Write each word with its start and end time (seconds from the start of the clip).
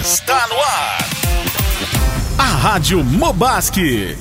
Está 0.00 0.46
no 0.48 0.54
ar. 0.54 0.98
A 2.38 2.56
Rádio 2.56 3.04
Mobasque. 3.04 4.16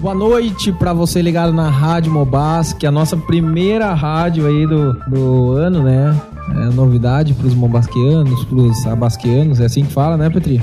Boa 0.00 0.12
noite 0.12 0.72
para 0.72 0.92
você 0.92 1.22
ligado 1.22 1.52
na 1.52 1.70
Rádio 1.70 2.10
Mobas, 2.10 2.72
que 2.72 2.84
é 2.84 2.88
a 2.88 2.92
nossa 2.92 3.16
primeira 3.16 3.94
rádio 3.94 4.48
aí 4.48 4.66
do, 4.66 4.92
do 5.06 5.52
ano, 5.52 5.84
né? 5.84 6.20
É 6.50 6.64
novidade 6.74 7.32
para 7.32 7.46
os 7.46 7.54
mobasquianos, 7.54 8.44
para 8.44 8.58
os 8.58 8.86
abasquianos, 8.88 9.60
é 9.60 9.66
assim 9.66 9.84
que 9.84 9.92
fala, 9.92 10.16
né, 10.16 10.28
Petri? 10.28 10.60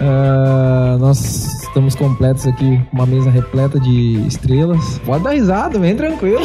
uh, 0.00 0.98
nós 0.98 1.63
estamos 1.74 1.96
completos 1.96 2.46
aqui, 2.46 2.80
uma 2.92 3.04
mesa 3.04 3.28
repleta 3.28 3.80
de 3.80 4.24
estrelas. 4.28 5.00
Pode 5.04 5.24
dar 5.24 5.30
risada, 5.30 5.76
vem 5.76 5.96
tranquilo. 5.96 6.44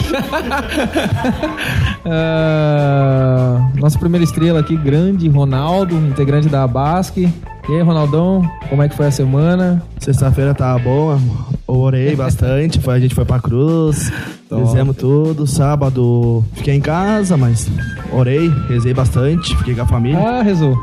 uh, 2.03 3.69
nossa 3.79 3.99
primeira 3.99 4.23
estrela 4.23 4.59
aqui, 4.59 4.75
grande, 4.75 5.29
Ronaldo, 5.29 5.95
integrante 5.95 6.49
da 6.49 6.65
Basque. 6.65 7.31
E 7.69 7.71
aí, 7.71 7.81
Ronaldão, 7.83 8.41
como 8.69 8.81
é 8.81 8.89
que 8.89 8.95
foi 8.95 9.05
a 9.05 9.11
semana? 9.11 9.83
Sexta-feira 9.99 10.55
tava 10.55 10.79
boa, 10.79 11.19
orei 11.67 12.15
bastante, 12.15 12.79
foi, 12.79 12.95
a 12.95 12.99
gente 12.99 13.13
foi 13.13 13.23
pra 13.23 13.39
cruz, 13.39 14.11
fizemos 14.49 14.97
tudo. 14.97 15.45
Sábado 15.45 16.43
fiquei 16.53 16.73
em 16.73 16.81
casa, 16.81 17.37
mas 17.37 17.69
orei, 18.11 18.51
rezei 18.67 18.95
bastante, 18.95 19.55
fiquei 19.57 19.75
com 19.75 19.83
a 19.83 19.85
família. 19.85 20.17
Ah, 20.17 20.41
rezou. 20.41 20.75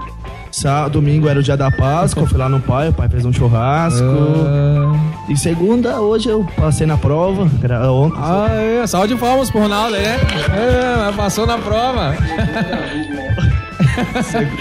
Sábado, 0.56 0.92
domingo 0.92 1.28
era 1.28 1.38
o 1.38 1.42
dia 1.42 1.54
da 1.54 1.70
Páscoa, 1.70 2.26
fui 2.26 2.38
lá 2.38 2.48
no 2.48 2.58
pai, 2.58 2.88
o 2.88 2.92
pai 2.92 3.06
fez 3.10 3.26
um 3.26 3.32
churrasco. 3.32 4.02
Ah. 4.02 4.98
E 5.28 5.36
segunda, 5.36 6.00
hoje 6.00 6.30
eu 6.30 6.46
passei 6.56 6.86
na 6.86 6.96
prova, 6.96 7.42
ontem. 7.42 8.18
Ah, 8.18 8.48
é, 8.52 8.86
salve 8.86 9.08
de 9.08 9.16
palmas 9.16 9.50
pro 9.50 9.60
Ronaldo 9.60 9.96
aí, 9.96 10.02
né? 10.02 10.16
É, 11.08 11.12
passou 11.12 11.46
na 11.46 11.58
prova. 11.58 12.16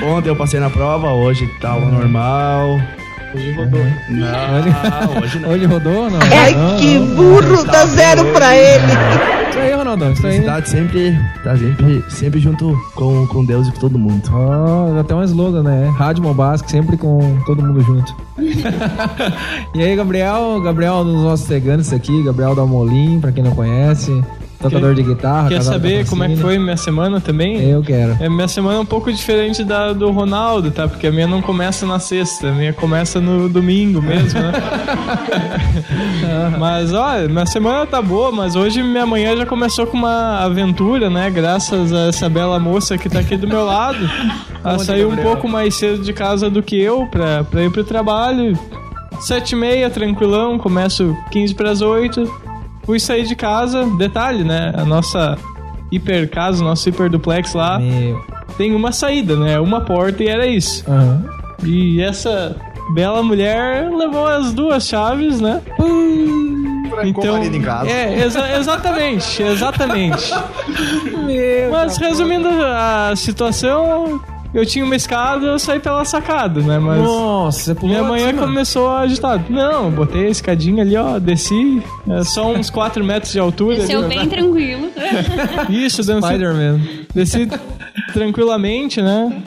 Ontem 0.05 0.29
eu 0.29 0.35
passei 0.35 0.59
na 0.59 0.69
prova, 0.69 1.13
hoje 1.13 1.47
tava 1.61 1.79
tá 1.79 1.87
normal. 1.87 2.77
Hoje 3.35 3.51
rodou. 3.51 3.81
Não, 4.09 5.21
hoje 5.21 5.39
não. 5.39 5.49
Hoje 5.49 5.65
rodou, 5.65 6.09
não? 6.09 6.19
Ai, 6.21 6.55
não, 6.55 6.77
que 6.77 6.99
burro, 6.99 7.41
não, 7.41 7.65
dá 7.65 7.85
zero 7.85 8.23
pra 8.31 8.55
ele. 8.55 8.93
Isso 9.49 9.59
aí, 9.59 9.73
Ronaldão, 9.73 10.13
isso 10.13 10.25
aí. 10.25 10.39
Cidade 10.39 10.69
sempre, 10.69 11.19
tá 11.43 11.57
sempre, 11.57 12.05
sempre 12.09 12.39
junto 12.39 12.73
com, 12.95 13.27
com 13.27 13.43
Deus 13.43 13.67
e 13.67 13.71
com 13.73 13.79
todo 13.79 13.99
mundo. 13.99 14.23
Oh, 14.31 14.97
até 14.97 15.13
um 15.13 15.21
slogan, 15.23 15.63
né? 15.63 15.93
Rádio 15.97 16.23
Mobasque, 16.23 16.71
sempre 16.71 16.95
com 16.95 17.37
todo 17.45 17.61
mundo 17.61 17.81
junto. 17.81 18.15
e 19.75 19.83
aí, 19.83 19.95
Gabriel, 19.97 20.61
Gabriel 20.61 21.03
dos 21.03 21.21
nossos 21.21 21.45
ceganos 21.45 21.91
aqui, 21.91 22.23
Gabriel 22.23 22.55
da 22.55 22.65
Molim, 22.65 23.19
pra 23.19 23.33
quem 23.33 23.43
não 23.43 23.51
conhece 23.51 24.23
tocador 24.69 24.93
de 24.93 25.03
guitarra. 25.03 25.49
Quer 25.49 25.61
saber 25.61 26.07
como 26.07 26.23
é 26.23 26.29
que 26.29 26.37
foi 26.37 26.57
minha 26.57 26.77
semana 26.77 27.19
também? 27.21 27.61
Eu 27.69 27.81
quero. 27.81 28.17
É, 28.19 28.29
minha 28.29 28.47
semana 28.47 28.77
é 28.77 28.79
um 28.79 28.85
pouco 28.85 29.11
diferente 29.11 29.63
da 29.63 29.93
do 29.93 30.11
Ronaldo, 30.11 30.71
tá? 30.71 30.87
Porque 30.87 31.07
a 31.07 31.11
minha 31.11 31.27
não 31.27 31.41
começa 31.41 31.85
na 31.85 31.99
sexta, 31.99 32.49
a 32.49 32.51
minha 32.51 32.73
começa 32.73 33.19
no 33.19 33.47
domingo 33.49 34.01
mesmo, 34.01 34.39
né? 34.39 34.51
mas, 36.59 36.93
olha, 36.93 37.27
minha 37.27 37.45
semana 37.45 37.85
tá 37.85 38.01
boa, 38.01 38.31
mas 38.31 38.55
hoje 38.55 38.81
minha 38.83 39.05
manhã 39.05 39.35
já 39.35 39.45
começou 39.45 39.87
com 39.87 39.97
uma 39.97 40.39
aventura, 40.39 41.09
né? 41.09 41.29
Graças 41.29 41.93
a 41.93 42.07
essa 42.07 42.29
bela 42.29 42.59
moça 42.59 42.97
que 42.97 43.09
tá 43.09 43.19
aqui 43.19 43.37
do 43.37 43.47
meu 43.47 43.65
lado. 43.65 44.09
Ela 44.63 44.79
saiu 44.79 45.09
um 45.09 45.17
pouco 45.17 45.47
mais 45.47 45.75
cedo 45.75 46.01
de 46.01 46.13
casa 46.13 46.49
do 46.49 46.63
que 46.63 46.79
eu 46.79 47.05
pra, 47.07 47.43
pra 47.43 47.63
ir 47.63 47.71
pro 47.71 47.83
trabalho. 47.83 48.57
Sete 49.19 49.51
e 49.51 49.55
meia, 49.55 49.89
tranquilão, 49.89 50.57
começo 50.57 51.15
15 51.31 51.55
para 51.55 51.71
as 51.71 51.81
8 51.81 52.44
fui 52.85 52.99
sair 52.99 53.25
de 53.25 53.35
casa, 53.35 53.85
detalhe, 53.97 54.43
né? 54.43 54.71
A 54.75 54.85
nossa 54.85 55.37
hiper 55.91 56.29
casa, 56.29 56.63
nosso 56.63 56.87
hiper 56.89 57.09
duplex 57.09 57.53
lá, 57.53 57.79
Meu. 57.79 58.23
tem 58.57 58.73
uma 58.75 58.91
saída, 58.91 59.35
né? 59.35 59.59
Uma 59.59 59.81
porta 59.81 60.23
e 60.23 60.27
era 60.27 60.45
isso. 60.45 60.83
Uhum. 60.89 61.23
E 61.63 62.01
essa 62.01 62.55
bela 62.93 63.23
mulher 63.23 63.89
levou 63.89 64.27
as 64.27 64.53
duas 64.53 64.87
chaves, 64.87 65.41
né? 65.41 65.61
então, 67.03 67.43
em 67.43 67.61
casa. 67.61 67.89
É, 67.89 68.23
exa 68.23 68.57
exatamente, 68.57 69.41
exatamente. 69.41 70.31
Mas 71.71 71.97
resumindo 71.97 72.47
a 72.63 73.13
situação, 73.15 74.21
eu 74.53 74.65
tinha 74.65 74.85
uma 74.85 74.95
escada, 74.95 75.45
eu 75.45 75.59
saí 75.59 75.79
pela 75.79 76.05
sacada, 76.05 76.61
né? 76.61 76.79
Mas 76.79 77.01
Nossa, 77.01 77.59
você 77.59 77.75
pulou 77.75 77.89
minha 77.89 78.03
manhã 78.03 78.33
começou 78.33 78.89
a 78.89 79.01
agitar. 79.01 79.43
Não, 79.49 79.91
botei 79.91 80.27
a 80.27 80.29
escadinha 80.29 80.83
ali, 80.83 80.95
ó, 80.95 81.19
desci, 81.19 81.83
é 82.09 82.23
só 82.23 82.51
uns 82.51 82.69
4 82.69 83.03
metros 83.03 83.31
de 83.31 83.39
altura. 83.39 83.77
Desceu 83.77 83.99
ali, 83.99 84.09
bem 84.15 84.27
tranquilo. 84.27 84.89
Isso, 85.69 86.03
Spider-Man. 86.03 86.79
Desci 87.13 87.49
tranquilamente, 88.13 89.01
né? 89.01 89.43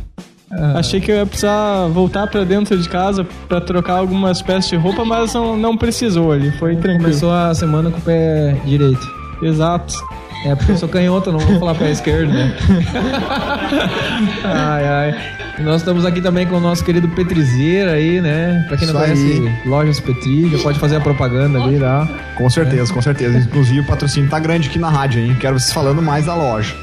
Ah. 0.50 0.78
Achei 0.78 1.00
que 1.00 1.10
eu 1.10 1.16
ia 1.16 1.26
precisar 1.26 1.88
voltar 1.88 2.26
para 2.26 2.44
dentro 2.44 2.76
de 2.76 2.88
casa 2.88 3.26
para 3.48 3.60
trocar 3.60 3.98
algumas 3.98 4.40
peças 4.40 4.70
de 4.70 4.76
roupa, 4.76 5.04
mas 5.04 5.34
não, 5.34 5.56
não 5.56 5.76
precisou 5.76 6.32
ali, 6.32 6.50
foi 6.52 6.74
tranquilo. 6.76 7.04
Começou 7.04 7.30
a 7.30 7.54
semana 7.54 7.90
com 7.90 7.98
o 7.98 8.00
pé 8.00 8.56
direito. 8.64 9.06
Exato. 9.42 9.94
É, 10.44 10.54
porque 10.54 10.72
eu 10.72 10.76
sou 10.78 10.88
canhoto, 10.88 11.32
não 11.32 11.40
vou 11.40 11.58
falar 11.58 11.74
pé 11.74 11.90
esquerdo, 11.90 12.32
né? 12.32 12.54
ai, 14.44 14.86
ai. 14.86 15.38
Nós 15.60 15.80
estamos 15.80 16.04
aqui 16.04 16.20
também 16.20 16.46
com 16.46 16.56
o 16.56 16.60
nosso 16.60 16.84
querido 16.84 17.08
Petrizeira 17.08 17.92
aí, 17.92 18.20
né? 18.20 18.64
Pra 18.68 18.76
quem 18.76 18.86
não 18.86 18.94
Isso 18.94 19.02
conhece, 19.02 19.48
aí. 19.64 19.68
Lojas 19.68 19.98
Petri, 19.98 20.48
já 20.50 20.58
pode 20.62 20.78
fazer 20.78 20.96
a 20.96 21.00
propaganda 21.00 21.60
ali, 21.60 21.80
tá? 21.80 22.08
Com 22.36 22.48
certeza, 22.48 22.92
é. 22.92 22.94
com 22.94 23.02
certeza. 23.02 23.38
Inclusive 23.38 23.80
o 23.80 23.84
patrocínio 23.84 24.30
tá 24.30 24.38
grande 24.38 24.68
aqui 24.68 24.78
na 24.78 24.88
rádio, 24.88 25.20
hein? 25.20 25.36
Quero 25.40 25.58
vocês 25.58 25.72
falando 25.72 26.00
mais 26.00 26.26
da 26.26 26.34
loja. 26.36 26.76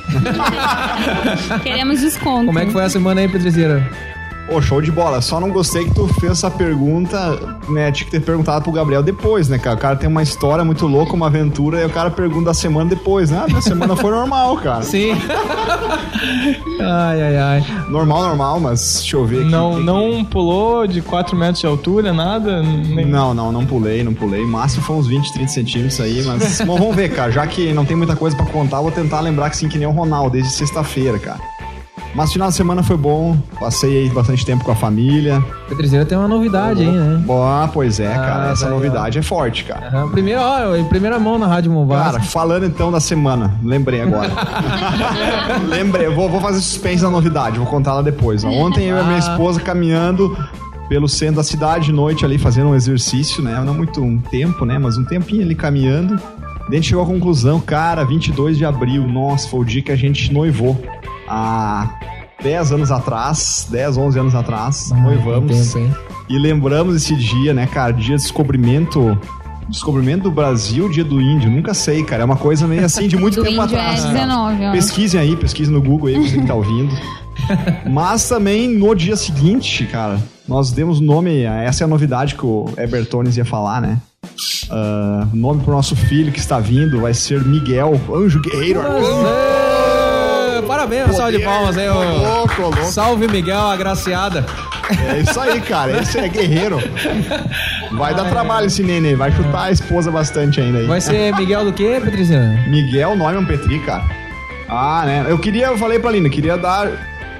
Queremos 1.63 2.01
desconto. 2.01 2.47
Como 2.47 2.59
é 2.59 2.65
que 2.65 2.71
foi 2.73 2.83
a 2.83 2.89
semana 2.89 3.21
aí, 3.21 3.29
Petrizeira? 3.29 3.89
Ô, 4.47 4.61
show 4.61 4.79
de 4.79 4.91
bola. 4.91 5.21
Só 5.21 5.39
não 5.39 5.49
gostei 5.49 5.85
que 5.85 5.93
tu 5.95 6.07
fez 6.19 6.33
essa 6.33 6.51
pergunta, 6.51 7.17
né? 7.67 7.91
Tinha 7.91 8.05
que 8.05 8.11
ter 8.11 8.19
perguntado 8.21 8.63
pro 8.63 8.71
Gabriel 8.71 9.01
depois, 9.01 9.49
né, 9.49 9.57
cara? 9.57 9.75
O 9.75 9.79
cara 9.79 9.95
tem 9.95 10.07
uma 10.07 10.21
história 10.21 10.63
muito 10.63 10.85
louca, 10.85 11.13
uma 11.13 11.27
aventura, 11.27 11.81
e 11.81 11.85
o 11.85 11.89
cara 11.89 12.11
pergunta 12.11 12.51
a 12.51 12.53
semana 12.53 12.89
depois, 12.91 13.31
né? 13.31 13.41
Ah, 13.43 13.47
minha 13.47 13.61
semana 13.61 13.95
foi 13.95 14.11
normal, 14.11 14.57
cara. 14.57 14.83
Sim. 14.85 15.13
ai, 16.79 17.21
ai, 17.21 17.37
ai. 17.37 17.65
Normal, 17.89 18.21
normal, 18.21 18.59
mas 18.59 18.99
deixa 18.99 19.17
eu 19.17 19.25
ver 19.25 19.41
aqui. 19.41 19.49
Não, 19.49 19.79
não 19.79 20.23
que... 20.23 20.25
pulou 20.25 20.85
de 20.85 21.01
4 21.01 21.35
metros 21.35 21.61
de 21.61 21.65
altura, 21.65 22.13
nada? 22.13 22.61
Nem... 22.61 23.05
Não, 23.05 23.33
não, 23.33 23.51
não 23.51 23.65
pulei, 23.65 24.03
não 24.03 24.13
pulei. 24.13 24.45
Máximo 24.45 24.83
foi 24.83 24.95
uns 24.95 25.07
20, 25.07 25.33
30 25.33 25.51
centímetros 25.51 25.99
aí, 25.99 26.23
mas. 26.23 26.61
Bom, 26.65 26.77
vamos 26.77 26.95
ver, 26.95 27.09
cara. 27.09 27.31
Já 27.31 27.47
que 27.47 27.73
não 27.73 27.83
tem 27.83 27.97
muita 27.97 28.15
coisa 28.15 28.37
para 28.37 28.45
contar, 28.45 28.79
vou 28.79 28.91
tentar 28.91 29.21
lembrar 29.21 29.49
que 29.49 29.57
sim, 29.57 29.67
que 29.67 29.79
nem 29.79 29.87
o 29.87 29.91
Ronaldo, 29.91 30.31
desde 30.31 30.51
sexta-feira, 30.51 31.17
cara. 31.17 31.39
Mas 32.15 32.29
o 32.29 32.33
final 32.33 32.47
de 32.47 32.55
semana 32.55 32.81
foi 32.81 32.95
bom, 32.95 33.37
passei 33.59 34.03
aí 34.03 34.09
bastante 34.09 34.45
tempo 34.45 34.63
com 34.63 34.71
a 34.71 34.75
família. 34.75 35.43
Petrizeira 35.67 36.05
tem 36.05 36.17
uma 36.17 36.29
novidade 36.29 36.81
aí, 36.81 36.89
né? 36.89 37.21
Boa, 37.25 37.67
pois 37.67 37.99
é, 37.99 38.07
ah, 38.07 38.19
cara. 38.19 38.51
Essa 38.51 38.69
novidade 38.69 39.17
ó. 39.17 39.19
é 39.19 39.23
forte, 39.23 39.65
cara. 39.65 40.05
Uhum. 40.05 40.11
Primeiro, 40.11 40.39
ó, 40.39 40.77
em 40.77 40.85
primeira 40.85 41.19
mão 41.19 41.37
na 41.37 41.45
Rádio 41.45 41.73
Mobile. 41.73 41.99
Cara, 41.99 42.21
falando 42.21 42.65
então 42.65 42.89
da 42.89 43.01
semana, 43.01 43.59
lembrei 43.61 44.01
agora. 44.01 44.31
lembrei, 45.67 46.07
vou, 46.07 46.29
vou 46.29 46.39
fazer 46.39 46.61
suspense 46.61 47.03
na 47.03 47.09
novidade, 47.09 47.57
vou 47.57 47.67
contar 47.67 47.93
lá 47.93 48.01
depois. 48.01 48.45
Ó. 48.45 48.49
Ontem 48.49 48.85
eu 48.85 48.95
e 48.95 48.99
a 48.99 49.03
minha 49.03 49.17
ah. 49.17 49.19
esposa 49.19 49.59
caminhando 49.59 50.37
pelo 50.87 51.09
centro 51.09 51.35
da 51.35 51.43
cidade 51.43 51.87
de 51.87 51.91
noite 51.91 52.23
ali, 52.23 52.37
fazendo 52.37 52.69
um 52.69 52.75
exercício, 52.75 53.43
né? 53.43 53.61
Não 53.65 53.73
muito 53.73 54.01
um 54.01 54.19
tempo, 54.19 54.63
né? 54.63 54.77
Mas 54.77 54.97
um 54.97 55.03
tempinho 55.03 55.41
ali 55.41 55.53
caminhando. 55.53 56.17
A 56.65 56.73
gente 56.73 56.87
chegou 56.87 57.03
à 57.03 57.05
conclusão, 57.05 57.59
cara, 57.59 58.05
22 58.05 58.57
de 58.57 58.63
abril, 58.63 59.05
nossa, 59.05 59.49
foi 59.49 59.59
o 59.59 59.65
dia 59.65 59.81
que 59.81 59.91
a 59.91 59.95
gente 59.95 60.31
noivou 60.33 60.81
há 61.27 61.89
10 62.41 62.71
anos 62.73 62.91
atrás, 62.91 63.67
10, 63.69 63.97
11 63.97 64.19
anos 64.19 64.35
atrás, 64.35 64.91
ah, 64.91 64.97
noivamos. 64.97 65.73
Tempo, 65.73 65.95
e 66.29 66.37
lembramos 66.37 66.95
esse 66.95 67.15
dia, 67.15 67.53
né, 67.53 67.67
cara? 67.67 67.93
Dia 67.93 68.15
de 68.15 68.23
descobrimento 68.23 69.17
Descobrimento 69.67 70.23
do 70.23 70.31
Brasil, 70.31 70.87
dia 70.89 71.03
do 71.03 71.19
índio. 71.19 71.49
Nunca 71.49 71.73
sei, 71.73 72.03
cara. 72.03 72.21
É 72.21 72.25
uma 72.25 72.35
coisa 72.35 72.67
meio 72.67 72.85
assim 72.85 73.07
de 73.07 73.17
muito 73.17 73.41
tempo 73.43 73.59
atrás. 73.59 74.05
É 74.05 74.09
19, 74.09 74.71
Pesquisem 74.71 75.19
aí, 75.19 75.35
pesquisem 75.35 75.73
no 75.73 75.81
Google 75.81 76.09
aí, 76.09 76.17
você 76.17 76.37
que 76.37 76.45
tá 76.45 76.53
ouvindo. 76.53 76.93
Mas 77.89 78.29
também 78.29 78.69
no 78.69 78.93
dia 78.93 79.15
seguinte, 79.15 79.85
cara, 79.85 80.19
nós 80.47 80.71
demos 80.71 80.99
nome. 80.99 81.41
Essa 81.41 81.83
é 81.83 81.85
a 81.85 81.87
novidade 81.87 82.35
que 82.35 82.45
o 82.45 82.69
Ebertones 82.77 83.37
ia 83.37 83.45
falar, 83.45 83.81
né? 83.81 83.97
Uh, 84.65 85.35
nome 85.35 85.63
pro 85.63 85.71
nosso 85.71 85.95
filho 85.95 86.31
que 86.31 86.39
está 86.39 86.59
vindo 86.59 87.01
vai 87.01 87.13
ser 87.13 87.43
Miguel, 87.43 87.99
anjo 88.13 88.39
guerreiro. 88.41 88.81
Nossa 88.83 89.64
parabéns, 90.65 91.15
salve 91.15 91.37
de 91.37 91.43
palmas 91.43 91.77
aí. 91.77 91.87
Louco, 91.89 92.61
louco. 92.61 92.83
Salve 92.85 93.27
Miguel, 93.27 93.67
agraciada. 93.67 94.45
É 95.09 95.19
isso 95.19 95.39
aí, 95.39 95.59
cara. 95.61 95.99
Esse 96.01 96.19
é 96.19 96.27
guerreiro. 96.27 96.79
Vai 97.93 98.13
dar 98.13 98.25
trabalho 98.25 98.67
esse 98.67 98.83
nenê. 98.83 99.15
Vai 99.15 99.31
chutar 99.31 99.63
a 99.63 99.71
esposa 99.71 100.11
bastante 100.11 100.59
ainda 100.61 100.79
aí. 100.79 100.87
Vai 100.87 101.01
ser 101.01 101.33
Miguel 101.35 101.65
do 101.65 101.73
quê, 101.73 101.99
Patrícia? 102.03 102.39
Miguel 102.67 103.15
Neumann 103.15 103.45
Petri, 103.45 103.79
cara. 103.79 104.03
Ah, 104.69 105.03
né? 105.05 105.25
Eu 105.27 105.37
queria, 105.37 105.67
eu 105.67 105.77
falei 105.77 105.99
pra 105.99 106.11
Lina, 106.11 106.29
queria 106.29 106.57
dar 106.57 106.89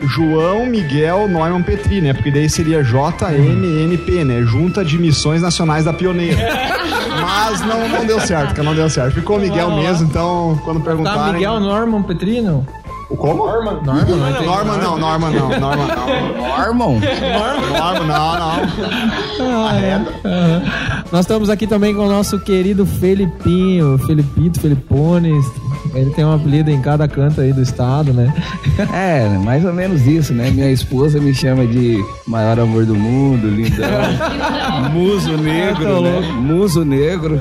João 0.01 0.65
Miguel 0.65 1.27
Neumann 1.27 1.63
Petri, 1.63 2.01
né? 2.01 2.13
Porque 2.13 2.31
daí 2.31 2.49
seria 2.49 2.83
JMNP, 2.83 4.23
né? 4.23 4.41
Junta 4.43 4.83
de 4.83 4.97
Missões 4.97 5.41
Nacionais 5.41 5.85
da 5.85 5.93
Pioneira. 5.93 6.37
Mas 7.21 7.61
não, 7.61 7.87
não 7.87 8.05
deu 8.05 8.19
certo, 8.19 8.53
cara, 8.53 8.63
não 8.63 8.75
deu 8.75 8.89
certo. 8.89 9.13
Ficou 9.13 9.39
Miguel 9.39 9.71
mesmo, 9.71 10.07
então 10.07 10.59
quando 10.63 10.79
Tá, 10.79 10.85
perguntarem... 10.85 11.33
Miguel 11.33 11.59
Norman 11.59 12.03
Petrino? 12.03 12.65
O 13.09 13.15
como? 13.15 13.45
Norman, 13.45 13.81
não 13.85 14.01
entendi. 14.01 14.45
Norman 14.45 14.77
não, 14.77 14.97
Norman 14.97 15.31
não, 15.31 15.49
Norman 15.59 15.87
não. 15.87 16.49
Norman? 16.49 16.99
Norman 17.69 18.07
não, 18.07 18.39
não. 19.39 19.67
Arreda. 19.67 20.11
Nós 21.11 21.21
estamos 21.21 21.49
aqui 21.49 21.67
também 21.67 21.93
com 21.93 22.01
o 22.01 22.09
nosso 22.09 22.39
querido 22.39 22.85
Felipinho, 22.85 23.97
Felipito, 23.99 24.59
Felipones. 24.59 25.45
Ele 25.93 26.09
tem 26.09 26.25
um 26.25 26.33
apelido 26.33 26.69
em 26.69 26.81
cada 26.81 27.07
canto 27.07 27.39
aí 27.39 27.53
do 27.53 27.61
estado, 27.61 28.13
né? 28.13 28.33
É, 28.93 29.29
mais 29.37 29.63
ou 29.63 29.73
menos 29.73 30.05
isso, 30.05 30.33
né? 30.33 30.51
Minha 30.51 30.69
esposa 30.69 31.19
me 31.19 31.33
chama 31.33 31.65
de 31.65 31.97
maior 32.27 32.59
amor 32.59 32.85
do 32.85 32.95
mundo, 32.95 33.47
lindão. 33.47 33.87
Muso 34.91 35.37
negro, 35.37 36.01
né? 36.01 36.19
Muso 36.41 36.83
negro. 36.83 37.39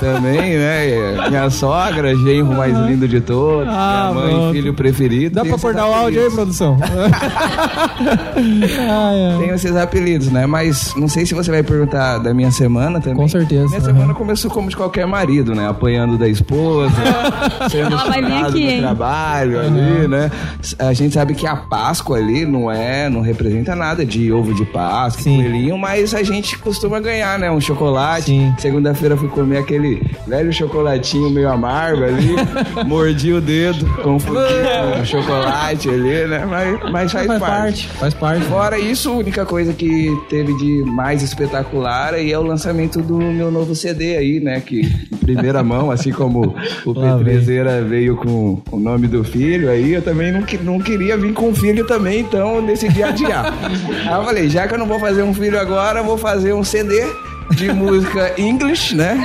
Também, 0.00 0.56
né? 0.56 1.28
Minha 1.28 1.50
sogra, 1.50 2.14
genro 2.16 2.54
mais 2.54 2.76
lindo 2.86 3.06
de 3.08 3.20
todos. 3.20 3.68
Ah, 3.72 4.10
minha 4.12 4.24
mãe, 4.24 4.34
pronto. 4.34 4.52
filho 4.52 4.74
preferido. 4.74 5.34
Dá 5.36 5.44
pra 5.44 5.58
cortar 5.58 5.86
o 5.88 5.92
áudio 5.94 6.22
aí, 6.22 6.30
produção? 6.30 6.76
Ai, 6.80 8.78
ai. 8.88 9.38
Tem 9.38 9.50
esses 9.50 9.76
apelidos, 9.76 10.28
né? 10.30 10.46
Mas 10.46 10.94
não 10.96 11.08
sei 11.08 11.26
se 11.26 11.34
você 11.34 11.50
vai 11.50 11.62
perguntar 11.62 12.18
da 12.18 12.32
minha 12.34 12.50
semana 12.50 13.00
também. 13.00 13.16
Com 13.16 13.28
certeza, 13.28 13.66
Minha 13.66 13.78
aham. 13.78 13.86
semana 13.86 14.14
começou 14.14 14.50
como 14.50 14.68
de 14.68 14.76
qualquer 14.76 15.06
marido, 15.06 15.54
né? 15.54 15.68
Apanhando 15.68 16.16
da 16.18 16.28
esposa, 16.28 16.94
sendo 17.70 17.92
Ela 17.92 18.04
vai 18.04 18.22
vir 18.22 18.32
aqui, 18.44 18.68
hein? 18.68 18.80
trabalho 18.80 19.60
ali, 19.60 20.08
né? 20.08 20.30
A 20.78 20.92
gente 20.92 21.14
sabe 21.14 21.34
que 21.34 21.46
a 21.46 21.56
Páscoa 21.56 22.18
ali 22.18 22.44
não 22.44 22.70
é, 22.70 23.08
não 23.08 23.20
representa 23.20 23.74
nada 23.74 24.04
de 24.04 24.32
ovo 24.32 24.54
de 24.54 24.64
Páscoa, 24.64 25.22
Sim. 25.22 25.36
coelhinho, 25.36 25.78
mas 25.78 26.14
a 26.14 26.22
gente 26.22 26.58
costuma 26.58 27.00
ganhar, 27.00 27.38
né? 27.38 27.50
Um 27.50 27.60
chocolate. 27.60 28.52
Segunda-feira 28.58 29.14
eu 29.14 29.18
fui 29.18 29.28
comer 29.28 29.58
aquele 29.58 29.83
velho 30.26 30.52
chocolatinho 30.52 31.30
meio 31.30 31.50
amargo 31.50 32.04
ali, 32.04 32.34
mordi 32.86 33.32
o 33.32 33.40
dedo, 33.40 33.86
com 34.02 34.16
o 34.16 34.20
chocolate 35.04 35.88
ali, 35.88 36.26
né? 36.26 36.44
Mas, 36.44 36.90
mas 36.90 37.12
faz, 37.12 37.26
Faz 37.26 37.40
parte, 37.40 37.88
faz 37.88 38.14
parte. 38.14 38.44
Fora 38.46 38.78
isso, 38.78 39.10
a 39.10 39.16
única 39.16 39.44
coisa 39.44 39.72
que 39.72 40.10
teve 40.28 40.56
de 40.56 40.84
mais 40.84 41.22
espetacular 41.22 42.14
aí 42.14 42.32
é 42.32 42.38
o 42.38 42.42
lançamento 42.42 43.00
do 43.00 43.16
meu 43.16 43.50
novo 43.50 43.74
CD 43.74 44.16
aí, 44.16 44.40
né? 44.40 44.60
Que 44.60 44.80
em 44.80 45.16
primeira 45.16 45.62
mão, 45.62 45.90
assim 45.90 46.12
como 46.12 46.54
o. 46.84 46.94
Petrezeira 46.94 47.82
veio 47.82 48.16
com 48.16 48.60
o 48.70 48.78
nome 48.78 49.06
do 49.06 49.24
filho 49.24 49.70
aí, 49.70 49.92
eu 49.92 50.02
também 50.02 50.32
não, 50.32 50.44
não 50.62 50.78
queria 50.78 51.16
vir 51.16 51.32
com 51.32 51.54
filho 51.54 51.86
também, 51.86 52.20
então 52.20 52.64
decidi 52.64 53.02
adiar. 53.02 53.52
aí 54.06 54.14
eu 54.14 54.24
falei, 54.24 54.48
já 54.48 54.66
que 54.66 54.74
eu 54.74 54.78
não 54.78 54.86
vou 54.86 54.98
fazer 54.98 55.22
um 55.22 55.34
filho 55.34 55.58
agora, 55.58 56.02
vou 56.02 56.16
fazer 56.16 56.52
um 56.52 56.62
CD 56.64 57.04
de 57.50 57.72
música 57.72 58.34
English, 58.38 58.94
né? 58.94 59.18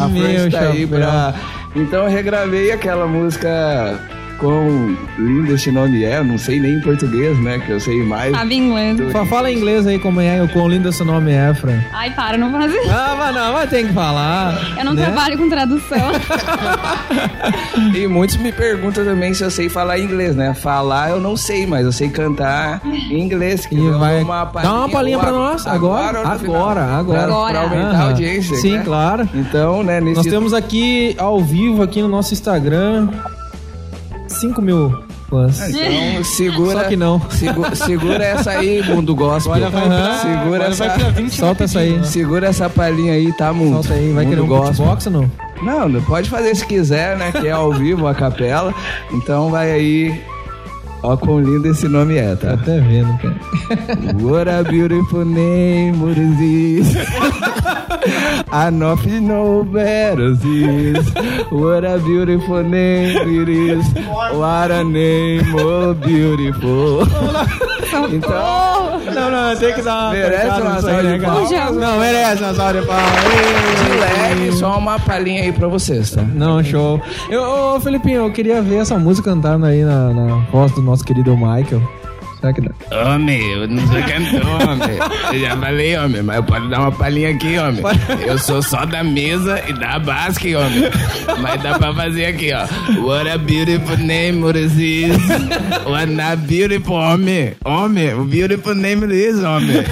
A 0.00 0.08
Meu 0.08 0.24
Fran 0.24 0.50
tá 0.50 0.60
aí 0.60 0.86
pra... 0.86 1.34
Então 1.74 2.04
eu 2.04 2.10
regravei 2.10 2.72
aquela 2.72 3.06
música 3.06 4.00
com 4.40 4.96
lindo 5.18 5.54
esse 5.54 5.70
nome 5.70 6.02
é, 6.04 6.18
eu 6.18 6.24
não 6.24 6.38
sei 6.38 6.58
nem 6.58 6.74
em 6.74 6.80
português, 6.80 7.38
né? 7.40 7.58
Que 7.58 7.70
eu 7.72 7.78
sei 7.80 8.02
mais. 8.02 8.34
Sabe 8.34 8.56
inglês. 8.56 8.98
Fa- 9.12 9.26
Fala 9.26 9.50
em 9.50 9.56
inglês 9.56 9.86
aí 9.86 9.98
como 9.98 10.20
é, 10.20 10.42
o 10.42 10.48
quão 10.48 10.66
lindo 10.68 10.88
esse 10.88 11.04
nome 11.04 11.30
é, 11.32 11.52
Fran. 11.54 11.78
Ai, 11.92 12.10
para, 12.14 12.36
não 12.38 12.50
fazer. 12.50 12.80
Ah, 12.90 13.14
mas 13.18 13.34
não, 13.34 13.52
mas 13.52 13.70
tem 13.70 13.86
que 13.86 13.92
falar. 13.92 14.58
Eu 14.78 14.84
não 14.84 14.94
né? 14.94 15.04
trabalho 15.04 15.38
com 15.38 15.48
tradução. 15.48 15.98
E 17.94 18.06
muitos 18.06 18.36
me 18.36 18.52
perguntam 18.52 19.04
também 19.04 19.32
se 19.34 19.42
eu 19.42 19.50
sei 19.50 19.68
falar 19.68 19.98
inglês, 19.98 20.34
né? 20.36 20.54
Falar 20.54 21.10
eu 21.10 21.20
não 21.20 21.36
sei, 21.36 21.66
mas 21.66 21.84
eu 21.84 21.92
sei 21.92 22.08
cantar 22.08 22.80
em 22.84 23.20
inglês. 23.20 23.66
que 23.66 23.74
E 23.74 23.90
vai. 23.90 24.22
uma 24.22 24.44
Dá 24.44 24.74
uma 24.74 24.88
palhinha 24.88 25.18
pra 25.18 25.28
a- 25.28 25.32
nós, 25.32 25.66
agora. 25.66 26.18
final? 26.38 26.56
Agora, 26.68 26.80
agora. 26.84 27.26
Pra, 27.26 27.48
pra 27.50 27.60
aumentar 27.62 27.88
a 27.90 27.90
Aham. 28.00 28.08
audiência. 28.08 28.56
Sim, 28.56 28.76
né? 28.78 28.82
claro. 28.84 29.28
Então, 29.34 29.82
né, 29.82 30.00
nesse... 30.00 30.16
Nós 30.16 30.26
temos 30.26 30.52
aqui 30.54 31.14
ao 31.18 31.40
vivo, 31.42 31.82
aqui 31.82 32.00
no 32.02 32.08
nosso 32.08 32.32
Instagram, 32.32 33.08
5 34.30 34.62
mil 34.62 35.02
fãs. 35.28 35.60
Então, 35.68 36.24
segura... 36.24 36.82
Só 36.82 36.88
que 36.88 36.96
não. 36.96 37.20
segu- 37.30 37.76
segura 37.76 38.24
essa 38.24 38.50
aí, 38.52 38.82
mundo 38.82 39.14
gospel. 39.14 39.52
Olha, 39.52 39.70
vai, 39.70 39.84
Aham. 39.86 40.18
segura 40.18 40.60
olha, 40.64 40.70
essa... 40.70 40.86
vai 40.88 40.98
pra 40.98 41.08
20 41.10 41.32
Solta 41.34 41.64
essa 41.64 41.78
aí. 41.80 42.04
Segura 42.04 42.46
essa 42.48 42.68
palhinha 42.70 43.12
aí, 43.14 43.32
tá, 43.32 43.52
mundo? 43.52 43.74
Solta 43.74 43.94
aí. 43.94 44.12
Vai 44.12 44.24
mundo 44.24 44.36
querer 44.36 44.42
um 44.42 44.60
beatbox 44.62 45.06
ou 45.06 45.12
não? 45.12 45.30
Não, 45.62 45.88
não 45.88 46.02
pode 46.02 46.30
fazer 46.30 46.54
se 46.54 46.64
quiser, 46.66 47.16
né? 47.16 47.32
Que 47.32 47.48
é 47.48 47.50
ao 47.52 47.72
vivo, 47.72 48.06
a 48.06 48.14
capela. 48.14 48.74
Então 49.12 49.50
vai 49.50 49.70
aí. 49.70 50.20
Ó, 51.02 51.16
quão 51.16 51.40
lindo 51.40 51.68
esse 51.68 51.88
nome 51.88 52.16
é, 52.16 52.34
Tô 52.34 52.46
tá? 52.46 52.54
até 52.54 52.78
vendo, 52.80 53.18
cara. 53.18 53.40
What 54.22 54.50
a 54.50 54.62
beautiful 54.62 55.24
name, 55.24 55.98
what 56.02 56.18
is 56.18 56.36
this? 56.38 56.96
I 58.52 58.70
nothing 58.70 59.28
no 59.28 59.64
better 59.64 60.34
this. 60.34 61.08
What 61.50 61.84
a 61.84 61.98
beautiful 61.98 62.62
name 62.62 63.16
it 63.16 63.48
is. 63.48 63.84
What 64.34 64.70
a 64.70 64.84
name, 64.84 65.54
oh 65.54 65.94
beautiful. 65.94 67.06
Então, 68.12 69.00
Não, 69.14 69.30
não, 69.30 69.56
tem 69.56 69.74
que 69.74 69.82
dar 69.82 70.04
uma 70.04 70.10
Merece 70.12 70.46
uma 70.46 70.80
salva 70.80 71.02
né, 71.02 71.12
de 71.14 71.20
cara? 71.20 71.32
palmas. 71.32 71.76
Não, 71.76 71.98
merece 71.98 72.42
uma 72.42 72.54
salva 72.54 72.80
de 72.80 72.86
palmas. 72.86 73.12
de 73.84 73.98
leve, 73.98 74.52
só 74.52 74.78
uma 74.78 74.98
palhinha 74.98 75.42
aí 75.42 75.52
pra 75.52 75.68
vocês, 75.68 76.10
tá? 76.10 76.22
Não, 76.22 76.62
show. 76.62 77.00
Eu, 77.28 77.42
ô, 77.42 77.80
Felipinho, 77.80 78.26
eu 78.26 78.32
queria 78.32 78.62
ver 78.62 78.76
essa 78.76 78.98
música 78.98 79.30
cantando 79.30 79.66
aí 79.66 79.82
na, 79.82 80.12
na 80.12 80.36
voz 80.50 80.72
do 80.72 80.82
nosso 80.82 81.04
querido 81.04 81.36
Michael. 81.36 81.82
Será 82.40 82.52
que 82.54 82.60
dá? 82.62 82.70
Homem, 83.12 83.40
eu 83.52 83.68
não 83.68 83.86
sou 83.86 84.02
cantor, 84.02 84.68
homem. 84.68 84.98
Eu 85.32 85.40
já 85.40 85.56
falei, 85.56 85.96
homem, 85.98 86.22
mas 86.22 86.36
eu 86.36 86.42
posso 86.42 86.68
dar 86.68 86.80
uma 86.80 86.92
palhinha 86.92 87.30
aqui, 87.30 87.58
homem. 87.58 87.82
Eu 88.26 88.38
sou 88.38 88.62
só 88.62 88.86
da 88.86 89.04
mesa 89.04 89.62
e 89.68 89.72
da 89.74 89.98
basque, 89.98 90.54
homem. 90.56 90.84
Mas 91.40 91.62
dá 91.62 91.78
pra 91.78 91.92
fazer 91.94 92.26
aqui, 92.26 92.50
ó. 92.52 92.66
What 93.02 93.28
a 93.28 93.36
beautiful 93.36 93.98
name 93.98 94.42
it 94.48 94.58
is. 94.58 95.18
What 95.84 96.18
a 96.20 96.36
beautiful 96.36 96.96
homem. 96.96 97.54
Homem, 97.64 98.24
beautiful 98.26 98.74
name 98.74 99.04
it 99.04 99.14
is, 99.14 99.42
homem. 99.42 99.84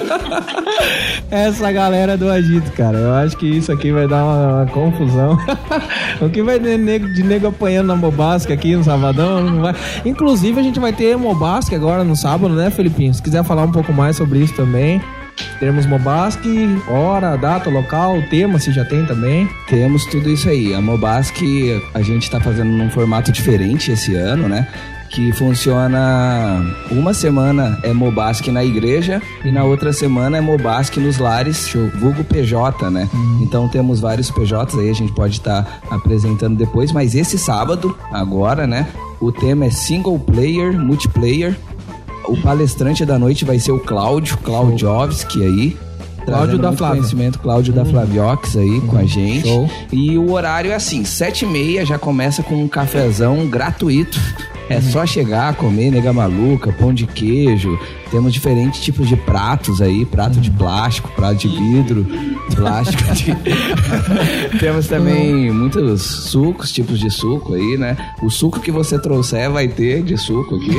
Essa 1.30 1.70
galera 1.72 2.16
do 2.16 2.30
Agito, 2.30 2.70
cara. 2.72 2.98
Eu 2.98 3.14
acho 3.14 3.36
que 3.36 3.46
isso 3.46 3.72
aqui 3.72 3.92
vai 3.92 4.06
dar 4.06 4.24
uma, 4.24 4.54
uma 4.56 4.66
confusão. 4.66 5.38
o 6.20 6.28
que 6.28 6.42
vai 6.42 6.58
ter 6.58 6.78
nego, 6.78 7.12
de 7.12 7.22
nego 7.22 7.48
apanhando 7.48 7.88
na 7.88 7.96
Mobasque 7.96 8.52
aqui 8.52 8.76
no 8.76 8.84
Sabadão? 8.84 9.60
Vai. 9.60 9.74
Inclusive, 10.04 10.60
a 10.60 10.62
gente 10.62 10.80
vai 10.80 10.92
ter 10.92 11.16
Mobasque 11.16 11.74
agora 11.74 12.04
no 12.04 12.16
sábado, 12.16 12.54
né, 12.54 12.70
Felipinho? 12.70 13.12
Se 13.12 13.22
quiser 13.22 13.44
falar 13.44 13.64
um 13.64 13.72
pouco 13.72 13.92
mais 13.92 14.16
sobre 14.16 14.40
isso 14.40 14.54
também. 14.54 15.00
Teremos 15.58 15.86
Mobasque, 15.86 16.68
hora, 16.88 17.36
data, 17.36 17.68
local, 17.68 18.22
tema, 18.30 18.58
se 18.58 18.72
já 18.72 18.84
tem 18.84 19.04
também. 19.04 19.48
Temos 19.68 20.06
tudo 20.06 20.30
isso 20.30 20.48
aí. 20.48 20.74
A 20.74 20.80
Mobasc 20.80 21.36
a 21.94 22.02
gente 22.02 22.30
tá 22.30 22.40
fazendo 22.40 22.70
num 22.70 22.90
formato 22.90 23.30
diferente 23.30 23.92
esse 23.92 24.14
ano, 24.14 24.48
né? 24.48 24.66
Que 25.10 25.32
funciona 25.32 26.60
uma 26.90 27.14
semana 27.14 27.78
é 27.82 27.92
Mobasc 27.92 28.46
na 28.48 28.64
igreja 28.64 29.22
e 29.44 29.50
na 29.50 29.64
outra 29.64 29.92
semana 29.92 30.36
é 30.36 30.40
Mobasc 30.40 30.96
nos 30.98 31.18
lares, 31.18 31.72
vulgo 31.98 32.22
PJ, 32.24 32.90
né? 32.90 33.08
Então 33.40 33.68
temos 33.68 34.00
vários 34.00 34.30
PJs 34.30 34.78
aí, 34.78 34.90
a 34.90 34.94
gente 34.94 35.12
pode 35.12 35.34
estar 35.34 35.80
apresentando 35.90 36.56
depois, 36.56 36.92
mas 36.92 37.14
esse 37.14 37.38
sábado, 37.38 37.96
agora, 38.12 38.66
né? 38.66 38.86
O 39.20 39.32
tema 39.32 39.64
é 39.66 39.70
single 39.70 40.18
player, 40.18 40.78
multiplayer. 40.78 41.56
O 42.26 42.36
palestrante 42.36 43.04
da 43.04 43.18
noite 43.18 43.44
vai 43.44 43.58
ser 43.58 43.72
o 43.72 43.78
Cláudio, 43.78 44.36
Klaudiovski 44.38 45.42
aí. 45.42 45.76
Cláudio 46.26 46.58
da 46.58 46.72
Flávia. 46.72 46.96
conhecimento, 46.96 47.38
Cláudio 47.38 47.72
da 47.72 47.84
Flaviox 47.84 48.56
aí 48.56 48.80
com 48.80 48.98
a 48.98 49.04
gente. 49.04 49.46
show. 49.46 49.70
E 49.92 50.18
o 50.18 50.32
horário 50.32 50.72
é 50.72 50.74
assim, 50.74 51.04
sete 51.04 51.44
e 51.44 51.48
meia 51.48 51.86
já 51.86 51.98
começa 51.98 52.42
com 52.42 52.60
um 52.60 52.66
cafezão 52.66 53.46
gratuito. 53.46 54.20
É 54.68 54.80
só 54.80 55.06
chegar, 55.06 55.54
comer 55.54 55.90
nega 55.92 56.12
maluca, 56.12 56.72
pão 56.72 56.92
de 56.92 57.06
queijo. 57.06 57.78
Temos 58.10 58.32
diferentes 58.32 58.80
tipos 58.80 59.08
de 59.08 59.16
pratos 59.16 59.80
aí, 59.80 60.04
prato 60.04 60.40
de 60.40 60.50
plástico, 60.50 61.10
prato 61.14 61.36
de 61.36 61.48
vidro, 61.48 62.06
plástico 62.54 63.02
de... 63.14 63.36
Temos 64.58 64.86
também 64.88 65.50
muitos 65.52 66.02
sucos, 66.02 66.72
tipos 66.72 66.98
de 66.98 67.10
suco 67.10 67.54
aí, 67.54 67.76
né? 67.76 67.96
O 68.22 68.30
suco 68.30 68.60
que 68.60 68.70
você 68.70 68.98
trouxer 68.98 69.50
vai 69.50 69.68
ter 69.68 70.02
de 70.02 70.16
suco 70.16 70.56
aqui. 70.56 70.76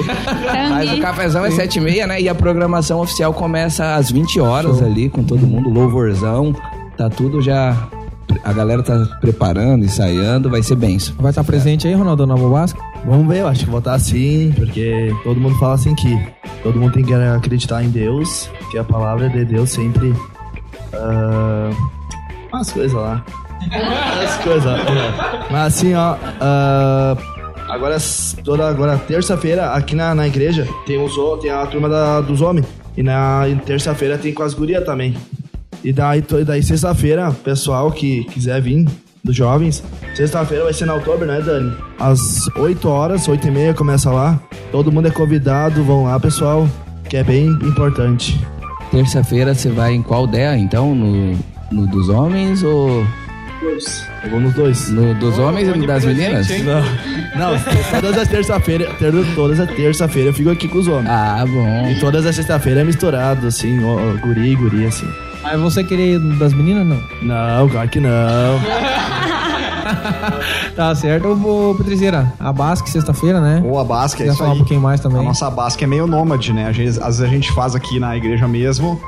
Mas 0.69 0.91
o 0.91 1.01
cafezão 1.01 1.45
é 1.45 1.51
sete 1.51 1.79
e 1.79 1.81
meia, 1.81 2.07
né? 2.07 2.21
E 2.21 2.27
a 2.27 2.35
programação 2.35 2.99
oficial 2.99 3.33
começa 3.33 3.95
às 3.95 4.11
20 4.11 4.39
horas 4.39 4.81
ali, 4.81 5.09
com 5.09 5.23
todo 5.23 5.45
mundo, 5.47 5.69
louvorzão. 5.69 6.53
Tá 6.97 7.09
tudo 7.09 7.41
já... 7.41 7.87
A 8.43 8.53
galera 8.53 8.83
tá 8.83 9.17
preparando, 9.21 9.85
ensaiando, 9.85 10.49
vai 10.49 10.61
ser 10.61 10.75
benção. 10.75 11.15
Vai 11.17 11.31
estar 11.31 11.43
presente 11.43 11.87
aí, 11.87 11.93
Ronaldo, 11.93 12.27
na 12.27 12.35
Mobasque? 12.35 12.79
Vamos 13.07 13.27
ver, 13.27 13.39
eu 13.39 13.47
acho 13.47 13.63
que 13.63 13.69
vou 13.69 13.79
estar 13.79 13.97
sim, 13.99 14.51
porque 14.55 15.15
todo 15.23 15.39
mundo 15.39 15.57
fala 15.57 15.75
assim 15.75 15.95
que 15.95 16.19
todo 16.61 16.77
mundo 16.77 16.91
tem 16.93 17.05
que 17.05 17.13
acreditar 17.13 17.81
em 17.83 17.89
Deus, 17.89 18.49
que 18.69 18.77
a 18.77 18.83
palavra 18.83 19.29
de 19.29 19.45
Deus 19.45 19.69
sempre. 19.69 20.13
ah, 20.93 21.69
as 22.51 22.71
coisas 22.71 22.91
lá. 22.93 23.23
As 24.23 24.37
coisas 24.43 24.65
lá. 24.65 25.47
Mas 25.49 25.75
assim, 25.75 25.93
ó. 25.93 26.15
ah, 26.41 27.17
Agora, 27.69 27.95
s- 27.95 28.35
toda 28.43 28.67
agora 28.69 28.97
terça-feira, 28.97 29.71
aqui 29.73 29.93
na, 29.93 30.15
na 30.15 30.25
igreja, 30.25 30.65
tem, 30.85 30.97
os, 31.03 31.13
tem 31.41 31.51
a 31.51 31.65
turma 31.65 31.89
da- 31.89 32.21
dos 32.21 32.39
homens. 32.41 32.65
E 32.95 33.03
na 33.03 33.41
terça-feira 33.65 34.17
tem 34.17 34.33
com 34.33 34.41
as 34.41 34.53
gurias 34.53 34.85
também. 34.85 35.17
E 35.83 35.91
daí, 35.91 36.23
daí 36.45 36.63
sexta-feira, 36.63 37.29
pessoal 37.43 37.91
que 37.91 38.23
quiser 38.25 38.61
vir, 38.61 38.87
dos 39.27 39.35
jovens, 39.35 39.83
sexta-feira 40.15 40.63
vai 40.63 40.73
ser 40.73 40.85
na 40.85 40.95
outubro, 40.95 41.25
né, 41.27 41.39
Dani? 41.41 41.71
Às 41.99 42.47
8 42.57 42.87
horas, 42.89 43.27
8 43.27 43.47
e 43.47 43.51
meia 43.51 43.73
começa 43.73 44.09
lá. 44.11 44.39
Todo 44.71 44.91
mundo 44.91 45.07
é 45.07 45.11
convidado, 45.11 45.83
vão 45.83 46.05
lá, 46.05 46.19
pessoal, 46.19 46.67
que 47.09 47.17
é 47.17 47.23
bem 47.23 47.47
importante. 47.47 48.39
Terça-feira 48.91 49.53
você 49.53 49.69
vai 49.69 49.93
em 49.93 50.01
qual 50.01 50.25
DEA, 50.25 50.57
então? 50.57 50.95
No, 50.95 51.37
no 51.71 51.87
dos 51.87 52.09
homens 52.09 52.63
ou 52.63 53.05
Eu 54.23 54.29
vou 54.31 54.39
nos 54.39 54.53
dois. 54.53 54.89
no 54.89 55.13
dos 55.15 55.37
homens 55.39 55.67
e 55.67 55.85
das 55.87 56.05
meninas? 56.05 56.47
Não, 56.49 57.51
não 57.51 58.01
todas 58.01 58.17
as 58.17 58.27
terça-feira, 58.27 58.85
ter- 58.97 59.13
todas 59.35 59.59
as 59.59 59.69
terça-feira 59.69 60.29
eu 60.29 60.33
fico 60.33 60.49
aqui 60.49 60.67
com 60.67 60.77
os 60.79 60.87
homens. 60.87 61.09
Ah, 61.09 61.43
bom. 61.47 61.89
E 61.89 61.99
todas 61.99 62.25
as 62.25 62.35
sexta-feira 62.35 62.81
é 62.81 62.83
misturado, 62.83 63.47
assim, 63.47 63.83
ó, 63.83 63.97
guri, 64.25 64.55
guri, 64.55 64.85
assim. 64.85 65.07
Aí 65.49 65.57
você 65.57 65.83
querer 65.83 66.15
ir 66.15 66.19
das 66.37 66.53
meninas, 66.53 66.85
não? 66.85 67.01
Não, 67.21 67.69
claro 67.69 67.89
que 67.89 67.99
não. 67.99 68.09
Tá 70.75 70.93
certo. 70.93 71.27
Ô, 71.29 71.71
ô, 71.71 71.75
Patriceira, 71.75 72.31
a 72.39 72.51
Basque, 72.51 72.89
sexta-feira, 72.89 73.39
né? 73.39 73.63
Ou 73.65 73.79
a 73.79 73.83
Basque, 73.85 74.21
é 74.23 74.27
isso 74.27 74.37
falar 74.37 74.49
aí. 74.51 74.55
um 74.55 74.59
pouquinho 74.59 74.81
mais 74.81 74.99
também? 74.99 75.19
A 75.21 75.23
nossa 75.23 75.49
Basque 75.49 75.83
é 75.83 75.87
meio 75.87 76.05
nômade, 76.05 76.51
né? 76.53 76.67
Às 76.69 76.75
vezes, 76.77 76.99
às 76.99 77.05
vezes 77.19 77.21
a 77.21 77.27
gente 77.27 77.51
faz 77.53 77.73
aqui 77.73 77.99
na 77.99 78.15
igreja 78.15 78.47
mesmo 78.47 78.99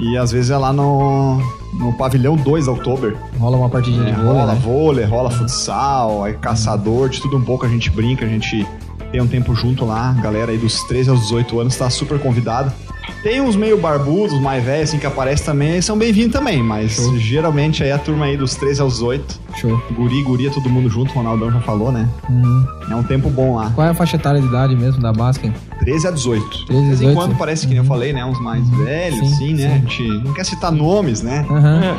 e 0.00 0.16
às 0.16 0.32
vezes 0.32 0.50
é 0.50 0.56
lá 0.56 0.72
no, 0.72 1.38
no 1.74 1.92
pavilhão 1.98 2.34
2 2.34 2.66
da 2.66 2.72
Outubro. 2.72 3.16
Rola 3.38 3.56
uma 3.58 3.68
partidinha 3.68 4.08
É, 4.08 4.12
de 4.12 4.16
vôlei, 4.20 4.32
rola 4.40 4.52
né? 4.54 4.60
vôlei, 4.64 5.04
rola 5.04 5.30
futsal, 5.30 6.24
aí 6.24 6.32
caçador, 6.34 7.08
de 7.10 7.20
tudo 7.20 7.36
um 7.36 7.42
pouco 7.44 7.66
a 7.66 7.68
gente 7.68 7.90
brinca, 7.90 8.24
a 8.24 8.28
gente 8.28 8.66
tem 9.12 9.20
um 9.20 9.26
tempo 9.28 9.54
junto 9.54 9.84
lá. 9.84 10.14
A 10.18 10.20
galera 10.22 10.50
aí 10.50 10.58
dos 10.58 10.82
13 10.84 11.10
aos 11.10 11.20
18 11.20 11.60
anos 11.60 11.76
tá 11.76 11.88
super 11.90 12.18
convidada. 12.18 12.74
Tem 13.22 13.40
uns 13.40 13.54
meio 13.54 13.78
barbudos, 13.78 14.40
mais 14.40 14.64
velhos, 14.64 14.88
assim, 14.88 14.98
que 14.98 15.06
aparecem 15.06 15.44
também, 15.44 15.80
são 15.80 15.96
bem-vindos 15.98 16.32
também, 16.32 16.62
mas 16.62 16.96
geralmente 17.18 17.82
aí 17.82 17.92
a 17.92 17.98
turma 17.98 18.24
aí 18.26 18.36
dos 18.36 18.54
13 18.54 18.80
aos 18.80 18.94
18, 18.94 19.40
Show. 19.56 19.82
guri, 19.92 20.22
guria, 20.22 20.50
todo 20.50 20.68
mundo 20.68 20.88
junto, 20.88 21.10
o 21.12 21.14
Ronaldão 21.14 21.50
já 21.50 21.60
falou, 21.60 21.92
né? 21.92 22.08
Uhum. 22.28 22.66
É 22.90 22.94
um 22.96 23.02
tempo 23.02 23.28
bom 23.28 23.56
lá. 23.56 23.70
Qual 23.74 23.86
é 23.86 23.90
a 23.90 23.94
faixa 23.94 24.16
etária 24.16 24.40
de 24.40 24.46
idade 24.46 24.74
mesmo 24.74 25.00
da 25.00 25.12
Basque? 25.12 25.52
13 25.80 26.08
a 26.08 26.10
18. 26.10 26.66
13 26.66 26.66
a 26.66 26.66
De 26.66 26.72
vez 26.72 27.00
em 27.00 27.06
18. 27.06 27.14
quando 27.16 27.36
parece 27.36 27.62
que 27.66 27.74
nem 27.74 27.78
eu 27.82 27.84
falei, 27.84 28.12
né? 28.12 28.24
Uns 28.24 28.40
mais 28.40 28.68
velhos, 28.70 29.18
Sim, 29.18 29.34
assim, 29.34 29.54
né? 29.54 29.62
sim. 29.62 29.66
A 29.66 29.78
gente 29.78 30.08
não 30.24 30.32
quer 30.32 30.44
citar 30.44 30.72
nomes, 30.72 31.22
né? 31.22 31.44
Aham. 31.48 31.96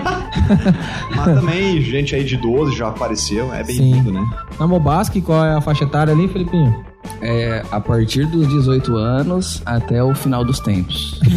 Mas 1.16 1.26
também 1.26 1.82
gente 1.82 2.16
aí 2.16 2.24
de 2.24 2.38
12 2.38 2.76
já 2.76 2.88
apareceu, 2.88 3.54
é 3.54 3.64
bem-vindo, 3.64 4.12
né? 4.12 4.26
Na 4.60 4.68
Mobasque, 4.68 5.22
qual 5.22 5.46
é 5.46 5.56
a 5.56 5.62
faixa 5.62 5.84
etária 5.84 6.14
ali, 6.14 6.28
Felipinho? 6.28 6.93
É 7.22 7.64
a 7.72 7.80
partir 7.80 8.26
dos 8.26 8.48
18 8.50 8.96
anos 8.98 9.62
até 9.66 10.04
o 10.04 10.14
final 10.14 10.44
dos 10.44 10.60
tempos. 10.60 11.20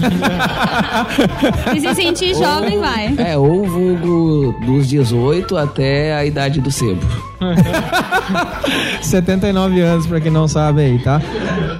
E 1.74 1.80
se 1.80 1.94
sentir 1.94 2.34
jovem, 2.34 2.78
vai. 2.78 3.14
É, 3.18 3.36
ou 3.36 3.64
vulgo 3.64 4.54
dos 4.64 4.88
18 4.88 5.56
até 5.56 6.14
a 6.14 6.24
idade 6.24 6.60
do 6.60 6.70
sebo. 6.70 7.00
79 9.02 9.80
anos, 9.80 10.06
pra 10.06 10.20
quem 10.20 10.30
não 10.30 10.48
sabe 10.48 10.82
aí, 10.82 10.98
tá? 10.98 11.20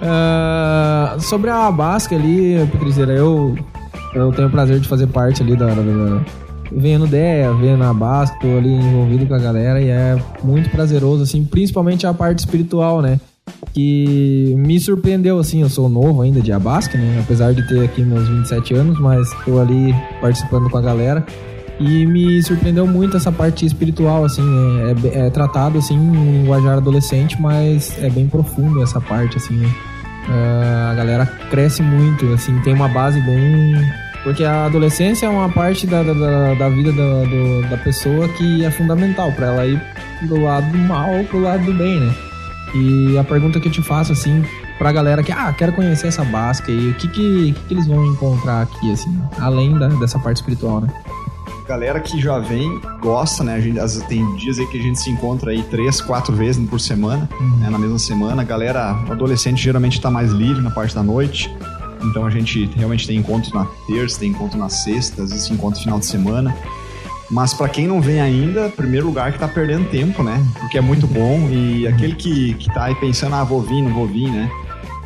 Ah, 0.03 1.17
sobre 1.19 1.51
a 1.51 1.71
Basque 1.71 2.15
ali, 2.15 2.67
Patriceira, 2.73 3.13
eu, 3.13 3.57
eu 4.15 4.33
tenho 4.33 4.49
o 4.49 4.51
prazer 4.51 4.81
de 4.81 4.89
fazer 4.89 5.07
parte 5.07 5.43
ali 5.43 5.57
da. 5.57 5.67
da, 5.67 5.83
no 5.83 7.07
DEA, 7.07 7.53
venho 7.55 7.77
na 7.77 7.93
Basque, 7.95 8.39
tô 8.41 8.47
ali 8.59 8.75
envolvido 8.75 9.27
com 9.27 9.35
a 9.35 9.39
galera 9.39 9.81
e 9.81 9.89
é 9.89 10.17
muito 10.43 10.69
prazeroso, 10.71 11.23
assim, 11.23 11.45
principalmente 11.45 12.07
a 12.07 12.13
parte 12.15 12.41
espiritual, 12.41 13.01
né? 13.01 13.19
Que 13.73 14.55
me 14.57 14.79
surpreendeu, 14.81 15.39
assim, 15.39 15.61
eu 15.63 15.69
sou 15.69 15.89
novo 15.89 16.23
ainda 16.23 16.41
de 16.41 16.51
Abasque, 16.53 16.97
né? 16.97 17.21
Apesar 17.23 17.53
de 17.53 17.67
ter 17.69 17.85
aqui 17.85 18.03
meus 18.03 18.27
27 18.29 18.75
anos, 18.75 18.99
mas 18.99 19.29
tô 19.45 19.59
ali 19.61 19.95
participando 20.21 20.69
com 20.71 20.79
a 20.79 20.83
galera. 20.83 21.25
E 21.79 22.07
me 22.07 22.43
surpreendeu 22.43 22.87
muito 22.87 23.19
essa 23.19 23.31
parte 23.31 23.67
espiritual, 23.67 24.25
assim, 24.25 24.43
é, 24.87 24.91
é 24.91 24.95
be- 24.95 25.09
é 25.09 25.31
tratado, 25.31 25.79
assim, 25.79 25.95
em 25.95 26.39
linguajar 26.39 26.79
adolescente, 26.79 27.41
mas 27.41 27.95
é 28.03 28.09
bem 28.09 28.27
profundo 28.27 28.83
essa 28.83 28.99
parte, 29.01 29.37
assim, 29.37 29.55
né? 29.55 29.69
Ah, 30.29 30.89
a 30.93 30.95
galera 30.95 31.27
cresce 31.51 31.83
muito, 31.83 32.27
assim, 32.33 32.59
tem 32.61 32.73
uma 32.73 32.89
base 32.89 33.21
bem... 33.21 33.75
Porque 34.25 34.43
a 34.43 34.65
adolescência 34.65 35.27
é 35.27 35.29
uma 35.29 35.49
parte 35.51 35.87
da, 35.87 36.03
da, 36.03 36.13
da- 36.15 36.55
da 36.55 36.69
vida 36.71 36.91
da, 36.93 37.25
do- 37.25 37.69
da 37.71 37.77
pessoa 37.77 38.27
que 38.31 38.65
é 38.65 38.71
fundamental 38.71 39.31
para 39.33 39.47
ela 39.49 39.67
ir 39.67 39.81
do 40.23 40.41
lado 40.43 40.67
do 40.73 40.79
mal 40.79 41.11
pro 41.29 41.41
lado 41.41 41.65
do 41.67 41.75
bem, 41.75 42.01
né? 42.01 42.13
E 42.75 43.17
a 43.19 43.25
pergunta 43.25 43.61
que 43.61 43.69
eu 43.69 43.73
te 43.73 43.83
faço, 43.83 44.13
assim, 44.13 44.45
pra 44.79 44.93
galera 44.93 45.23
que, 45.23 45.33
ah, 45.33 45.53
quero 45.53 45.73
conhecer 45.73 46.09
essa 46.09 46.25
basca 46.25 46.71
aí, 46.71 46.91
o 46.91 46.95
que 46.95 47.09
que, 47.09 47.53
que 47.53 47.61
que 47.69 47.75
eles 47.75 47.87
vão 47.87 48.05
encontrar 48.07 48.63
aqui, 48.63 48.93
assim, 48.93 49.19
além 49.39 49.79
da, 49.79 49.89
dessa 49.89 50.19
parte 50.19 50.37
espiritual, 50.37 50.81
né? 50.81 50.93
Galera 51.67 51.99
que 51.99 52.21
já 52.21 52.39
vem, 52.39 52.81
gosta, 53.01 53.43
né? 53.43 53.57
A 53.57 53.61
gente, 53.61 53.79
às 53.81 53.95
vezes 53.95 54.09
tem 54.09 54.37
dias 54.37 54.59
aí 54.59 54.67
que 54.69 54.79
a 54.79 54.83
gente 54.83 55.01
se 55.01 55.11
encontra 55.11 55.51
aí 55.51 55.65
três, 55.65 56.01
quatro 56.01 56.35
vezes 56.35 56.65
por 56.69 56.79
semana, 56.79 57.29
né? 57.59 57.69
Na 57.69 57.79
mesma 57.79 57.99
semana. 57.99 58.43
A 58.43 58.45
galera, 58.45 58.91
adolescente 59.11 59.61
geralmente 59.61 60.01
tá 60.01 60.09
mais 60.09 60.31
livre 60.31 60.63
na 60.63 60.71
parte 60.71 60.95
da 60.95 61.03
noite. 61.03 61.53
Então 62.05 62.25
a 62.25 62.31
gente 62.31 62.67
realmente 62.77 63.05
tem 63.07 63.19
encontro 63.19 63.53
na 63.53 63.67
terça, 63.87 64.21
tem 64.21 64.31
encontro 64.31 64.57
na 64.57 64.69
sexta, 64.69 65.23
às 65.23 65.31
vezes 65.31 65.51
encontro 65.51 65.79
no 65.79 65.85
final 65.85 65.99
de 65.99 66.07
semana. 66.07 66.57
Mas 67.31 67.53
pra 67.53 67.69
quem 67.69 67.87
não 67.89 68.01
vem 68.01 68.21
ainda, 68.21 68.69
primeiro 68.69 69.07
lugar 69.07 69.33
que 69.33 69.39
tá 69.39 69.49
perdendo 69.49 69.89
tempo, 69.91 70.23
né? 70.23 70.41
Porque 70.61 70.79
é 70.79 70.81
muito 70.81 71.07
bom 71.07 71.49
e 71.51 71.87
aquele 71.87 72.15
que, 72.15 72.55
que 72.55 72.73
tá 72.73 72.85
aí 72.85 72.95
pensando, 72.95 73.35
ah, 73.35 73.43
vou 73.45 73.61
vir, 73.63 73.83
não 73.83 73.93
vou 73.93 74.07
vir, 74.07 74.31
né? 74.31 74.49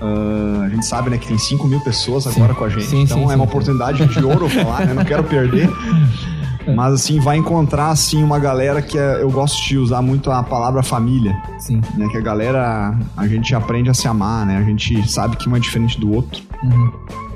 Ah, 0.02 0.64
a 0.66 0.68
gente 0.68 0.84
sabe, 0.84 1.08
né, 1.10 1.16
que 1.18 1.26
tem 1.28 1.38
5 1.38 1.66
mil 1.66 1.80
pessoas 1.80 2.26
agora 2.26 2.54
com 2.54 2.64
a 2.64 2.68
gente. 2.68 2.84
Sim, 2.84 3.02
então 3.02 3.18
sim, 3.18 3.24
é 3.24 3.28
sim. 3.28 3.34
uma 3.34 3.44
oportunidade 3.44 4.06
de 4.06 4.24
ouro 4.24 4.48
falar, 4.50 4.86
né? 4.86 4.92
Não 4.94 5.04
quero 5.04 5.24
perder. 5.24 5.68
Mas 6.76 6.92
assim, 6.92 7.18
vai 7.18 7.38
encontrar 7.38 7.88
assim 7.88 8.22
uma 8.22 8.38
galera 8.38 8.82
que 8.82 8.98
é- 8.98 9.22
eu 9.22 9.30
gosto 9.30 9.66
de 9.66 9.78
usar 9.78 10.02
muito 10.02 10.30
a 10.30 10.42
palavra 10.42 10.82
família, 10.82 11.34
Sim. 11.58 11.80
né? 11.96 12.06
Que 12.10 12.18
a 12.18 12.20
galera, 12.20 12.94
a 13.16 13.26
gente 13.26 13.54
aprende 13.54 13.88
a 13.88 13.94
se 13.94 14.06
amar, 14.06 14.44
né? 14.44 14.58
A 14.58 14.62
gente 14.62 15.10
sabe 15.10 15.36
que 15.36 15.48
um 15.48 15.56
é 15.56 15.58
diferente 15.58 15.98
do 15.98 16.12
outro 16.12 16.42
Uhum. 16.62 16.92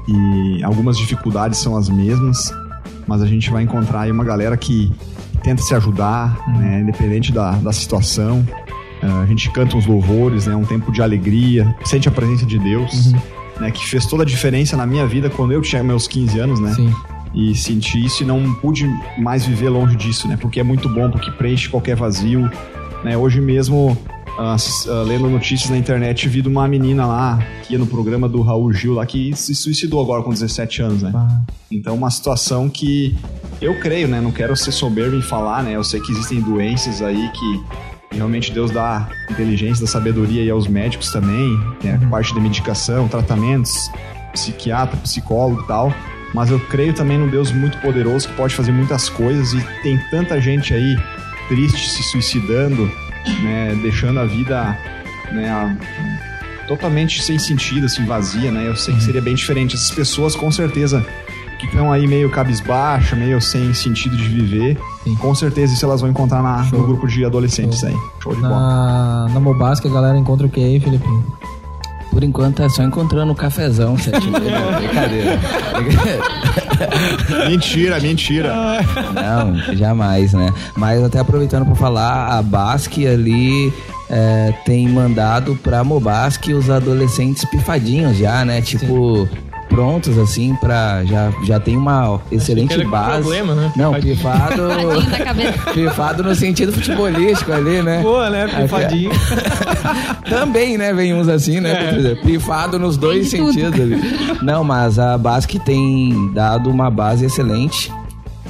e 0.06 0.62
algumas 0.62 0.98
dificuldades 0.98 1.58
são 1.58 1.74
as 1.74 1.88
mesmas, 1.88 2.52
mas 3.06 3.22
a 3.22 3.26
gente 3.26 3.50
vai 3.50 3.62
encontrar 3.62 4.02
aí 4.02 4.10
uma 4.10 4.24
galera 4.24 4.56
que 4.56 4.92
tenta 5.42 5.62
se 5.62 5.74
ajudar, 5.74 6.38
né? 6.58 6.80
Independente 6.80 7.32
da, 7.32 7.52
da 7.52 7.72
situação. 7.72 8.46
Ah, 9.02 9.20
a 9.20 9.26
gente 9.26 9.50
canta 9.50 9.76
uns 9.76 9.86
louvores, 9.86 10.46
né? 10.46 10.56
Um 10.56 10.64
tempo 10.64 10.90
de 10.90 11.02
alegria, 11.02 11.76
sente 11.84 12.08
a 12.08 12.10
presença 12.10 12.46
de 12.46 12.58
Deus, 12.58 13.12
né? 13.60 13.70
Que 13.70 13.86
fez 13.86 14.06
toda 14.06 14.22
a 14.22 14.26
diferença 14.26 14.76
na 14.76 14.86
minha 14.86 15.06
vida 15.06 15.28
quando 15.28 15.52
eu 15.52 15.60
tinha 15.60 15.82
meus 15.82 16.08
15 16.08 16.38
anos, 16.38 16.60
né? 16.60 16.72
Sim. 16.74 16.92
e 17.34 17.54
senti 17.54 18.02
isso 18.02 18.22
e 18.22 18.26
não 18.26 18.54
pude 18.54 18.88
mais 19.18 19.44
viver 19.44 19.68
longe 19.68 19.96
disso, 19.96 20.26
né? 20.28 20.38
Porque 20.40 20.60
é 20.60 20.62
muito 20.62 20.88
bom, 20.88 21.10
porque 21.10 21.30
preenche 21.32 21.68
qualquer 21.68 21.96
vazio, 21.96 22.48
né? 23.02 23.16
Hoje 23.16 23.40
mesmo, 23.40 23.98
ah, 24.38 24.56
ah, 24.56 25.02
lendo 25.02 25.28
notícias 25.28 25.70
na 25.70 25.78
internet, 25.78 26.28
vi 26.28 26.42
de 26.42 26.48
uma 26.48 26.66
menina 26.66 27.06
lá, 27.06 27.38
que 27.62 27.74
ia 27.74 27.78
no 27.78 27.86
programa 27.86 28.28
do 28.28 28.42
Raul 28.42 28.72
Gil 28.72 28.94
lá, 28.94 29.06
que 29.06 29.34
se 29.34 29.54
suicidou 29.54 30.00
agora 30.00 30.22
com 30.22 30.30
17 30.30 30.82
anos, 30.82 31.02
né? 31.02 31.12
Então, 31.70 31.94
uma 31.94 32.10
situação 32.10 32.68
que 32.68 33.16
eu 33.60 33.78
creio, 33.80 34.08
né? 34.08 34.20
Não 34.20 34.32
quero 34.32 34.56
ser 34.56 34.72
soberbo 34.72 35.16
em 35.16 35.22
falar, 35.22 35.62
né? 35.62 35.76
Eu 35.76 35.84
sei 35.84 36.00
que 36.00 36.10
existem 36.12 36.40
doenças 36.40 37.00
aí 37.00 37.30
que 37.30 38.16
realmente 38.16 38.52
Deus 38.52 38.70
dá 38.70 39.08
inteligência, 39.30 39.84
dá 39.84 39.90
sabedoria 39.90 40.42
aí 40.42 40.50
aos 40.50 40.66
médicos 40.66 41.10
também, 41.10 41.58
tem 41.80 41.92
a 41.92 41.98
parte 42.08 42.34
da 42.34 42.40
medicação, 42.40 43.08
tratamentos, 43.08 43.90
psiquiatra, 44.32 44.96
psicólogo 44.98 45.62
e 45.62 45.66
tal. 45.66 45.94
Mas 46.34 46.50
eu 46.50 46.58
creio 46.58 46.92
também 46.92 47.16
num 47.16 47.28
Deus 47.28 47.52
muito 47.52 47.78
poderoso 47.78 48.28
que 48.28 48.34
pode 48.34 48.54
fazer 48.54 48.72
muitas 48.72 49.08
coisas 49.08 49.52
e 49.52 49.82
tem 49.82 49.96
tanta 50.10 50.40
gente 50.40 50.74
aí 50.74 50.96
triste 51.48 51.90
se 51.90 52.02
suicidando, 52.02 52.90
né? 53.42 53.78
Deixando 53.82 54.20
a 54.20 54.24
vida, 54.24 54.76
né? 55.32 55.48
a- 55.50 55.76
totalmente 56.66 57.22
sem 57.22 57.38
sentido, 57.38 57.86
assim, 57.86 58.04
vazia, 58.06 58.50
né? 58.50 58.66
Eu 58.66 58.74
sei 58.76 58.94
que 58.94 59.02
seria 59.02 59.20
bem 59.20 59.34
diferente. 59.34 59.74
Essas 59.74 59.90
pessoas, 59.90 60.34
com 60.34 60.50
certeza, 60.50 61.04
que 61.58 61.66
estão 61.66 61.92
aí 61.92 62.06
meio 62.06 62.30
cabisbaixa, 62.30 63.14
meio 63.14 63.40
sem 63.40 63.74
sentido 63.74 64.16
de 64.16 64.24
viver, 64.28 64.78
Sim. 65.04 65.14
com 65.16 65.34
certeza 65.34 65.74
isso 65.74 65.84
elas 65.84 66.00
vão 66.00 66.08
encontrar 66.10 66.42
na- 66.42 66.64
Show. 66.64 66.78
no 66.80 66.86
grupo 66.86 67.06
de 67.06 67.22
adolescentes 67.24 67.80
Show. 67.80 67.88
aí. 67.90 67.96
Show 68.22 68.34
de 68.34 68.40
bola. 68.40 68.56
Na, 68.56 69.28
na 69.34 69.40
Mobasque 69.40 69.86
a 69.86 69.90
galera 69.90 70.16
encontra 70.16 70.46
o 70.46 70.50
que 70.50 70.60
aí, 70.64 70.80
Felipinho? 70.80 71.24
Por 72.14 72.22
enquanto 72.22 72.62
é 72.62 72.68
só 72.68 72.84
encontrando 72.84 73.32
o 73.32 73.34
cafezão, 73.34 73.98
sete 73.98 74.28
e 74.28 74.30
meia. 74.30 74.78
Brincadeira. 74.78 75.40
Mentira, 77.50 77.98
mentira. 77.98 78.54
Não, 79.12 79.74
jamais, 79.74 80.32
né? 80.32 80.54
Mas 80.76 81.02
até 81.02 81.18
aproveitando 81.18 81.66
para 81.66 81.74
falar, 81.74 82.38
a 82.38 82.40
Basque 82.40 83.04
ali 83.04 83.74
é, 84.08 84.54
tem 84.64 84.88
mandado 84.88 85.56
pra 85.56 85.82
Mobasque 85.82 86.54
os 86.54 86.70
adolescentes 86.70 87.44
pifadinhos 87.50 88.16
já, 88.16 88.44
né? 88.44 88.62
Tipo, 88.62 89.28
prontos, 89.74 90.16
assim, 90.18 90.54
pra. 90.56 91.04
Já, 91.04 91.32
já 91.42 91.58
tem 91.58 91.76
uma 91.76 92.20
excelente 92.30 92.84
base. 92.84 93.22
problema, 93.22 93.54
né? 93.54 93.72
Não, 93.76 93.92
pifado. 93.94 94.62
Pifado 95.74 96.22
no 96.22 96.34
sentido 96.34 96.72
futebolístico 96.72 97.52
ali, 97.52 97.82
né? 97.82 98.00
Boa, 98.00 98.30
né? 98.30 98.46
Pifadinho. 98.46 99.10
Também, 100.30 100.78
né? 100.78 100.92
Vem 100.92 101.12
uns 101.12 101.28
assim, 101.28 101.60
né? 101.60 102.12
É. 102.12 102.14
Pifado 102.14 102.78
nos 102.78 102.96
dois 102.96 103.28
sentidos 103.28 103.80
ali. 103.80 104.00
Não, 104.42 104.62
mas 104.62 104.98
a 104.98 105.18
Basque 105.18 105.58
tem 105.58 106.30
dado 106.32 106.70
uma 106.70 106.88
base 106.90 107.24
excelente. 107.24 107.92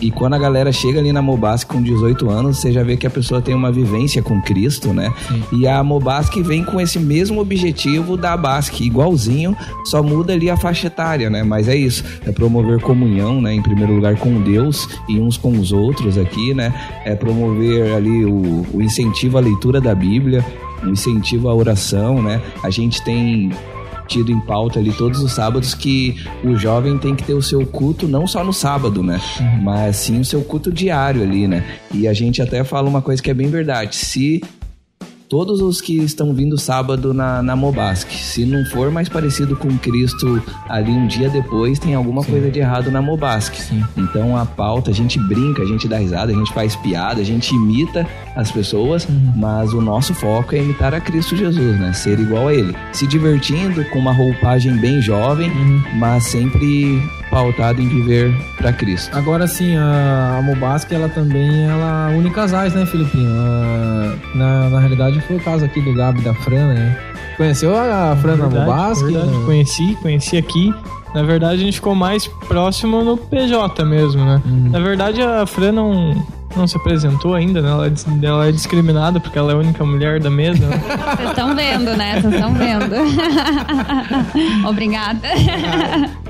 E 0.00 0.10
quando 0.10 0.34
a 0.34 0.38
galera 0.38 0.72
chega 0.72 0.98
ali 0.98 1.12
na 1.12 1.22
Mobasque 1.22 1.72
com 1.72 1.82
18 1.82 2.28
anos, 2.28 2.58
você 2.58 2.72
já 2.72 2.82
vê 2.82 2.96
que 2.96 3.06
a 3.06 3.10
pessoa 3.10 3.40
tem 3.40 3.54
uma 3.54 3.70
vivência 3.70 4.22
com 4.22 4.40
Cristo, 4.42 4.92
né? 4.92 5.12
E 5.52 5.66
a 5.66 5.82
Mobasque 5.82 6.42
vem 6.42 6.64
com 6.64 6.80
esse 6.80 6.98
mesmo 6.98 7.40
objetivo 7.40 8.16
da 8.16 8.36
Basque, 8.36 8.84
igualzinho, 8.84 9.56
só 9.84 10.02
muda 10.02 10.32
ali 10.32 10.50
a 10.50 10.56
faixa 10.56 10.88
etária, 10.88 11.30
né? 11.30 11.42
Mas 11.42 11.68
é 11.68 11.76
isso, 11.76 12.04
é 12.26 12.32
promover 12.32 12.80
comunhão, 12.80 13.40
né? 13.40 13.54
Em 13.54 13.62
primeiro 13.62 13.94
lugar 13.94 14.16
com 14.16 14.40
Deus 14.42 14.88
e 15.08 15.18
uns 15.20 15.36
com 15.36 15.52
os 15.52 15.72
outros 15.72 16.18
aqui, 16.18 16.52
né? 16.52 16.74
É 17.04 17.14
promover 17.14 17.94
ali 17.94 18.24
o, 18.24 18.66
o 18.72 18.82
incentivo 18.82 19.38
à 19.38 19.40
leitura 19.40 19.80
da 19.80 19.94
Bíblia, 19.94 20.44
o 20.82 20.88
incentivo 20.88 21.48
à 21.48 21.54
oração, 21.54 22.22
né? 22.22 22.42
A 22.62 22.70
gente 22.70 23.02
tem 23.04 23.50
tido 24.06 24.30
em 24.32 24.40
pauta 24.40 24.78
ali 24.78 24.92
todos 24.92 25.20
os 25.20 25.32
sábados 25.32 25.74
que 25.74 26.16
o 26.42 26.56
jovem 26.56 26.98
tem 26.98 27.14
que 27.14 27.24
ter 27.24 27.34
o 27.34 27.42
seu 27.42 27.66
culto 27.66 28.06
não 28.06 28.26
só 28.26 28.44
no 28.44 28.52
sábado, 28.52 29.02
né? 29.02 29.20
Mas 29.62 29.96
sim 29.96 30.20
o 30.20 30.24
seu 30.24 30.42
culto 30.42 30.72
diário 30.72 31.22
ali, 31.22 31.46
né? 31.46 31.64
E 31.92 32.06
a 32.06 32.12
gente 32.12 32.42
até 32.42 32.62
fala 32.64 32.88
uma 32.88 33.02
coisa 33.02 33.22
que 33.22 33.30
é 33.30 33.34
bem 33.34 33.48
verdade. 33.48 33.96
Se 33.96 34.42
todos 35.28 35.60
os 35.60 35.80
que 35.80 35.98
estão 35.98 36.32
vindo 36.34 36.58
sábado 36.58 37.14
na, 37.14 37.42
na 37.42 37.56
Mobasque, 37.56 38.16
se 38.16 38.44
não 38.44 38.64
for 38.66 38.90
mais 38.90 39.08
parecido 39.08 39.56
com 39.56 39.76
Cristo 39.78 40.42
ali 40.68 40.90
um 40.90 41.06
dia 41.06 41.28
depois, 41.28 41.78
tem 41.78 41.94
alguma 41.94 42.24
coisa 42.24 42.50
de 42.50 42.58
errado 42.58 42.90
na 42.90 43.02
Mobasque. 43.02 43.60
Então 43.96 44.36
a 44.36 44.44
pauta, 44.44 44.90
a 44.90 44.94
gente 44.94 45.18
brinca, 45.18 45.62
a 45.62 45.66
gente 45.66 45.88
dá 45.88 45.98
risada, 45.98 46.32
a 46.32 46.34
gente 46.34 46.52
faz 46.52 46.76
piada, 46.76 47.20
a 47.20 47.24
gente 47.24 47.54
imita 47.54 48.06
as 48.36 48.50
pessoas, 48.50 49.06
mas 49.36 49.72
o 49.72 49.80
nosso 49.80 50.14
foco 50.14 50.54
é 50.54 50.58
imitar 50.58 50.94
a 50.94 51.00
Cristo 51.00 51.36
Jesus, 51.36 51.78
né? 51.78 51.92
Ser 51.92 52.18
igual 52.18 52.48
a 52.48 52.54
ele. 52.54 52.74
Se 52.92 53.06
divertindo 53.06 53.84
com 53.90 53.98
uma 53.98 54.12
roupagem 54.12 54.76
bem 54.76 55.00
jovem, 55.00 55.50
mas 55.98 56.24
sempre 56.24 57.00
pautado 57.34 57.82
em 57.82 57.88
viver 57.88 58.32
para 58.56 58.72
Cristo. 58.72 59.16
Agora 59.16 59.48
sim, 59.48 59.76
a, 59.76 60.36
a 60.38 60.42
Mobasque, 60.42 60.94
ela 60.94 61.08
também 61.08 61.64
ela 61.64 62.10
une 62.16 62.30
casais, 62.30 62.72
né, 62.74 62.86
Filipinho? 62.86 63.28
Ah, 63.28 64.14
na, 64.34 64.70
na 64.70 64.78
realidade 64.78 65.20
foi 65.22 65.36
o 65.36 65.40
caso 65.40 65.64
aqui 65.64 65.80
do 65.80 65.92
Gabi 65.92 66.20
e 66.20 66.22
da 66.24 66.32
Fran, 66.32 66.68
né? 66.68 66.96
Conheceu 67.36 67.76
a 67.76 68.16
Fran 68.22 68.36
na 68.36 68.46
verdade. 68.46 69.02
né? 69.12 69.42
Conheci, 69.44 69.98
conheci 70.00 70.36
aqui. 70.36 70.72
Na 71.12 71.22
verdade, 71.22 71.62
a 71.62 71.64
gente 71.64 71.74
ficou 71.74 71.94
mais 71.94 72.26
próximo 72.26 73.02
no 73.02 73.16
PJ 73.16 73.84
mesmo, 73.84 74.24
né? 74.24 74.40
Uhum. 74.44 74.68
Na 74.70 74.78
verdade, 74.80 75.20
a 75.20 75.44
Fran 75.46 75.72
não, 75.72 76.24
não 76.58 76.66
se 76.66 76.76
apresentou 76.76 77.34
ainda, 77.34 77.60
né? 77.60 77.70
Ela 77.70 77.86
é, 77.86 77.92
ela 78.26 78.48
é 78.48 78.52
discriminada 78.52 79.18
porque 79.20 79.38
ela 79.38 79.52
é 79.52 79.54
a 79.54 79.58
única 79.58 79.84
mulher 79.84 80.20
da 80.20 80.30
mesa. 80.30 80.66
né? 80.66 80.80
Vocês 81.16 81.28
estão 81.30 81.54
vendo, 81.54 81.96
né? 81.96 82.20
Vocês 82.20 82.34
estão 82.34 82.54
vendo. 82.54 82.94
Obrigada. 84.68 85.20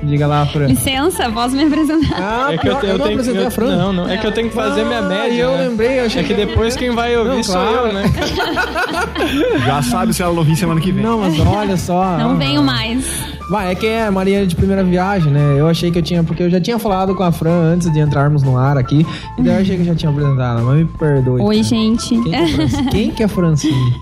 Diga 0.03 0.27
lá, 0.27 0.45
Fran. 0.45 0.67
Licença, 0.67 1.29
posso 1.31 1.55
me 1.55 1.63
apresentar? 1.65 2.15
Ah, 2.19 2.53
É 2.53 2.57
que 2.57 2.67
eu, 2.67 2.75
te- 2.79 2.85
eu 2.85 2.97
não 2.97 3.05
tenho 3.05 3.07
que. 3.07 3.13
apresentei 3.13 3.43
eu- 3.43 3.47
a 3.47 3.51
Fran. 3.51 3.75
Não, 3.75 3.93
não. 3.93 4.09
É 4.09 4.17
que 4.17 4.27
eu 4.27 4.31
tenho 4.31 4.49
que 4.49 4.55
fazer 4.55 4.83
minha 4.85 4.99
Ah, 4.99 5.03
média. 5.03 5.41
eu 5.41 5.51
né? 5.51 5.67
lembrei, 5.67 5.99
eu 5.99 6.05
achei 6.05 6.21
É 6.21 6.25
que 6.25 6.33
depois 6.33 6.75
quem 6.75 6.91
vai 6.91 7.15
ouvir 7.17 7.29
Não, 7.35 7.43
sou 7.43 7.55
claro. 7.55 7.87
eu, 7.87 7.93
né? 7.93 8.03
Já 9.65 9.81
sabe 9.81 10.13
se 10.13 10.21
ela 10.21 10.33
não 10.33 10.43
vir 10.43 10.55
semana 10.55 10.79
que 10.79 10.91
vem. 10.91 11.03
Não, 11.03 11.19
mas 11.19 11.39
olha 11.39 11.77
só. 11.77 12.17
Não 12.17 12.31
ah, 12.31 12.35
venho 12.35 12.61
mais. 12.63 13.05
Vai, 13.49 13.71
é 13.71 13.75
que 13.75 13.85
é 13.85 14.09
Maria 14.09 14.45
de 14.47 14.55
primeira 14.55 14.83
viagem, 14.83 15.31
né? 15.31 15.55
Eu 15.57 15.67
achei 15.67 15.91
que 15.91 15.99
eu 15.99 16.01
tinha, 16.01 16.23
porque 16.23 16.41
eu 16.43 16.49
já 16.49 16.59
tinha 16.59 16.79
falado 16.79 17.13
com 17.15 17.21
a 17.23 17.31
Fran 17.31 17.73
antes 17.73 17.91
de 17.93 17.99
entrarmos 17.99 18.41
no 18.41 18.57
ar 18.57 18.77
aqui, 18.77 19.05
e 19.37 19.41
daí 19.43 19.55
eu 19.55 19.61
achei 19.61 19.75
que 19.75 19.81
eu 19.83 19.85
já 19.87 19.95
tinha 19.95 20.09
apresentado, 20.11 20.63
mas 20.63 20.77
me 20.79 20.85
perdoe. 20.85 21.41
Oi, 21.41 21.55
Fran. 21.57 21.63
gente. 21.63 22.09
Quem 22.09 22.31
que 22.31 22.33
é, 22.35 22.47
Fran- 22.47 22.67
Quem 22.91 23.11
que 23.11 23.23
é 23.23 23.27
Francine? 23.27 23.93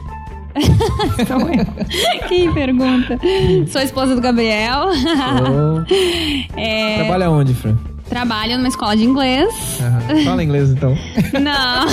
Sou 1.28 1.40
eu. 1.50 2.28
Quem 2.30 2.54
pergunta? 2.54 3.20
Sou 3.68 3.82
a 3.82 3.84
esposa 3.84 4.16
do 4.16 4.22
Gabriel. 4.22 4.86
É, 6.56 6.96
Trabalha 7.00 7.30
onde, 7.30 7.54
Fran? 7.54 7.76
Trabalho 8.10 8.58
numa 8.58 8.68
escola 8.68 8.96
de 8.96 9.04
inglês. 9.04 9.80
Aham. 9.82 10.24
Fala 10.24 10.44
inglês 10.44 10.70
então. 10.70 10.96
Não. 11.42 11.86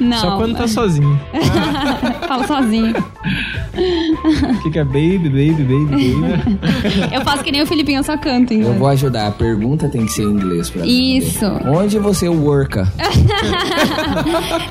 Não. 0.06 0.18
Só 0.18 0.36
quando 0.36 0.56
tá 0.56 0.68
sozinho. 0.68 1.18
Falo 2.28 2.46
sozinho. 2.46 2.94
O 2.98 4.62
que, 4.62 4.70
que 4.70 4.78
é 4.78 4.84
baby, 4.84 5.18
baby, 5.28 5.62
baby, 5.62 6.12
baby? 6.12 7.14
Eu 7.14 7.20
faço 7.22 7.42
que 7.42 7.50
nem 7.52 7.62
o 7.62 7.66
Filipinho, 7.66 8.00
eu 8.00 8.04
só 8.04 8.16
canto 8.18 8.52
em 8.52 8.56
Eu 8.56 8.62
inglês. 8.62 8.78
vou 8.78 8.88
ajudar. 8.88 9.28
A 9.28 9.30
pergunta 9.30 9.88
tem 9.88 10.04
que 10.04 10.12
ser 10.12 10.22
em 10.24 10.30
inglês 10.30 10.68
pra 10.68 10.82
mim. 10.82 11.16
Isso. 11.16 11.46
Onde 11.66 11.98
você 11.98 12.28
worka? 12.28 12.92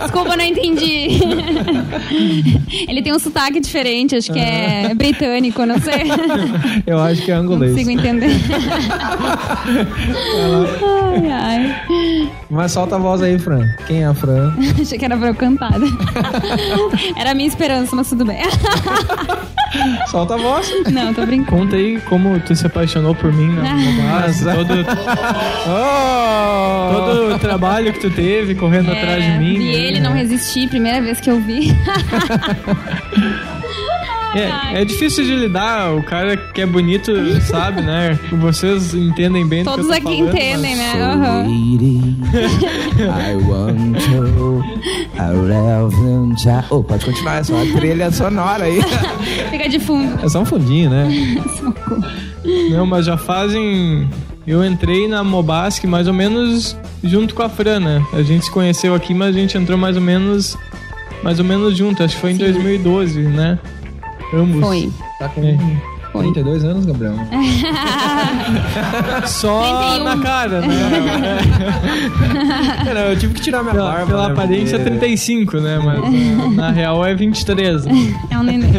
Desculpa, 0.02 0.32
eu 0.34 0.38
não 0.38 0.46
entendi. 0.46 1.20
Ele 2.88 3.02
tem 3.02 3.14
um 3.14 3.20
sotaque 3.20 3.60
diferente, 3.60 4.16
acho 4.16 4.32
que 4.32 4.40
é 4.40 4.94
britânico, 4.94 5.66
não 5.66 5.80
sei. 5.80 6.04
Eu 6.86 7.00
acho 7.00 7.24
que 7.24 7.32
é 7.32 7.36
Não 7.36 7.44
angolês. 7.44 7.72
consigo 7.72 7.90
entender. 7.92 8.30
Ai, 10.84 11.32
ai. 11.32 12.32
Mas 12.50 12.72
solta 12.72 12.96
a 12.96 13.00
voz 13.00 13.22
aí, 13.22 13.38
Fran. 13.38 13.68
Quem 13.86 14.04
é 14.04 14.08
a 14.08 14.14
Fran? 14.14 14.54
Achei 14.82 14.98
que 14.98 15.06
era 15.06 15.18
pra 15.18 15.28
eu 15.30 15.36
cantar. 15.36 15.74
Era 17.18 17.32
a 17.32 17.34
minha 17.34 17.48
esperança, 17.48 17.96
mas 17.96 18.10
tudo 18.10 18.26
bem. 18.26 18.40
Solta 20.10 20.36
a 20.36 20.38
voz. 20.38 20.72
Não, 20.92 21.14
tô 21.14 21.26
brincando. 21.26 21.58
Conta 21.58 21.76
aí 21.76 22.00
como 22.02 22.40
tu 22.40 22.56
se 22.56 22.66
apaixonou 22.66 23.14
por 23.14 23.32
mim 23.34 23.54
na 23.54 23.74
Mobasa, 23.76 24.56
todo, 24.56 24.74
Oh! 25.68 26.94
todo 26.94 27.36
o 27.36 27.40
trabalho 27.40 27.92
que 27.94 28.00
tu 28.00 28.10
teve 28.10 28.56
correndo 28.56 28.92
atrás 28.92 29.24
de 29.24 29.32
mim. 29.32 29.58
vi 29.58 29.66
né? 29.66 29.74
ele, 29.74 30.00
não 30.00 30.14
resisti, 30.14 30.68
primeira 30.68 31.02
vez 31.02 31.20
que 31.20 31.30
eu 31.30 31.40
vi. 31.42 31.76
É, 34.38 34.82
é 34.82 34.86
difícil 34.86 35.24
de 35.26 35.36
lidar, 35.36 35.94
o 35.96 36.04
cara 36.04 36.38
que 36.38 36.62
é 36.62 36.66
bonito 36.66 37.12
sabe, 37.42 37.82
né? 37.82 38.18
Vocês 38.40 38.94
entendem 38.94 39.48
bem 39.48 39.64
do 39.64 39.72
Todos 39.72 39.86
que 39.88 39.92
eu 39.92 39.96
aqui 39.96 40.04
tô 40.04 40.12
falando, 40.12 40.30
entendem, 40.36 40.76
mas- 40.76 40.96
né? 40.96 41.44
Lady, 41.44 42.18
I 43.00 43.36
want 43.48 43.98
to, 44.06 44.64
Oh, 46.70 46.84
pode 46.84 47.06
continuar, 47.06 47.40
é 47.40 47.44
só 47.44 47.56
a 47.62 47.66
trilha 47.80 48.12
sonora 48.12 48.66
aí. 48.66 48.80
Fica 49.50 49.68
de 49.70 49.80
fundo. 49.80 50.24
É 50.24 50.30
só 50.30 50.42
um 50.42 50.46
fundinho, 50.46 50.90
né? 50.90 51.08
Não, 52.72 52.86
mas 52.86 53.06
já 53.06 53.18
fazem. 53.18 54.08
Eu 54.46 54.64
entrei 54.64 55.08
na 55.08 55.24
Mobasque 55.24 55.86
mais 55.86 56.08
ou 56.08 56.14
menos 56.14 56.78
junto 57.04 57.36
com 57.36 57.44
a 57.44 57.50
Fran, 57.50 57.80
né? 57.80 58.06
A 58.14 58.22
gente 58.22 58.46
se 58.46 58.52
conheceu 58.52 58.94
aqui, 58.96 59.14
mas 59.14 59.36
a 59.36 59.40
gente 59.40 59.58
entrou 59.58 59.78
mais 59.78 59.96
ou 59.98 60.02
menos. 60.02 60.58
Mais 61.24 61.40
ou 61.40 61.46
menos 61.46 61.76
junto, 61.76 62.04
acho 62.04 62.16
que 62.16 62.22
foi 62.22 62.32
em 62.32 62.38
2012, 62.38 63.20
né? 63.22 63.58
Ambos. 64.34 64.62
Foi. 64.62 64.92
Tá 65.20 65.30
com 65.30 65.42
É. 65.44 65.58
32 66.20 66.64
anos, 66.64 66.86
Gabriel. 66.86 67.14
Só 69.28 69.62
31. 70.00 70.04
na 70.04 70.18
cara, 70.18 70.62
né? 70.62 71.38
Não, 72.94 73.02
eu 73.02 73.20
tive 73.20 73.34
que 73.36 73.42
tirar 73.42 73.62
minha 73.62 73.76
pela 73.76 73.92
barba. 73.92 74.06
pela 74.08 74.28
né, 74.28 74.34
aparência 74.34 74.76
é 74.78 74.80
porque- 74.80 74.98
35, 74.98 75.58
né? 75.58 75.80
Mas 75.84 76.38
na, 76.38 76.50
na 76.50 76.72
real 76.72 77.06
é 77.06 77.14
23. 77.14 77.86
né? 77.86 77.92
É 78.32 78.38
um 78.38 78.44
neném. 78.44 78.72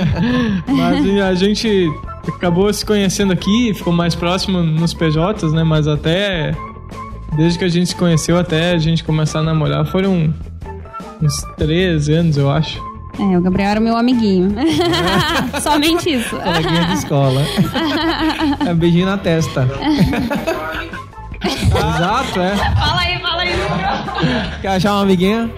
Mas 0.66 1.20
a 1.22 1.34
gente 1.34 1.88
acabou 2.26 2.72
se 2.72 2.84
conhecendo 2.84 3.32
aqui, 3.32 3.72
ficou 3.74 3.92
mais 3.92 4.14
próximo 4.14 4.62
nos 4.62 4.92
PJs, 4.94 5.52
né? 5.52 5.62
Mas 5.62 5.86
até. 5.86 6.52
Desde 7.36 7.58
que 7.58 7.64
a 7.64 7.68
gente 7.68 7.88
se 7.90 7.94
conheceu 7.94 8.38
até 8.38 8.72
a 8.72 8.78
gente 8.78 9.04
começar 9.04 9.40
a 9.40 9.42
namorar 9.42 9.86
foram 9.86 10.32
uns 11.22 11.42
13 11.56 12.12
anos, 12.14 12.36
eu 12.36 12.50
acho. 12.50 12.80
É, 13.18 13.36
o 13.36 13.40
Gabriel 13.40 13.70
era 13.70 13.80
meu 13.80 13.96
amiguinho. 13.96 14.54
Somente 15.60 16.14
isso. 16.14 16.36
Coleguinha 16.36 16.84
de 16.84 16.92
escola. 16.94 17.42
É, 18.66 18.74
beijinho 18.74 19.06
na 19.06 19.18
testa. 19.18 19.68
Exato, 21.44 22.40
é. 22.40 22.56
Fala 22.56 23.00
aí, 23.00 23.18
fala 23.20 23.42
aí. 23.42 24.60
Quer 24.60 24.68
achar 24.68 24.92
uma 24.92 25.02
amiguinha? 25.02 25.50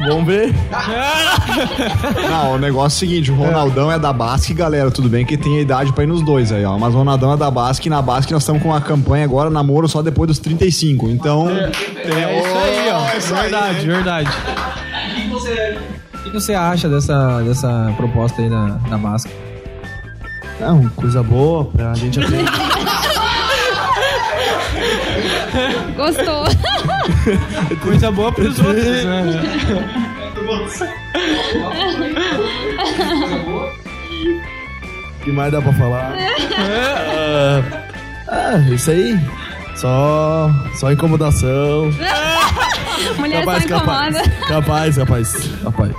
Vamos 0.00 0.26
ver. 0.26 0.52
Não, 2.28 2.54
o 2.54 2.58
negócio 2.58 2.96
é 3.04 3.06
o 3.06 3.10
seguinte, 3.10 3.30
o 3.30 3.34
Ronaldão 3.34 3.90
é 3.90 3.98
da 3.98 4.12
Basque, 4.12 4.52
galera, 4.52 4.90
tudo 4.90 5.08
bem 5.08 5.24
que 5.24 5.36
tem 5.36 5.58
a 5.58 5.60
idade 5.60 5.92
pra 5.92 6.02
ir 6.04 6.08
nos 6.08 6.22
dois 6.22 6.50
aí, 6.50 6.64
ó. 6.64 6.76
Mas 6.76 6.94
o 6.94 6.98
Ronaldão 6.98 7.32
é 7.32 7.36
da 7.36 7.50
Basque 7.50 7.86
e 7.86 7.90
na 7.90 8.02
Basque 8.02 8.32
nós 8.32 8.42
estamos 8.42 8.60
com 8.60 8.70
uma 8.70 8.80
campanha 8.80 9.24
agora, 9.24 9.48
namoro 9.48 9.88
só 9.88 10.02
depois 10.02 10.26
dos 10.26 10.38
35. 10.40 11.08
Então. 11.10 11.48
É 11.48 11.70
isso 12.40 12.56
aí, 12.56 12.90
ó. 12.90 13.40
verdade, 13.40 13.86
verdade. 13.86 14.30
O 14.30 15.14
que 15.14 15.28
você 15.28 15.78
acha 16.54 16.88
dessa, 16.88 17.40
dessa 17.42 17.92
proposta 17.96 18.42
aí 18.42 18.50
da, 18.50 18.66
da 18.88 18.98
Basca? 18.98 19.30
Não, 20.60 20.88
coisa 20.90 21.22
boa 21.22 21.64
pra 21.64 21.94
gente 21.94 22.20
aprender. 22.20 22.50
Gostou. 25.96 26.44
Coisa 27.82 28.10
boa 28.10 28.32
pros 28.32 28.58
outros, 28.58 29.04
né? 29.04 29.42
que 35.22 35.30
mais 35.32 35.52
dá 35.52 35.62
pra 35.62 35.72
falar? 35.72 36.12
Ah, 36.58 37.62
ah, 38.28 38.58
isso 38.70 38.90
aí. 38.90 39.18
Só, 39.76 40.50
só 40.74 40.92
incomodação. 40.92 41.90
Mulher 43.18 43.44
capaz, 43.44 43.62
só 43.62 43.68
capaz, 43.68 44.16
incomoda. 44.16 44.46
capaz, 44.48 44.96
capaz, 44.96 45.50
capaz. 45.62 45.96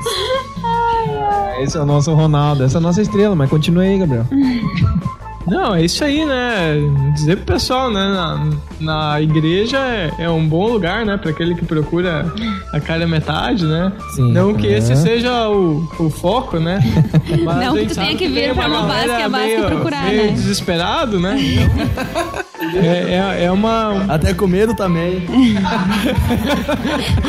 Esse 1.59 1.77
é 1.77 1.81
o 1.81 1.85
nosso 1.85 2.13
Ronaldo, 2.13 2.63
essa 2.63 2.77
é 2.77 2.79
a 2.79 2.81
nossa 2.81 3.01
estrela, 3.01 3.35
mas 3.35 3.49
continue 3.49 3.87
aí, 3.87 3.99
Gabriel. 3.99 4.25
Não, 5.47 5.75
é 5.75 5.83
isso 5.85 6.03
aí, 6.03 6.25
né? 6.25 6.73
Dizer 7.13 7.35
pro 7.37 7.53
pessoal, 7.53 7.91
né? 7.91 7.99
Na, 7.99 8.49
na 8.79 9.21
igreja 9.21 9.77
é, 9.77 10.11
é 10.19 10.29
um 10.29 10.47
bom 10.47 10.67
lugar, 10.67 11.05
né? 11.05 11.17
Pra 11.17 11.29
aquele 11.31 11.53
que 11.53 11.63
procura 11.63 12.25
a 12.73 12.79
cara 12.79 13.05
metade, 13.07 13.63
né? 13.65 13.91
Sim. 14.15 14.31
Não 14.31 14.53
que 14.55 14.67
É. 14.67 14.77
esse 14.79 14.95
seja 14.95 15.47
o, 15.49 15.87
o 15.99 16.09
foco, 16.09 16.57
né? 16.59 16.79
Mas 17.43 17.57
Não 17.57 17.69
a 17.69 17.73
que 17.73 17.79
gente 17.81 17.89
tu 17.93 17.95
tenha 17.95 18.15
que 18.17 18.27
vir 18.27 18.53
pra 18.55 18.67
uma 18.67 18.79
uma 18.79 18.87
base, 18.87 19.05
que 19.05 19.21
a 19.21 19.29
base 19.29 19.45
meio- 19.45 19.65
procurar, 19.65 20.03
meio 20.05 20.23
né? 20.25 20.31
desesperado, 20.31 21.19
né? 21.19 21.37
Então, 21.39 22.81
é, 22.81 23.37
é, 23.41 23.43
é 23.45 23.51
uma... 23.51 24.05
Até 24.09 24.33
com 24.33 24.47
medo 24.47 24.73
também. 24.75 25.25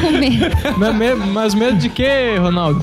Com 0.00 0.11
medo. 0.12 0.57
Mas, 0.79 1.33
mas 1.33 1.55
medo 1.55 1.76
de 1.76 1.88
quê, 1.88 2.37
Ronaldo? 2.38 2.83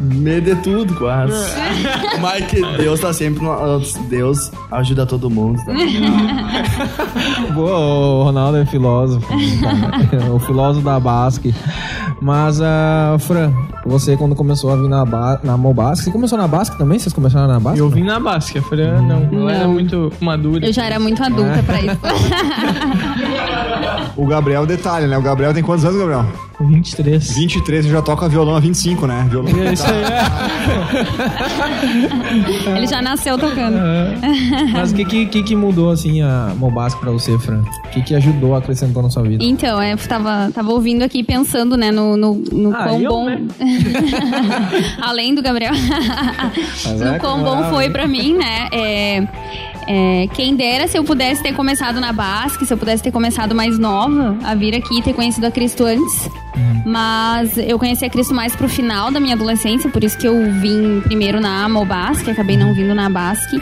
Medo 0.00 0.50
é 0.50 0.54
tudo, 0.56 0.94
quase. 0.94 1.32
Mas 2.20 2.44
que 2.46 2.60
Deus 2.76 3.00
tá 3.00 3.12
sempre. 3.12 3.44
no- 3.44 3.80
Deus 4.08 4.50
ajuda 4.70 5.06
todo 5.06 5.30
mundo. 5.30 5.60
Tá? 5.64 5.72
Boa, 7.54 7.78
o 7.78 8.24
Ronaldo 8.24 8.58
é 8.58 8.66
filósofo. 8.66 9.26
cara. 10.10 10.32
o 10.32 10.38
filósofo 10.40 10.84
da 10.84 10.98
Basque. 11.00 11.54
Mas, 12.20 12.60
ah, 12.60 13.16
Fran, 13.18 13.52
você 13.84 14.16
quando 14.16 14.34
começou 14.34 14.72
a 14.72 14.76
vir 14.76 14.88
na, 14.88 15.04
ba 15.04 15.40
na 15.42 15.56
Mobasque, 15.56 16.04
você 16.04 16.10
começou 16.10 16.38
na 16.38 16.46
Basque 16.48 16.76
também? 16.78 16.98
Vocês 16.98 17.12
começaram 17.12 17.48
na 17.48 17.60
Basque? 17.60 17.78
Eu 17.80 17.88
vim 17.90 18.04
na 18.04 18.18
Basque, 18.20 18.58
a 18.58 18.62
Fran 18.62 19.02
não. 19.02 19.40
Ela 19.40 19.52
era 19.52 19.64
Não. 19.64 19.72
muito 19.74 20.12
madura. 20.20 20.66
Eu 20.66 20.72
já 20.72 20.84
era 20.84 20.98
muito 20.98 21.22
adulta 21.22 21.62
pra 21.64 21.80
isso. 21.80 22.00
O 24.16 24.26
Gabriel, 24.26 24.64
detalhe, 24.64 25.06
né? 25.08 25.18
O 25.18 25.22
Gabriel 25.22 25.52
tem 25.52 25.62
quantos 25.62 25.84
anos, 25.84 25.98
Gabriel? 25.98 26.24
23. 26.60 27.34
23 27.34 27.86
e 27.86 27.90
já 27.90 28.00
toca 28.02 28.28
violão 28.28 28.54
há 28.56 28.60
25, 28.60 29.06
né? 29.06 29.26
Violão. 29.28 29.50
É 29.60 29.72
isso 29.72 29.84
aí, 29.86 30.02
é. 30.04 30.24
Ele 32.76 32.86
já 32.86 33.02
nasceu 33.02 33.36
tocando. 33.38 33.76
Mas 34.72 34.92
o 34.92 34.94
que, 34.94 35.26
que, 35.26 35.42
que, 35.42 35.56
mudou, 35.56 35.90
assim, 35.90 36.22
a 36.22 36.52
Mobasque 36.56 37.00
pra 37.00 37.10
você, 37.10 37.38
Fran? 37.38 37.62
O 37.86 37.88
que, 37.90 38.02
que 38.02 38.14
ajudou, 38.14 38.54
acrescentou 38.54 39.02
na 39.02 39.10
sua 39.10 39.22
vida? 39.22 39.42
Então, 39.44 39.82
eu 39.82 39.96
tava, 39.98 40.50
tava 40.52 40.70
ouvindo 40.70 41.02
aqui 41.02 41.22
pensando, 41.22 41.76
né, 41.76 41.90
no, 41.90 42.16
no, 42.16 42.34
no 42.34 42.74
Ah, 42.74 42.84
quão 42.84 43.00
eu, 43.00 43.10
bom. 43.10 43.24
né? 43.26 43.40
Além 45.02 45.34
do 45.34 45.42
Gabriel. 45.42 45.74
no 46.98 47.04
é 47.14 47.18
quão 47.18 47.42
bom 47.42 47.64
foi 47.70 47.86
hein? 47.86 47.92
pra 47.92 48.06
mim, 48.06 48.34
né? 48.34 48.68
É, 48.72 49.26
é, 49.86 50.26
quem 50.34 50.54
dera 50.54 50.86
se 50.88 50.96
eu 50.98 51.04
pudesse 51.04 51.42
ter 51.42 51.54
começado 51.54 52.00
na 52.00 52.12
Basque, 52.12 52.66
se 52.66 52.72
eu 52.72 52.78
pudesse 52.78 53.02
ter 53.02 53.12
começado 53.12 53.54
mais 53.54 53.78
nova, 53.78 54.36
a 54.42 54.54
vir 54.54 54.74
aqui 54.74 54.98
e 54.98 55.02
ter 55.02 55.12
conhecido 55.12 55.46
a 55.46 55.50
Cristo 55.50 55.84
antes. 55.84 56.28
Mas 56.86 57.56
eu 57.58 57.78
conheci 57.78 58.04
a 58.04 58.10
Cristo 58.10 58.34
mais 58.34 58.54
pro 58.54 58.68
final 58.68 59.10
da 59.10 59.18
minha 59.18 59.34
adolescência, 59.34 59.90
por 59.90 60.04
isso 60.04 60.16
que 60.18 60.26
eu 60.26 60.52
vim 60.60 61.00
primeiro 61.00 61.40
na 61.40 61.68
Mobasque, 61.68 62.30
acabei 62.30 62.56
não 62.56 62.74
vindo 62.74 62.94
na 62.94 63.08
Basque. 63.08 63.60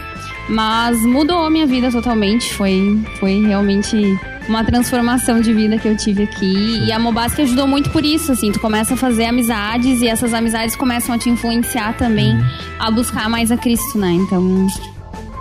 Mas 0.49 1.01
mudou 1.03 1.45
a 1.45 1.51
minha 1.51 1.67
vida 1.67 1.91
totalmente, 1.91 2.53
foi, 2.53 3.01
foi 3.21 3.41
realmente 3.47 4.19
uma 4.49 4.65
transformação 4.65 5.41
de 5.41 5.53
vida 5.53 5.79
que 5.79 5.87
eu 5.87 5.97
tive 5.97 6.25
aqui. 6.25 6.85
E 6.85 6.93
a 6.93 6.99
Mobasque 6.99 7.43
ajudou 7.43 7.67
muito 7.67 7.91
por 7.91 8.05
isso, 8.05 8.33
assim, 8.33 8.51
tu 8.51 8.61
começa 8.61 8.95
a 8.95 8.97
fazer 8.97 9.27
amizades 9.27 10.03
e 10.03 10.09
essas 10.09 10.35
amizades 10.35 10.75
começam 10.75 11.15
a 11.15 11.19
te 11.19 11.31
influenciar 11.31 11.97
também 11.97 12.37
a 12.79 12.91
buscar 12.91 13.29
mais 13.29 13.53
a 13.53 13.57
Cristo, 13.57 13.99
né? 13.99 14.11
Então, 14.11 14.67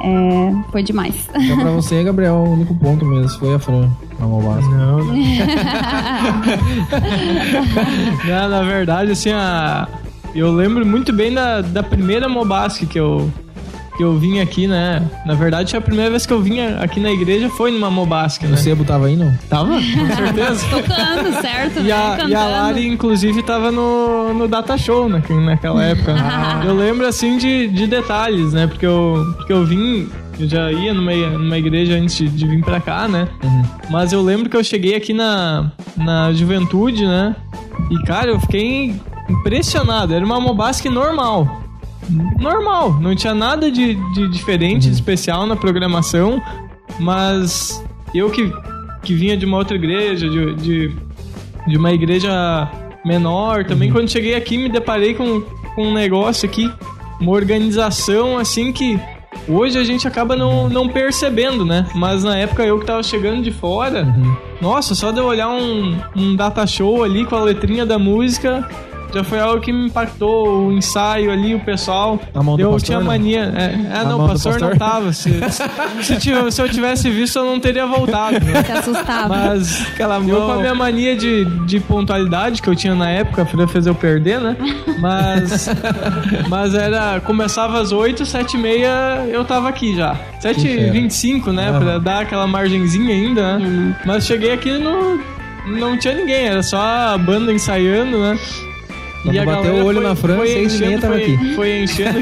é, 0.04 0.72
foi 0.72 0.84
demais. 0.84 1.30
Então, 1.36 1.58
pra 1.60 1.72
você, 1.72 2.04
Gabriel, 2.04 2.36
o 2.36 2.54
único 2.54 2.76
ponto 2.76 3.06
mesmo 3.06 3.40
foi 3.40 3.54
a 3.54 3.60
Fran. 3.60 3.90
Não, 4.20 4.40
não. 4.40 5.00
Não, 8.26 8.50
na 8.50 8.62
verdade, 8.64 9.12
assim, 9.12 9.32
a... 9.32 9.88
eu 10.36 10.52
lembro 10.52 10.86
muito 10.86 11.12
bem 11.12 11.34
da, 11.34 11.62
da 11.62 11.82
primeira 11.82 12.30
Mobasque 12.30 12.86
que 12.86 13.00
eu, 13.00 13.32
que 13.96 14.04
eu 14.04 14.18
vim 14.18 14.40
aqui, 14.40 14.68
né? 14.68 15.02
Na 15.26 15.34
verdade, 15.34 15.76
a 15.76 15.82
primeira 15.82 16.10
vez 16.10 16.26
que 16.26 16.34
eu 16.34 16.42
vim 16.42 16.60
aqui 16.60 17.00
na 17.00 17.12
igreja 17.12 17.50
foi 17.50 17.72
numa 17.72 17.92
Mobasque, 17.92 18.46
né? 18.46 18.54
O 18.54 18.58
Sebo 18.58 18.84
tava 18.84 19.08
aí, 19.08 19.16
não? 19.16 19.34
Tava? 19.50 19.74
Com 19.76 19.80
certeza. 20.16 20.66
Tocando, 20.70 21.42
certo? 21.42 21.80
E 21.80 21.84
né? 21.84 21.92
a, 21.92 22.12
Cantando. 22.12 22.30
e 22.30 22.36
a 22.36 22.46
Lari, 22.46 22.88
inclusive, 22.88 23.44
tava 23.44 23.72
no, 23.72 24.34
no 24.34 24.48
Data 24.48 24.78
Show 24.78 25.10
né, 25.10 25.22
naquela 25.46 25.84
época. 25.84 26.16
eu 26.66 26.76
lembro, 26.76 27.06
assim, 27.06 27.38
de, 27.38 27.68
de 27.68 27.88
detalhes, 27.88 28.54
né? 28.54 28.68
Porque 28.68 28.86
eu, 28.86 29.34
porque 29.38 29.54
eu 29.54 29.66
vim... 29.66 30.10
Eu 30.40 30.48
já 30.48 30.72
ia 30.72 30.92
numa, 30.92 31.14
numa 31.14 31.58
igreja 31.58 31.94
antes 31.96 32.16
de, 32.16 32.28
de 32.28 32.48
vir 32.48 32.64
pra 32.64 32.80
cá, 32.80 33.08
né? 33.08 33.28
Mas 33.92 34.12
eu 34.12 34.24
lembro 34.24 34.50
que 34.50 34.58
eu 34.58 34.64
cheguei 34.64 34.96
aqui 34.96 35.14
na, 35.14 35.72
na 35.96 36.34
juventude, 36.34 37.06
né? 37.06 37.36
E, 37.92 38.04
cara, 38.06 38.32
eu 38.32 38.40
fiquei 38.40 38.96
impressionado. 39.30 40.14
Era 40.14 40.26
uma 40.26 40.40
Mobasque 40.40 40.90
normal. 40.90 41.61
Normal. 42.40 43.00
Não 43.00 43.16
tinha 43.16 43.34
nada 43.34 43.72
de, 43.72 43.96
de 44.14 44.28
diferente, 44.30 44.88
de 44.88 44.94
especial 44.94 45.46
na 45.46 45.56
programação. 45.56 46.42
Mas 47.00 47.84
eu 48.14 48.30
que, 48.30 48.52
que 49.02 49.14
vinha 49.14 49.38
de 49.38 49.46
uma 49.46 49.58
outra 49.58 49.76
igreja, 49.76 50.30
de, 50.30 50.56
de, 50.56 50.96
de 51.68 51.78
uma 51.78 51.92
igreja 51.92 52.70
menor, 53.06 53.66
também 53.66 53.92
quando 53.92 54.10
cheguei 54.10 54.36
aqui 54.36 54.58
me 54.58 54.70
deparei 54.70 55.14
com, 55.14 55.42
com 55.76 55.88
um 55.88 55.94
negócio 55.94 56.48
aqui, 56.48 56.72
uma 57.20 57.32
organização 57.32 58.38
assim 58.38 58.72
que 58.72 59.00
hoje 59.48 59.78
a 59.78 59.84
gente 59.84 60.08
acaba 60.08 60.36
não, 60.36 60.70
não 60.70 60.88
percebendo, 60.88 61.66
né? 61.66 61.88
Mas 61.96 62.24
na 62.24 62.38
época 62.38 62.64
eu 62.64 62.80
que 62.80 62.86
tava 62.86 63.02
chegando 63.04 63.42
de 63.42 63.52
fora, 63.52 64.16
nossa, 64.62 64.94
só 64.94 65.12
de 65.12 65.20
eu 65.20 65.26
olhar 65.26 65.50
um, 65.50 65.98
um 66.16 66.36
data 66.36 66.66
show 66.68 67.04
ali 67.04 67.26
com 67.26 67.36
a 67.36 67.44
letrinha 67.44 67.86
da 67.86 67.98
música. 67.98 68.68
Já 69.14 69.24
foi 69.24 69.40
algo 69.40 69.60
que 69.62 69.72
me 69.74 69.88
impactou, 69.88 70.68
o 70.68 70.72
ensaio 70.72 71.32
ali, 71.32 71.54
o 71.56 71.60
pessoal. 71.60 72.20
A 72.34 72.42
mão 72.42 72.56
do 72.56 72.62
eu 72.62 72.72
pastor, 72.72 72.86
tinha 72.86 73.00
não? 73.00 73.06
mania. 73.08 73.52
É, 73.56 73.64
é, 73.94 74.00
A 74.00 74.04
não, 74.06 74.20
o 74.20 74.22
do 74.24 74.28
pastor, 74.30 74.54
não 74.60 74.70
pastor? 74.70 74.78
tava. 74.78 75.12
Se, 75.14 75.30
se, 76.02 76.16
tive- 76.18 76.52
se 76.52 76.62
eu 76.62 76.70
tivesse 76.70 77.10
visto, 77.10 77.38
eu 77.40 77.46
não 77.46 77.60
teria 77.60 77.86
voltado. 77.86 78.40
né? 78.46 78.64
Se 78.64 78.72
assustava. 78.72 79.28
Mas 79.28 79.82
Aquela 79.94 80.16
eu 80.20 80.42
com 80.46 80.52
a 80.52 80.58
minha 80.58 80.76
mania 80.76 81.16
de, 81.16 81.44
de 81.66 81.80
pontualidade 81.80 82.62
que 82.62 82.68
eu 82.70 82.76
tinha 82.76 82.96
na 82.96 83.10
época, 83.10 83.46
fez 83.68 83.86
eu 83.86 83.94
perder, 83.96 84.40
né? 84.40 84.56
Mas, 85.00 85.70
mas 86.48 86.74
era. 86.74 87.20
Começava 87.22 87.80
às 87.80 87.92
8, 87.92 88.26
7 88.26 88.54
e 88.56 88.58
meia 88.60 89.26
eu 89.30 89.44
tava 89.44 89.68
aqui 89.70 89.96
já. 89.96 90.16
7 90.40 90.68
e 90.68 90.90
25, 90.90 91.52
né? 91.52 91.72
Pra 91.78 91.98
dar 91.98 92.22
aquela 92.22 92.48
margenzinha 92.48 93.14
ainda, 93.14 93.58
né? 93.60 93.96
Mas 94.06 94.26
cheguei 94.26 94.52
aqui 94.54 94.72
no. 94.78 95.20
Não 95.68 95.98
tinha 95.98 96.16
ninguém, 96.16 96.48
era 96.48 96.64
só 96.64 96.80
a 96.82 97.18
banda 97.18 97.52
ensaiando, 97.54 98.18
né? 98.18 98.38
Quando 99.24 99.46
bateu 99.46 99.76
o 99.76 99.86
olho 99.86 100.02
na 100.02 100.16
Fran, 100.16 100.40
seis 100.46 100.74
e 100.76 100.80
meia 100.80 101.00
tava 101.00 101.14
foi, 101.14 101.24
aqui. 101.24 101.54
Foi 101.56 101.84
enchendo. 101.84 102.20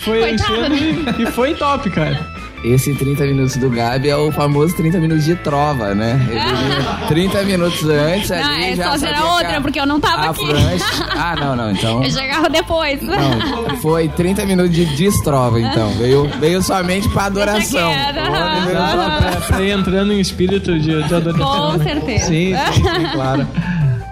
foi 0.00 0.30
enchendo 0.34 0.74
e, 0.74 1.22
e 1.22 1.26
foi 1.26 1.54
top, 1.54 1.90
cara. 1.90 2.38
Esse 2.64 2.92
30 2.92 3.24
minutos 3.24 3.56
do 3.56 3.70
Gabi 3.70 4.08
é 4.08 4.16
o 4.16 4.32
famoso 4.32 4.74
30 4.76 4.98
minutos 4.98 5.24
de 5.24 5.36
trova, 5.36 5.94
né? 5.94 6.20
Ele 6.28 6.40
vinha 6.42 7.06
30 7.06 7.42
minutos 7.44 7.84
antes 7.88 8.32
ali. 8.32 8.42
Não, 8.42 8.52
é 8.58 8.74
já 8.74 8.98
só 8.98 9.06
que 9.06 9.22
outra, 9.22 9.58
a- 9.58 9.60
porque 9.60 9.78
eu 9.80 9.86
não 9.86 10.00
tava 10.00 10.22
a 10.26 10.30
aqui. 10.30 10.44
Fran- 10.44 10.58
Ah, 11.16 11.36
não, 11.36 11.54
não. 11.54 11.70
Então. 11.70 12.02
Eu 12.02 12.10
chegava 12.10 12.48
depois. 12.48 13.00
Não, 13.00 13.76
foi 13.76 14.08
30 14.08 14.44
minutos 14.44 14.72
de 14.74 14.84
destrova, 14.96 15.60
então. 15.60 15.88
Veio, 15.92 16.28
veio 16.40 16.60
somente 16.60 17.08
pra 17.10 17.26
adoração. 17.26 17.92
Quieto. 17.92 18.14
Pra, 18.14 19.20
pra, 19.20 19.40
pra 19.46 19.62
ir 19.62 19.70
entrando 19.70 20.12
em 20.12 20.20
espírito 20.20 20.76
de, 20.80 21.00
de 21.04 21.14
adoração. 21.14 21.72
Com 21.72 21.78
né? 21.78 21.84
certeza. 21.84 22.24
Sim, 22.26 22.54
sim, 22.74 22.82
sim, 22.82 23.08
claro. 23.12 23.46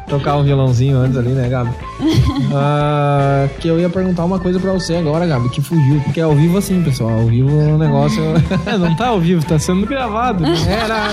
Tocar 0.09 0.37
um 0.37 0.45
violãozinho 0.45 0.99
antes 0.99 1.17
ali, 1.17 1.31
né, 1.31 1.49
Gabi? 1.49 1.71
Ah, 2.59 3.49
que 3.61 3.69
eu 3.69 3.79
ia 3.79 3.91
perguntar 3.91 4.25
uma 4.25 4.39
coisa 4.39 4.59
pra 4.59 4.73
você 4.73 4.95
agora, 4.97 5.27
Gabi, 5.27 5.49
que 5.51 5.61
fugiu. 5.61 6.01
Porque 6.01 6.21
é 6.21 6.23
ao 6.23 6.35
vivo 6.35 6.57
assim, 6.57 6.83
pessoal. 6.83 7.11
Ao 7.11 7.27
vivo 7.27 7.51
o 7.51 7.77
negócio. 7.77 8.23
É, 8.65 8.77
não 8.79 8.95
tá 8.95 9.09
ao 9.09 9.21
vivo, 9.21 9.45
tá 9.45 9.59
sendo 9.59 9.85
gravado. 9.87 10.43
né? 10.43 10.55
Era. 10.67 11.09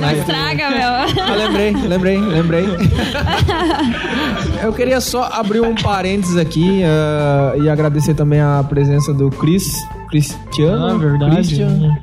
Não 0.00 0.10
estraga, 0.12 0.70
meu. 0.70 1.22
Ah, 1.22 1.34
lembrei, 1.36 1.72
lembrei, 1.72 2.18
lembrei. 2.18 2.64
Eu 4.62 4.72
queria 4.72 5.00
só 5.00 5.24
abrir 5.32 5.60
um 5.60 5.74
parênteses 5.74 6.36
aqui 6.36 6.82
ah, 6.84 7.54
e 7.56 7.68
agradecer 7.68 8.14
também 8.14 8.40
a 8.40 8.64
presença 8.66 9.12
do 9.12 9.28
Cris, 9.30 9.86
Cristiano. 10.08 10.86
Ah, 10.86 10.96
verdade. 10.96 11.34
Christian. 11.36 11.98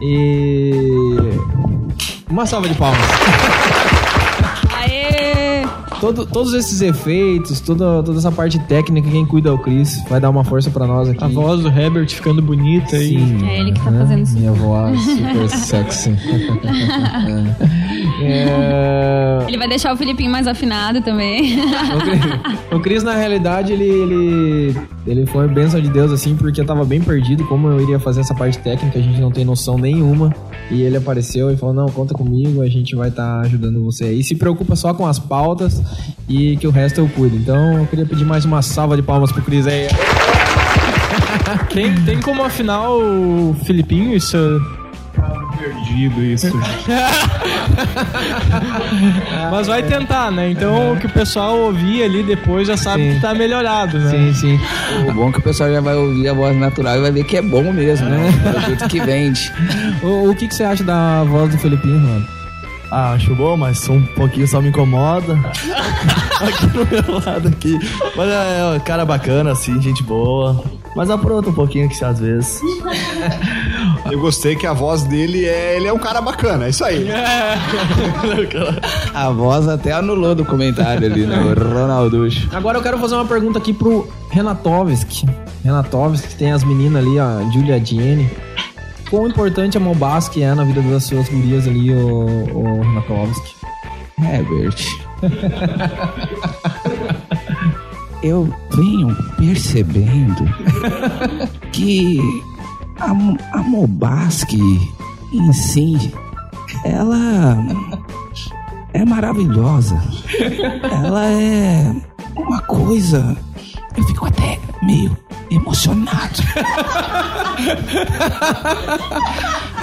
E. 0.00 0.80
Uma 2.28 2.46
salva 2.46 2.68
de 2.68 2.74
palmas. 2.74 3.00
Todo- 5.98 6.24
todos 6.24 6.54
esses 6.54 6.80
efeitos, 6.80 7.60
toda, 7.60 8.02
toda 8.02 8.18
essa 8.18 8.30
parte 8.30 8.58
técnica, 8.60 9.10
quem 9.10 9.26
cuida 9.26 9.48
é 9.48 9.52
o 9.52 9.58
Cris. 9.58 10.02
Vai 10.08 10.20
dar 10.20 10.30
uma 10.30 10.44
força 10.44 10.70
pra 10.70 10.86
nós 10.86 11.08
aqui. 11.08 11.22
A 11.22 11.28
voz 11.28 11.60
do 11.62 11.68
Herbert 11.68 12.08
ficando 12.08 12.40
bonita 12.40 12.96
aí. 12.96 13.18
Sim, 13.18 13.46
É 13.46 13.60
ele 13.60 13.72
que 13.72 13.80
tá 13.80 13.90
né? 13.90 13.98
fazendo 14.00 14.22
isso. 14.22 14.38
Minha 14.38 14.52
voz 14.52 15.00
super 15.02 15.48
sexy. 15.48 16.10
é, 18.22 19.38
deixar 19.70 19.94
o 19.94 19.96
Filipinho 19.96 20.30
mais 20.30 20.46
afinado 20.46 21.00
também. 21.00 21.58
O 22.70 22.78
Cris- 22.78 23.02
na 23.02 23.14
realidade, 23.14 23.72
ele, 23.72 23.84
ele, 23.84 24.76
ele 25.06 25.26
foi 25.26 25.48
bênção 25.48 25.80
de 25.80 25.88
Deus, 25.88 26.12
assim, 26.12 26.36
porque 26.36 26.60
eu 26.60 26.64
tava 26.64 26.84
bem 26.84 27.00
perdido 27.00 27.44
como 27.46 27.66
eu 27.68 27.80
iria 27.80 27.98
fazer 27.98 28.20
essa 28.20 28.32
parte 28.34 28.58
técnica, 28.58 28.98
a 28.98 29.02
gente 29.02 29.20
não 29.20 29.30
tem 29.32 29.44
noção 29.44 29.76
nenhuma. 29.76 30.32
E 30.70 30.82
ele 30.82 30.96
apareceu 30.96 31.50
e 31.50 31.56
falou, 31.56 31.74
não, 31.74 31.86
conta 31.86 32.14
comigo, 32.14 32.62
a 32.62 32.68
gente 32.68 32.94
vai 32.94 33.08
estar 33.08 33.40
ajudando 33.40 33.82
você 33.82 34.04
aí. 34.04 34.22
Se 34.22 34.36
preocupa 34.36 34.76
só 34.76 34.94
com 34.94 35.04
as 35.06 35.18
pautas 35.18 35.82
e 36.28 36.56
que 36.58 36.66
o 36.66 36.70
resto 36.70 37.00
eu 37.00 37.08
cuido. 37.08 37.36
Então, 37.36 37.78
eu 37.78 37.86
queria 37.86 38.06
pedir 38.06 38.24
mais 38.24 38.44
uma 38.44 38.62
salva 38.62 38.94
de 38.94 39.02
palmas 39.02 39.32
pro 39.32 39.42
Cris 39.42 39.66
aí. 39.66 39.88
Tem, 41.74 41.92
tem 42.04 42.20
como 42.20 42.42
afinal 42.44 42.98
o 42.98 43.56
Filipinho 43.64 44.14
isso. 44.14 44.36
Perdido 45.58 46.22
isso. 46.22 46.46
Mas 49.50 49.66
vai 49.66 49.82
tentar, 49.82 50.30
né? 50.30 50.50
Então 50.50 50.92
o 50.92 50.96
que 50.96 51.06
o 51.06 51.10
pessoal 51.10 51.56
ouvir 51.58 52.02
ali 52.02 52.22
depois 52.22 52.68
já 52.68 52.76
sabe 52.76 53.02
Sim. 53.08 53.14
que 53.14 53.20
tá 53.20 53.34
melhorado, 53.34 53.98
né? 53.98 54.10
Sim, 54.10 54.34
sim. 54.34 54.60
O 55.08 55.12
bom 55.12 55.28
é 55.28 55.32
que 55.32 55.38
o 55.38 55.42
pessoal 55.42 55.70
já 55.70 55.80
vai 55.80 55.94
ouvir 55.94 56.28
a 56.28 56.34
voz 56.34 56.56
natural 56.56 56.96
e 56.96 57.00
vai 57.00 57.10
ver 57.12 57.24
que 57.24 57.36
é 57.36 57.42
bom 57.42 57.72
mesmo, 57.72 58.08
né? 58.08 58.30
O 58.30 58.52
produto 58.52 58.88
que 58.88 59.00
vende. 59.00 59.50
O, 60.02 60.30
o 60.30 60.34
que, 60.34 60.48
que 60.48 60.54
você 60.54 60.64
acha 60.64 60.82
da 60.82 61.24
voz 61.24 61.50
do 61.50 61.58
Felipinho, 61.58 61.98
Ronaldo? 61.98 62.26
Ah, 62.90 63.12
acho 63.12 63.34
bom, 63.36 63.56
mas 63.56 63.88
um 63.88 64.02
pouquinho 64.02 64.48
só 64.48 64.60
me 64.60 64.68
incomoda. 64.68 65.34
aqui 66.40 66.66
no 66.66 66.86
meu 66.86 67.24
lado 67.24 67.48
aqui. 67.48 67.78
Mas 68.16 68.28
é, 68.28 68.60
é 68.60 68.76
um 68.76 68.80
cara 68.80 69.04
bacana, 69.04 69.52
assim, 69.52 69.80
gente 69.80 70.02
boa. 70.02 70.64
Mas 70.96 71.08
apronta 71.08 71.50
um 71.50 71.52
pouquinho 71.52 71.88
que 71.88 72.04
às 72.04 72.18
vezes. 72.18 72.60
Eu 74.10 74.20
gostei 74.20 74.56
que 74.56 74.66
a 74.66 74.72
voz 74.72 75.02
dele 75.02 75.46
é. 75.46 75.76
Ele 75.76 75.86
é 75.86 75.92
um 75.92 75.98
cara 75.98 76.20
bacana, 76.20 76.66
é 76.66 76.70
isso 76.70 76.84
aí. 76.84 77.06
A 79.14 79.30
voz 79.30 79.68
até 79.68 79.92
anulou 79.92 80.34
do 80.34 80.44
comentário 80.44 81.06
ali, 81.06 81.26
né? 81.26 81.38
O 81.38 81.54
Ronalducho. 81.54 82.48
Agora 82.52 82.78
eu 82.78 82.82
quero 82.82 82.98
fazer 82.98 83.14
uma 83.14 83.26
pergunta 83.26 83.58
aqui 83.58 83.72
pro 83.72 84.08
Renatovski. 84.30 85.26
Renatovski, 85.62 86.28
que 86.28 86.34
tem 86.36 86.52
as 86.52 86.64
meninas 86.64 87.04
ali, 87.04 87.18
a 87.18 87.40
Julia 87.52 87.84
Jenny. 87.84 88.30
Quão 89.08 89.26
importante 89.28 89.76
a 89.76 89.80
Mobasque 89.80 90.42
é 90.42 90.54
na 90.54 90.64
vida 90.64 90.80
das 90.82 91.04
suas 91.04 91.28
gurias 91.28 91.66
ali, 91.66 91.92
o, 91.92 92.26
o 92.54 92.80
Renatovski? 92.82 93.54
Herbert. 94.22 94.76
Eu 98.22 98.52
venho 98.70 99.16
percebendo 99.38 100.44
que 101.72 102.20
a, 103.00 103.58
a 103.58 103.62
Mobasque 103.62 104.60
em 105.32 105.52
si, 105.52 106.12
ela 106.84 107.56
é 108.92 109.04
maravilhosa. 109.04 110.00
Ela 111.04 111.26
é 111.26 111.94
uma 112.36 112.60
coisa. 112.62 113.36
Eu 113.96 114.04
fico 114.04 114.26
até 114.26 114.58
meio 114.82 115.16
emocionado. 115.50 116.42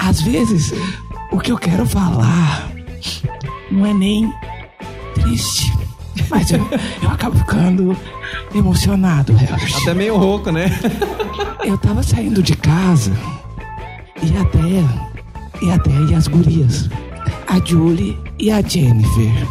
Às 0.02 0.22
vezes, 0.22 0.74
o 1.32 1.40
que 1.40 1.52
eu 1.52 1.58
quero 1.58 1.86
falar 1.86 2.72
não 3.72 3.86
é 3.86 3.94
nem 3.94 4.34
triste. 5.16 5.74
Mas 6.30 6.52
eu, 6.52 6.60
eu 7.02 7.10
acabo 7.10 7.38
ficando 7.38 7.96
emocionado, 8.54 9.34
Herbert. 9.34 9.78
Até 9.82 9.94
meio 9.94 10.18
rouco, 10.18 10.52
né? 10.52 10.66
Eu 11.64 11.78
tava 11.78 12.02
saindo 12.04 12.42
de 12.42 12.56
casa 12.56 13.12
e 14.22 14.38
até 14.38 15.66
e 15.66 15.72
até 15.72 15.92
e 15.92 16.14
as 16.16 16.28
gurias, 16.28 16.90
a 17.48 17.60
Julie 17.64 18.18
e 18.40 18.52
a 18.52 18.62
Jennifer, 18.62 19.48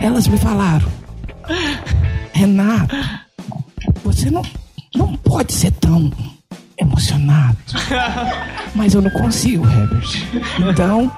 elas 0.00 0.26
me 0.26 0.38
falaram: 0.38 0.88
Renato, 2.32 2.96
você 4.02 4.30
não 4.30 4.42
não 4.94 5.16
pode 5.16 5.52
ser 5.52 5.72
tão 5.72 6.10
emocionado. 6.78 7.56
Mas 8.74 8.94
eu 8.94 9.02
não 9.02 9.10
consigo, 9.10 9.66
Herbert. 9.66 10.24
Então, 10.58 11.10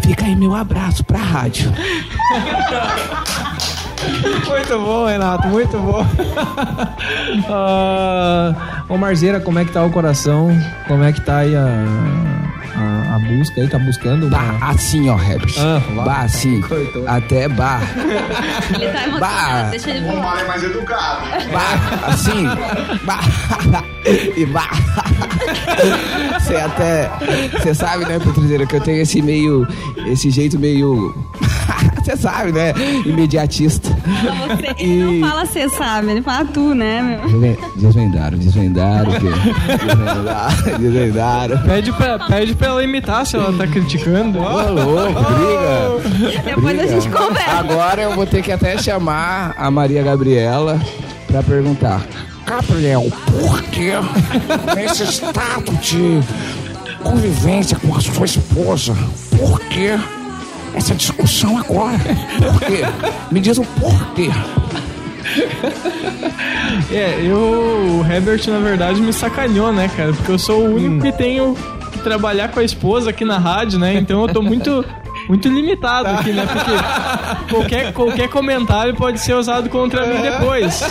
fica 0.00 0.24
aí 0.24 0.34
meu 0.36 0.54
abraço 0.54 1.04
pra 1.04 1.18
rádio. 1.18 1.72
Muito 4.48 4.78
bom, 4.78 5.06
Renato, 5.06 5.48
muito 5.48 5.78
bom. 5.78 6.04
Ah, 7.48 8.84
ô 8.88 8.96
Marzeira, 8.96 9.40
como 9.40 9.58
é 9.58 9.64
que 9.64 9.72
tá 9.72 9.82
o 9.84 9.90
coração? 9.90 10.48
Como 10.88 11.02
é 11.04 11.12
que 11.12 11.20
tá 11.20 11.38
aí 11.38 11.54
a, 11.54 11.66
a, 12.76 13.16
a 13.16 13.18
busca 13.18 13.60
aí? 13.60 13.68
Tá 13.68 13.78
buscando? 13.78 14.28
Bah, 14.28 14.38
Uma... 14.56 14.70
assim, 14.70 15.08
ó, 15.10 15.18
Herbert. 15.18 15.54
Ah, 15.58 15.80
bah, 16.04 16.20
assim. 16.22 16.60
Coitou. 16.62 17.06
Até 17.06 17.48
bah. 17.48 17.80
Ele 18.74 18.88
tá 18.92 19.04
emocionado, 19.04 19.20
Bah. 19.20 19.68
deixa 19.70 19.90
ele 19.90 20.06
falar. 20.06 20.40
é 20.40 20.44
mais 20.46 20.62
educado. 20.62 21.22
Bah, 21.52 22.06
assim. 22.08 22.44
Bah. 23.04 23.84
E 24.36 24.44
bah. 24.44 24.68
Você 26.38 26.56
até. 26.56 27.10
Você 27.58 27.74
sabe, 27.74 28.04
né, 28.04 28.18
Petrizeira, 28.18 28.66
que 28.66 28.76
eu 28.76 28.80
tenho 28.82 29.00
esse 29.00 29.22
meio. 29.22 29.66
Esse 30.06 30.28
jeito 30.30 30.58
meio. 30.58 31.14
Você 32.04 32.16
sabe, 32.16 32.52
né? 32.52 32.74
Imediatista. 33.06 33.88
Você, 33.88 34.74
ele 34.84 35.20
não 35.22 35.28
fala 35.28 35.46
você 35.46 35.68
sabe, 35.70 36.10
ele 36.10 36.22
fala 36.22 36.44
tu, 36.44 36.74
né, 36.74 37.00
meu? 37.02 37.30
Desven- 37.30 37.58
Desvendaram, 37.76 38.38
desvendaram? 38.38 39.10
Desvendaram, 39.84 40.78
desvendaram. 40.78 41.58
Pede 41.62 41.92
pra, 41.92 42.18
pede 42.18 42.54
pra 42.54 42.68
ela 42.68 42.84
imitar 42.84 43.24
se 43.26 43.36
ela 43.36 43.52
tá 43.56 43.66
criticando. 43.66 44.38
Ô, 44.38 44.70
louco, 44.70 45.20
briga. 45.22 46.42
Depois 46.44 46.78
a 46.78 46.82
Briga. 46.82 46.88
gente 47.00 47.08
conversa. 47.08 47.50
Agora 47.58 48.02
eu 48.02 48.14
vou 48.14 48.26
ter 48.26 48.42
que 48.42 48.52
até 48.52 48.76
chamar 48.78 49.54
a 49.56 49.70
Maria 49.70 50.02
Gabriela 50.02 50.80
pra 51.26 51.42
perguntar. 51.42 52.02
Gabriel, 52.46 53.10
por 53.26 53.62
que 53.62 53.92
nesse 54.76 55.04
estado 55.04 55.72
de 55.80 56.20
convivência 57.02 57.78
com 57.78 57.94
a 57.96 58.00
sua 58.00 58.26
esposa, 58.26 58.94
por 59.38 59.58
que 59.60 59.98
essa 60.74 60.94
discussão 60.94 61.58
agora? 61.58 61.98
Por 62.38 62.60
quê? 62.60 62.82
Me 63.30 63.40
diz 63.40 63.58
o 63.58 63.64
porquê. 63.64 64.30
É, 66.90 67.20
eu. 67.24 68.00
O 68.00 68.06
Herbert, 68.08 68.40
na 68.48 68.58
verdade, 68.58 69.00
me 69.00 69.12
sacaneou, 69.12 69.72
né, 69.72 69.90
cara? 69.96 70.12
Porque 70.12 70.32
eu 70.32 70.38
sou 70.38 70.60
o 70.62 70.74
único 70.74 71.02
que 71.02 71.12
tenho 71.12 71.56
que 71.92 71.98
trabalhar 72.00 72.48
com 72.48 72.60
a 72.60 72.64
esposa 72.64 73.10
aqui 73.10 73.24
na 73.24 73.38
rádio, 73.38 73.78
né? 73.78 73.94
Então 73.94 74.22
eu 74.22 74.28
tô 74.32 74.42
muito. 74.42 74.84
Muito 75.26 75.48
limitado 75.48 76.08
aqui, 76.08 76.32
né? 76.32 76.46
Porque 76.46 77.54
qualquer, 77.54 77.92
qualquer 77.94 78.28
comentário 78.28 78.94
pode 78.94 79.18
ser 79.18 79.32
usado 79.32 79.70
contra 79.70 80.06
mim 80.06 80.20
depois. 80.20 80.82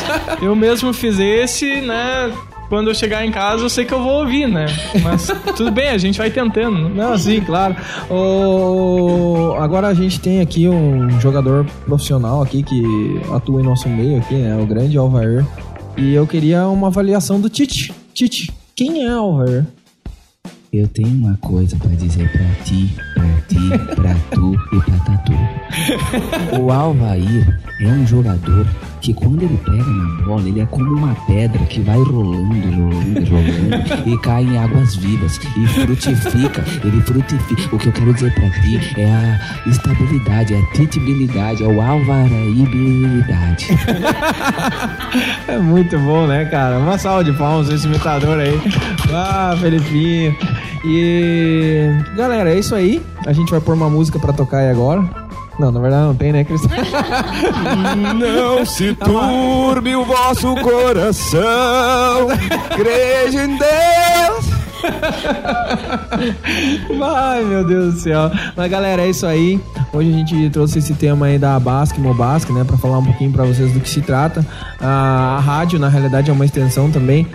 Eu 0.41 0.55
mesmo 0.55 0.91
fiz 0.91 1.19
esse, 1.19 1.81
né? 1.81 2.31
Quando 2.69 2.89
eu 2.89 2.95
chegar 2.95 3.25
em 3.25 3.31
casa, 3.31 3.63
eu 3.63 3.69
sei 3.69 3.85
que 3.85 3.93
eu 3.93 4.01
vou 4.01 4.21
ouvir, 4.21 4.47
né? 4.47 4.65
Mas 5.03 5.27
tudo 5.55 5.71
bem, 5.71 5.89
a 5.89 5.97
gente 5.97 6.17
vai 6.17 6.31
tentando. 6.31 6.89
Não, 6.89 7.17
sim, 7.17 7.41
claro. 7.41 7.75
O... 8.09 9.53
Agora 9.59 9.87
a 9.87 9.93
gente 9.93 10.19
tem 10.19 10.41
aqui 10.41 10.67
um 10.67 11.19
jogador 11.19 11.65
profissional 11.85 12.41
aqui 12.41 12.63
que 12.63 13.21
atua 13.33 13.61
em 13.61 13.65
nosso 13.65 13.87
meio 13.89 14.17
aqui, 14.19 14.35
né? 14.35 14.57
O 14.57 14.65
grande 14.65 14.97
Alvair. 14.97 15.45
E 15.95 16.13
eu 16.13 16.25
queria 16.25 16.67
uma 16.67 16.87
avaliação 16.87 17.39
do 17.39 17.49
Tite. 17.49 17.93
Tite, 18.13 18.51
quem 18.75 19.05
é 19.05 19.11
Alvair? 19.11 19.65
Eu 20.71 20.87
tenho 20.87 21.09
uma 21.09 21.37
coisa 21.37 21.77
pra 21.77 21.91
dizer 21.91 22.31
pra 22.31 22.45
ti, 22.63 22.95
pra 23.13 23.41
ti, 23.47 23.95
pra 23.95 24.15
tu 24.31 24.55
e 24.73 24.81
pra 24.81 24.97
tatu. 25.05 25.33
O 26.59 26.71
Alvair 26.71 27.59
é 27.79 27.87
um 27.87 28.07
jogador 28.07 28.65
que 29.03 29.13
quando 29.13 29.43
ele 29.43 29.59
pega 29.65 29.83
na 29.83 30.23
bola, 30.23 30.47
ele 30.47 30.61
é 30.61 30.65
como 30.65 30.95
uma 30.95 31.13
pedra 31.27 31.59
que 31.65 31.81
vai 31.81 31.97
rolando, 31.97 32.55
rolando, 32.55 33.29
rolando 33.29 34.09
e 34.09 34.17
cai 34.19 34.43
em 34.43 34.57
águas 34.57 34.95
vivas 34.95 35.37
e 35.57 35.67
frutifica, 35.67 36.63
ele 36.85 37.01
frutifica. 37.01 37.75
O 37.75 37.77
que 37.77 37.87
eu 37.87 37.91
quero 37.91 38.13
dizer 38.13 38.33
pra 38.33 38.49
ti 38.61 38.79
é 38.97 39.05
a 39.05 39.69
estabilidade, 39.69 40.53
é 40.53 40.57
a 40.57 40.65
titibilidade, 40.71 41.63
é 41.63 41.67
o 41.67 41.81
alvaraibilidade. 41.81 43.67
É 45.47 45.57
muito 45.57 45.97
bom, 45.99 46.25
né, 46.25 46.45
cara? 46.45 46.79
Uma 46.79 46.97
salva 46.97 47.23
de 47.23 47.31
palmas 47.33 47.69
esse 47.69 47.85
imitador 47.85 48.39
aí. 48.39 48.59
Ah, 49.13 49.55
Felipinho. 49.59 50.35
E. 50.85 51.89
Galera, 52.15 52.51
é 52.51 52.57
isso 52.57 52.73
aí. 52.73 53.01
A 53.27 53.33
gente 53.33 53.51
vai 53.51 53.59
pôr 53.59 53.75
uma 53.75 53.89
música 53.89 54.17
pra 54.17 54.33
tocar 54.33 54.59
aí 54.59 54.69
agora. 54.69 55.22
Não, 55.59 55.71
na 55.71 55.79
verdade 55.79 56.03
não 56.03 56.15
tem, 56.15 56.31
né, 56.31 56.43
Cristian? 56.43 56.69
Não 58.15 58.65
se 58.65 58.95
turbe 58.95 59.95
o 59.95 60.03
vosso 60.03 60.55
coração, 60.55 62.27
creja 62.75 63.45
em 63.45 63.57
Deus. 63.57 64.63
Ai, 67.01 67.43
meu 67.43 67.65
Deus 67.65 67.93
do 67.93 67.99
céu. 67.99 68.31
Mas, 68.55 68.71
galera, 68.71 69.01
é 69.03 69.09
isso 69.09 69.25
aí. 69.25 69.59
Hoje 69.93 70.09
a 70.09 70.13
gente 70.13 70.49
trouxe 70.49 70.79
esse 70.79 70.93
tema 70.93 71.27
aí 71.27 71.37
da 71.37 71.59
Basque, 71.59 72.01
Mobasque, 72.01 72.51
né? 72.51 72.63
Pra 72.63 72.77
falar 72.77 72.97
um 72.97 73.05
pouquinho 73.05 73.31
pra 73.31 73.45
vocês 73.45 73.71
do 73.71 73.79
que 73.79 73.89
se 73.89 74.01
trata. 74.01 74.45
A, 74.79 75.37
a 75.37 75.39
rádio, 75.39 75.79
na 75.79 75.87
realidade, 75.87 76.29
é 76.29 76.33
uma 76.33 76.45
extensão 76.45 76.91
também 76.91 77.27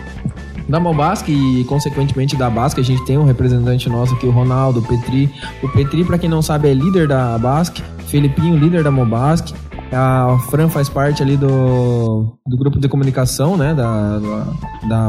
da 0.69 0.79
Mobasque 0.79 1.33
e, 1.33 1.65
consequentemente, 1.65 2.37
da 2.37 2.51
Basque. 2.51 2.81
A 2.81 2.85
gente 2.85 3.05
tem 3.05 3.17
um 3.17 3.25
representante 3.25 3.89
nosso 3.89 4.15
aqui, 4.15 4.27
o 4.27 4.31
Ronaldo, 4.31 4.81
o 4.81 4.83
Petri. 4.83 5.33
O 5.63 5.69
Petri, 5.69 6.05
pra 6.05 6.19
quem 6.19 6.29
não 6.29 6.43
sabe, 6.43 6.69
é 6.69 6.75
líder 6.75 7.09
da 7.09 7.39
Basque. 7.39 7.83
Felipinho, 8.09 8.57
líder 8.57 8.83
da 8.83 8.91
Mobasque. 8.91 9.55
A 9.91 10.37
Fran 10.51 10.69
faz 10.69 10.87
parte 10.91 11.23
ali 11.23 11.35
do, 11.35 12.37
do 12.47 12.59
grupo 12.59 12.79
de 12.79 12.89
comunicação, 12.89 13.57
né? 13.57 13.73
Da, 13.73 14.19
da, 14.19 15.09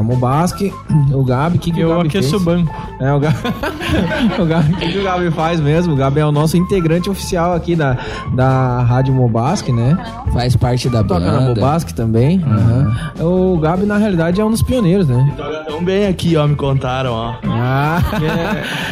O 1.12 1.22
Gabi, 1.22 1.56
o 1.58 1.60
que, 1.60 1.70
que 1.70 1.80
o 1.80 1.82
Eu 1.82 1.96
Gabi 1.96 2.08
aqueço 2.08 2.30
fez? 2.30 2.42
o 2.42 2.44
banco. 2.44 2.74
É, 2.98 3.12
o 3.12 3.20
Gabi. 3.20 3.36
o 4.40 4.46
Gabi, 4.46 4.72
o 4.72 4.76
que, 4.78 4.92
que 4.92 4.98
o 4.98 5.04
Gabi 5.04 5.30
faz 5.32 5.60
mesmo? 5.60 5.92
O 5.92 5.96
Gabi 5.96 6.20
é 6.20 6.24
o 6.26 6.32
nosso 6.32 6.56
integrante 6.56 7.10
oficial 7.10 7.52
aqui 7.52 7.76
da, 7.76 7.98
da 8.34 8.80
Rádio 8.82 9.12
Mobasc, 9.12 9.68
né? 9.68 9.98
Faz 10.32 10.56
parte 10.56 10.88
da 10.88 11.04
Toca 11.04 11.20
na 11.20 11.32
banda. 11.40 11.48
Mobasc 11.60 11.90
também. 11.92 12.42
Aham. 12.42 12.96
O 13.20 13.58
Gabi, 13.58 13.84
na 13.84 13.98
realidade, 13.98 14.40
é 14.40 14.44
um 14.44 14.50
dos 14.50 14.62
pioneiros, 14.62 15.06
né? 15.08 15.30
Toca 15.36 15.64
tão 15.66 15.84
bem 15.84 16.06
aqui, 16.06 16.36
ó, 16.38 16.46
me 16.46 16.56
contaram, 16.56 17.12
ó. 17.12 17.34
Ah, 17.44 18.00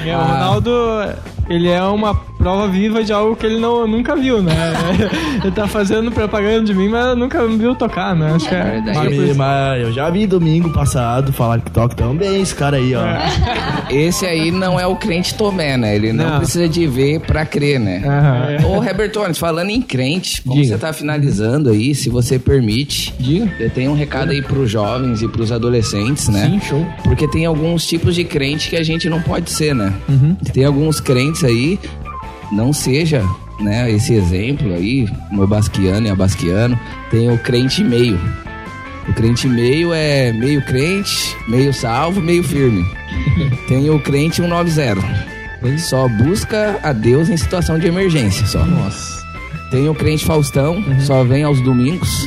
É, 0.04 0.14
o 0.14 0.20
Ronaldo, 0.20 0.70
ele 1.48 1.68
é 1.68 1.82
uma 1.82 2.14
prova 2.48 2.66
viva 2.66 3.04
de 3.04 3.12
algo 3.12 3.36
que 3.36 3.44
ele 3.44 3.58
não, 3.58 3.86
nunca 3.86 4.16
viu, 4.16 4.42
né? 4.42 4.54
ele 5.44 5.52
tá 5.52 5.68
fazendo 5.68 6.10
propaganda 6.10 6.64
de 6.64 6.74
mim, 6.74 6.88
mas 6.88 7.14
nunca 7.14 7.46
viu 7.46 7.74
tocar, 7.74 8.16
né? 8.16 8.32
Acho 8.34 8.48
que 8.48 8.54
é. 8.54 8.62
verdade. 8.64 8.98
Mas, 8.98 9.36
mas 9.36 9.82
eu 9.82 9.92
já 9.92 10.08
vi 10.08 10.26
domingo 10.26 10.72
passado 10.72 11.30
falar 11.30 11.60
que 11.60 11.70
toca 11.70 11.94
tão 11.94 12.16
bem 12.16 12.40
esse 12.40 12.54
cara 12.54 12.78
aí, 12.78 12.94
ó. 12.94 13.02
Esse 13.90 14.24
aí 14.24 14.50
não 14.50 14.80
é 14.80 14.86
o 14.86 14.96
crente 14.96 15.34
Tomé, 15.34 15.76
né? 15.76 15.94
Ele 15.94 16.10
não, 16.10 16.30
Não. 16.30 16.38
precisa 16.38 16.66
de 16.66 16.86
ver 16.86 17.20
pra 17.20 17.44
crer, 17.44 17.78
né? 17.78 18.02
Aham. 18.02 18.66
Ô, 18.66 18.80
Robertones, 18.80 19.36
falando 19.36 19.68
em 19.68 19.82
crente, 19.82 20.40
como 20.40 20.62
Diga. 20.62 20.74
você 20.74 20.78
tá 20.80 20.92
finalizando 20.94 21.68
aí, 21.68 21.94
se 21.94 22.08
você 22.08 22.38
permite, 22.38 23.14
Diga. 23.18 23.52
eu 23.60 23.68
tenho 23.68 23.90
um 23.90 23.94
recado 23.94 24.30
aí 24.30 24.40
pros 24.40 24.70
jovens 24.70 25.20
e 25.20 25.28
pros 25.28 25.52
adolescentes, 25.52 26.28
né? 26.28 26.48
Sim, 26.50 26.60
show. 26.66 26.86
Porque 27.04 27.28
tem 27.28 27.44
alguns 27.44 27.86
tipos 27.86 28.14
de 28.14 28.24
crente 28.24 28.70
que 28.70 28.76
a 28.76 28.82
gente 28.82 29.06
não 29.10 29.20
pode 29.20 29.50
ser, 29.50 29.74
né? 29.74 29.92
Uhum. 30.08 30.34
Tem 30.50 30.64
alguns 30.64 30.98
crentes 30.98 31.44
aí, 31.44 31.78
não 32.52 32.72
seja, 32.72 33.24
né, 33.60 33.90
esse 33.90 34.14
exemplo 34.14 34.72
aí, 34.74 35.08
o 35.32 35.46
basquiano 35.46 36.06
e 36.06 36.10
abasquiano, 36.10 36.78
tem 37.10 37.30
o 37.30 37.38
crente 37.38 37.82
meio. 37.82 38.18
O 39.08 39.12
crente 39.14 39.48
meio 39.48 39.92
é 39.92 40.32
meio 40.32 40.62
crente, 40.62 41.34
meio 41.48 41.72
salvo, 41.72 42.20
meio 42.20 42.44
firme. 42.44 42.84
Tem 43.66 43.88
o 43.88 43.98
crente 43.98 44.36
190. 44.36 45.00
Ele 45.62 45.78
só 45.78 46.06
busca 46.08 46.78
a 46.82 46.92
Deus 46.92 47.30
em 47.30 47.36
situação 47.36 47.78
de 47.78 47.86
emergência, 47.86 48.46
só. 48.46 48.64
Nossa. 48.64 49.17
Tem 49.70 49.86
o 49.86 49.94
crente 49.94 50.24
Faustão, 50.24 50.82
só 51.00 51.22
vem 51.24 51.44
aos 51.44 51.60
domingos. 51.60 52.26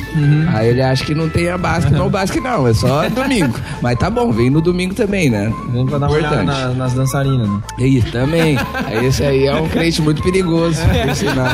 Aí 0.54 0.68
ele 0.68 0.80
acha 0.80 1.04
que 1.04 1.12
não 1.12 1.28
tem 1.28 1.48
a 1.48 1.58
básica, 1.58 1.90
não, 1.96 2.08
básica 2.08 2.40
não, 2.40 2.68
é 2.68 2.72
só 2.72 3.08
domingo. 3.10 3.52
Mas 3.82 3.98
tá 3.98 4.08
bom, 4.08 4.30
vem 4.30 4.48
no 4.48 4.60
domingo 4.60 4.94
também, 4.94 5.28
né? 5.28 5.52
Vem 5.72 5.84
pra 5.84 5.98
dar 5.98 6.06
uma 6.08 6.18
Importante. 6.20 6.44
na- 6.46 6.68
nas 6.68 6.92
dançarinas, 6.92 7.48
né? 7.48 7.60
Isso, 7.80 8.12
também. 8.12 8.56
Esse 9.02 9.24
aí 9.24 9.46
é 9.48 9.54
um 9.56 9.68
crente 9.68 10.00
muito 10.00 10.22
perigoso, 10.22 10.78
por 11.04 11.14
sinal. 11.16 11.48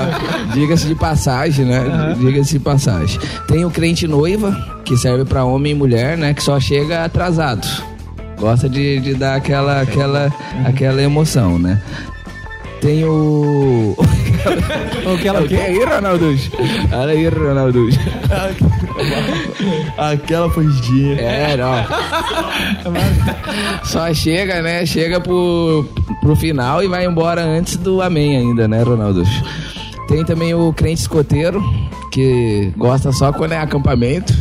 Diga-se 0.52 0.86
de 0.86 0.94
passagem, 0.94 1.64
né? 1.64 2.14
Diga-se 2.18 2.52
de 2.52 2.60
passagem. 2.60 3.18
Tem 3.46 3.64
o 3.64 3.70
crente 3.70 4.06
noiva, 4.06 4.54
que 4.84 4.94
serve 4.94 5.24
pra 5.24 5.44
homem 5.44 5.72
e 5.72 5.74
mulher, 5.74 6.18
né? 6.18 6.34
Que 6.34 6.42
só 6.42 6.60
chega 6.60 7.02
atrasado. 7.04 7.66
Gosta 8.38 8.68
de, 8.68 9.00
de 9.00 9.14
dar 9.14 9.36
aquela, 9.36 9.80
aquela, 9.80 10.30
aquela 10.66 11.00
emoção, 11.02 11.58
né? 11.58 11.80
Tem 12.82 13.04
o. 13.06 13.96
O 15.06 15.18
que 15.18 15.28
ela 15.28 15.40
O 15.40 15.48
que 15.48 15.56
aí, 15.56 15.84
Ronaldo? 15.84 16.26
Olha 16.92 17.12
aí, 17.12 17.28
Ronaldo. 17.28 17.88
Aquela 19.96 20.50
fugidinha. 20.50 21.14
É, 21.20 21.56
não. 21.56 21.72
Só 23.84 24.12
chega, 24.12 24.60
né? 24.62 24.84
Chega 24.86 25.20
pro, 25.20 25.84
pro 26.20 26.34
final 26.36 26.82
e 26.82 26.88
vai 26.88 27.06
embora 27.06 27.42
antes 27.42 27.76
do 27.76 28.02
amém 28.02 28.36
ainda, 28.36 28.66
né, 28.66 28.82
Ronaldo? 28.82 29.22
Tem 30.08 30.24
também 30.24 30.54
o 30.54 30.72
crente 30.72 31.02
escoteiro, 31.02 31.62
que 32.10 32.72
gosta 32.76 33.12
só 33.12 33.32
quando 33.32 33.52
é 33.52 33.58
acampamento. 33.58 34.34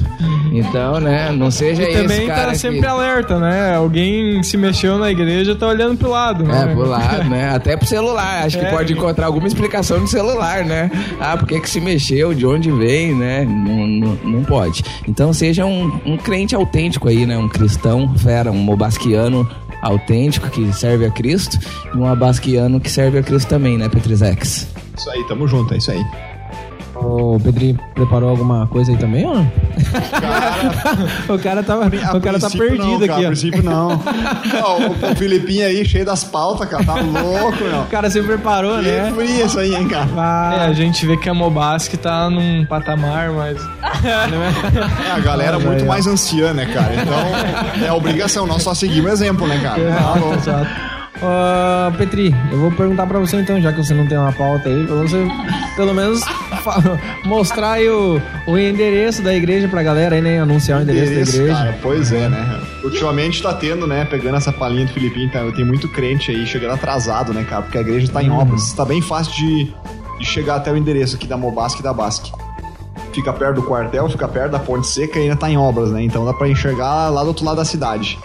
Então, 0.51 0.99
né, 0.99 1.31
não 1.31 1.49
seja 1.51 1.83
E 1.83 1.87
esse 1.89 2.01
também 2.01 2.27
cara 2.27 2.47
tá 2.47 2.55
sempre 2.55 2.79
que... 2.79 2.85
alerta, 2.85 3.39
né? 3.39 3.75
Alguém 3.75 4.41
se 4.43 4.57
mexeu 4.57 4.97
na 4.97 5.11
igreja 5.11 5.55
tá 5.55 5.67
olhando 5.67 5.97
pro 5.97 6.09
lado, 6.09 6.43
né? 6.43 6.63
É, 6.69 6.73
pro 6.73 6.87
lado, 6.87 7.23
né? 7.29 7.49
Até 7.53 7.75
pro 7.77 7.87
celular. 7.87 8.45
Acho 8.45 8.59
que 8.59 8.65
É. 8.65 8.71
pode 8.71 8.93
encontrar 8.93 9.25
alguma 9.27 9.47
explicação 9.47 9.99
no 9.99 10.07
celular, 10.07 10.63
né? 10.65 10.89
Ah, 11.19 11.35
por 11.37 11.47
que 11.47 11.59
que 11.59 11.69
se 11.69 11.79
mexeu? 11.81 12.33
De 12.33 12.45
onde 12.45 12.71
vem, 12.71 13.13
né? 13.15 13.45
Não, 13.45 13.87
não, 13.87 14.17
não 14.23 14.43
pode. 14.43 14.83
Então 15.07 15.31
seja 15.33 15.65
um, 15.65 15.99
um 16.05 16.17
crente 16.17 16.55
autêntico 16.55 17.07
aí, 17.07 17.25
né? 17.25 17.37
Um 17.37 17.47
cristão 17.49 18.13
fera, 18.17 18.51
um 18.51 18.57
mobasquiano 18.57 19.47
autêntico 19.81 20.49
que 20.49 20.73
serve 20.73 21.05
a 21.05 21.11
Cristo 21.11 21.57
e 21.93 21.97
um 21.97 22.05
abasquiano 22.05 22.79
que 22.79 22.89
serve 22.89 23.19
a 23.19 23.23
Cristo 23.23 23.47
também, 23.47 23.77
né, 23.77 23.87
Petrizex? 23.87 24.67
Isso 24.97 25.09
aí, 25.11 25.23
tamo 25.27 25.47
junto, 25.47 25.73
é 25.73 25.77
isso 25.77 25.91
aí. 25.91 26.03
O 26.99 27.39
Pedrinho 27.41 27.79
preparou 27.93 28.29
alguma 28.31 28.65
coisa 28.67 28.91
aí 28.91 28.97
também, 28.97 29.25
ou 29.25 29.35
não? 29.37 29.51
o 31.35 31.39
cara, 31.39 31.61
tava, 31.63 31.83
A 31.85 32.17
o 32.17 32.21
cara 32.21 32.39
tá 32.39 32.49
perdido 32.49 32.77
não, 32.99 32.99
cara, 32.99 33.13
aqui, 33.13 33.23
A 33.23 33.27
ó. 33.27 33.31
princípio 33.31 33.63
não. 33.63 33.87
Ó, 34.63 34.77
o, 34.79 35.11
o 35.11 35.15
Filipinho 35.15 35.65
aí, 35.65 35.85
cheio 35.85 36.05
das 36.05 36.23
pautas, 36.23 36.67
cara, 36.67 36.83
tá 36.83 36.95
louco, 36.95 37.63
meu. 37.63 37.81
O 37.81 37.85
cara 37.85 38.09
se 38.09 38.21
preparou, 38.21 38.79
Que 38.79 38.85
né? 38.89 39.11
frio 39.15 39.45
isso 39.45 39.59
aí, 39.59 39.75
hein, 39.75 39.87
cara. 39.87 40.07
É, 40.57 40.65
a 40.67 40.73
gente 40.73 41.05
vê 41.05 41.15
que 41.17 41.29
a 41.29 41.33
Mobasque 41.33 41.97
tá 41.97 42.29
num 42.29 42.65
patamar 42.65 43.31
mais. 43.31 43.57
É, 44.03 45.11
a 45.11 45.19
galera 45.19 45.59
muito 45.59 45.85
mais 45.85 46.07
anciã, 46.07 46.53
né, 46.53 46.65
cara? 46.65 46.93
Então, 46.95 47.85
é 47.87 47.91
obrigação, 47.91 48.47
nós 48.47 48.63
só 48.63 48.73
seguimos 48.73 49.11
o 49.11 49.13
exemplo, 49.13 49.47
né, 49.47 49.59
cara? 49.61 49.81
Tá 49.93 50.13
louco. 50.19 50.35
Exato. 50.35 50.67
Ô, 51.19 51.91
Petri, 51.97 52.35
eu 52.51 52.59
vou 52.59 52.71
perguntar 52.71 53.07
pra 53.07 53.17
você 53.17 53.37
então, 53.37 53.59
já 53.59 53.71
que 53.73 53.83
você 53.83 53.91
não 53.93 54.05
tem 54.05 54.17
uma 54.19 54.31
pauta 54.33 54.69
aí, 54.69 54.85
pra 54.85 54.95
você 54.97 55.25
pelo 55.75 55.91
menos 55.91 56.21
mostrar 57.25 57.73
aí 57.73 57.89
o, 57.89 58.21
o 58.47 58.57
endereço 58.57 59.21
da 59.21 59.33
igreja 59.35 59.67
pra 59.67 59.83
galera 59.83 60.15
aí, 60.15 60.21
né? 60.21 60.39
Anunciar 60.39 60.79
o 60.79 60.83
endereço, 60.83 61.11
Endereço, 61.11 61.31
da 61.31 61.37
igreja. 61.37 61.57
cara, 61.57 61.79
pois 61.81 62.11
é, 62.11 62.29
né? 62.29 62.61
Ultimamente 62.83 63.41
tá 63.41 63.53
tendo, 63.53 63.85
né? 63.87 64.05
Pegando 64.05 64.37
essa 64.37 64.51
palhinha 64.51 64.85
do 64.85 64.93
Filipinho, 64.93 65.31
tá, 65.31 65.39
tem 65.55 65.65
muito 65.65 65.87
crente 65.89 66.31
aí 66.31 66.45
chegando 66.45 66.73
atrasado, 66.73 67.33
né, 67.33 67.45
cara? 67.49 67.63
Porque 67.63 67.77
a 67.77 67.81
igreja 67.81 68.11
tá 68.11 68.21
em 68.23 68.29
obras. 68.29 68.73
Tá 68.73 68.85
bem 68.85 69.01
fácil 69.01 69.33
de, 69.33 69.73
de 70.19 70.25
chegar 70.25 70.55
até 70.55 70.71
o 70.71 70.77
endereço 70.77 71.15
aqui 71.15 71.27
da 71.27 71.37
Mobasque 71.37 71.79
e 71.81 71.83
da 71.83 71.93
Basque. 71.93 72.31
Fica 73.13 73.33
perto 73.33 73.55
do 73.55 73.63
quartel, 73.63 74.07
fica 74.09 74.27
perto 74.27 74.51
da 74.51 74.59
Ponte 74.59 74.85
Seca 74.87 75.17
e 75.17 75.23
ainda 75.23 75.35
tá 75.35 75.49
em 75.49 75.57
obras, 75.57 75.91
né? 75.91 76.03
Então 76.03 76.23
dá 76.23 76.33
pra 76.33 76.47
enxergar 76.47 77.09
lá 77.09 77.23
do 77.23 77.29
outro 77.29 77.43
lado 77.43 77.57
da 77.57 77.65
cidade. 77.65 78.17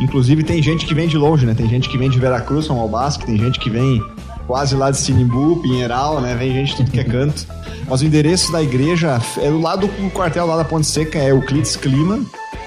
Inclusive 0.00 0.42
tem 0.42 0.60
gente 0.60 0.84
que 0.84 0.94
vem 0.94 1.06
de 1.06 1.16
longe, 1.16 1.46
né? 1.46 1.54
Tem 1.54 1.68
gente 1.68 1.88
que 1.88 1.96
vem 1.96 2.10
de 2.10 2.18
Veracruz, 2.18 2.66
São 2.66 2.74
Mobasque, 2.76 3.24
tem 3.24 3.38
gente 3.38 3.60
que 3.60 3.70
vem 3.70 4.02
quase 4.48 4.74
lá 4.74 4.90
de 4.90 4.96
Sinimbu, 4.96 5.62
Pinheiral, 5.62 6.20
né? 6.20 6.34
Vem 6.34 6.52
gente 6.52 6.70
de 6.70 6.76
tudo 6.78 6.90
que 6.90 6.98
é 6.98 7.04
canto. 7.04 7.46
Mas 7.88 8.00
o 8.00 8.04
endereço 8.06 8.50
da 8.52 8.62
igreja 8.62 9.20
é 9.38 9.50
do 9.50 9.60
lado 9.60 9.86
do 9.86 10.10
quartel 10.10 10.46
lá 10.46 10.56
da 10.56 10.64
Ponte 10.64 10.86
Seca, 10.86 11.18
é 11.18 11.30
Euclides 11.30 11.76
Clima 11.76 12.20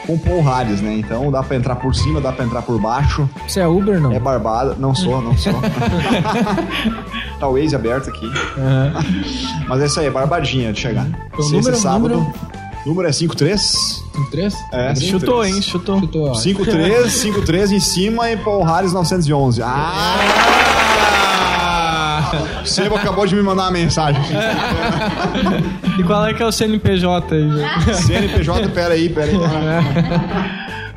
com 0.05 0.17
Paul 0.19 0.43
Harris, 0.43 0.81
né? 0.81 0.93
Então 0.97 1.31
dá 1.31 1.41
pra 1.41 1.57
entrar 1.57 1.75
por 1.77 1.95
cima, 1.95 2.21
dá 2.21 2.31
pra 2.31 2.45
entrar 2.45 2.61
por 2.61 2.79
baixo. 2.79 3.27
Você 3.47 3.59
é 3.59 3.67
Uber, 3.67 3.99
não? 3.99 4.11
É 4.11 4.19
barbada. 4.19 4.75
Não 4.77 4.93
sou, 4.93 5.19
não 5.21 5.35
sou. 5.35 5.53
tá 7.39 7.47
o 7.47 7.53
Waze 7.59 7.75
aberto 7.75 8.09
aqui. 8.09 8.31
Aham. 8.57 8.93
Mas 9.67 9.81
é 9.81 9.85
isso 9.87 9.99
aí, 9.99 10.05
é 10.05 10.11
barbadinha 10.11 10.71
de 10.71 10.79
chegar. 10.79 11.07
O 11.37 11.41
Sexta 11.41 11.55
número- 11.57 11.75
e 11.75 11.79
sábado. 11.79 12.09
número? 12.17 12.33
Número 12.85 13.07
é 13.07 13.11
53? 13.11 14.03
Tem 14.13 14.25
três? 14.25 14.53
É, 14.71 14.93
Chutou, 14.95 15.43
53. 15.43 15.55
hein? 15.55 15.61
Chutou. 15.63 15.99
Chutou, 16.01 16.29
ó. 16.29 16.33
53, 16.35 17.11
53 17.11 17.71
em 17.71 17.79
cima 17.79 18.29
e 18.29 18.37
Paul 18.37 18.63
Harris 18.63 18.93
911. 18.93 19.63
Ah! 19.63 20.64
O 22.63 22.65
Sebo 22.65 22.95
acabou 22.95 23.25
de 23.25 23.35
me 23.35 23.41
mandar 23.41 23.63
uma 23.63 23.71
mensagem. 23.71 24.21
E 25.97 26.03
qual 26.03 26.25
é 26.25 26.33
que 26.33 26.43
é 26.43 26.45
o 26.45 26.51
CNPJ 26.51 27.35
aí? 27.35 27.49
velho? 27.49 27.95
CNPJ, 27.95 28.69
peraí, 28.69 29.09
peraí. 29.09 29.33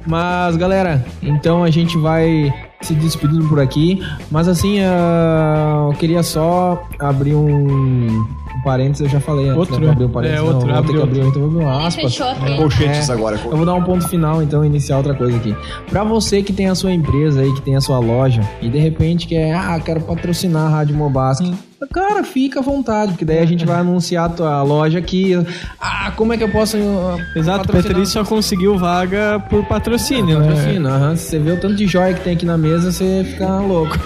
Mas, 0.06 0.56
galera, 0.56 1.04
então 1.22 1.62
a 1.62 1.70
gente 1.70 1.96
vai 1.98 2.52
se 2.80 2.94
despedindo 2.94 3.46
por 3.48 3.60
aqui. 3.60 4.02
Mas 4.30 4.48
assim, 4.48 4.80
ah, 4.80 5.88
eu 5.90 5.96
queria 5.98 6.22
só 6.22 6.82
abrir 6.98 7.34
um, 7.34 8.26
um 8.58 8.62
parênteses, 8.62 9.00
eu 9.06 9.08
já 9.08 9.20
falei 9.20 9.46
antes, 9.48 9.58
Outro? 9.58 9.78
né, 9.80 9.90
abrir 9.90 10.04
um 10.04 10.08
parênteses. 10.08 10.38
É, 10.40 10.42
Não, 10.42 10.48
outro, 10.52 10.66
vou 10.66 10.72
ter 10.72 10.78
abre 10.78 10.92
que 10.96 11.02
abrir, 11.02 11.20
outro. 11.20 11.28
então 11.30 11.42
vou 11.42 11.50
abrir 11.50 11.64
uma 11.64 11.86
aspas. 11.86 12.04
Fechou 12.04 12.28
aqui. 12.28 12.56
Colchetes 12.56 13.08
É. 13.08 13.12
agora. 13.12 13.40
Eu 13.44 13.56
vou 13.56 13.66
dar 13.66 13.74
um 13.74 13.82
ponto 13.82 14.08
final, 14.08 14.42
então, 14.42 14.64
iniciar 14.64 14.96
outra 14.98 15.14
coisa 15.14 15.36
aqui. 15.36 15.54
Pra 15.88 16.04
você 16.04 16.42
que 16.42 16.52
tem 16.52 16.68
a 16.68 16.74
sua 16.74 16.92
empresa 16.92 17.40
aí, 17.40 17.52
que 17.54 17.62
tem 17.62 17.76
a 17.76 17.80
sua 17.80 17.98
loja, 17.98 18.42
e 18.60 18.68
de 18.68 18.78
repente 18.78 19.26
quer, 19.26 19.54
ah, 19.54 19.78
quero 19.84 20.00
patrocinar 20.00 20.66
a 20.66 20.68
Rádio 20.68 20.96
Mobasque. 20.96 21.54
Cara, 21.94 22.24
fica 22.24 22.58
à 22.58 22.62
vontade, 22.62 23.12
porque 23.12 23.24
daí 23.24 23.38
a 23.38 23.46
gente 23.46 23.64
vai 23.64 23.76
anunciar 23.78 24.26
a 24.26 24.28
tua 24.28 24.62
loja 24.64 24.98
aqui. 24.98 25.32
Ah, 25.80 26.10
como 26.16 26.32
é 26.32 26.36
que 26.36 26.42
eu 26.42 26.50
posso. 26.50 26.76
uh, 26.76 27.16
Exato, 27.36 27.70
o? 27.70 27.72
Petri 27.72 28.04
só 28.04 28.24
conseguiu 28.24 28.76
vaga 28.76 29.40
por 29.48 29.64
patrocínio, 29.64 30.40
né? 30.40 30.48
Patrocínio, 30.48 30.88
aham. 30.88 31.14
Se 31.16 31.30
você 31.30 31.38
vê 31.38 31.52
o 31.52 31.60
tanto 31.60 31.76
de 31.76 31.86
joia 31.86 32.12
que 32.14 32.20
tem 32.20 32.32
aqui 32.34 32.44
na 32.44 32.58
mesa, 32.58 32.90
você 32.90 33.24
fica 33.24 33.60
louco. 33.60 33.96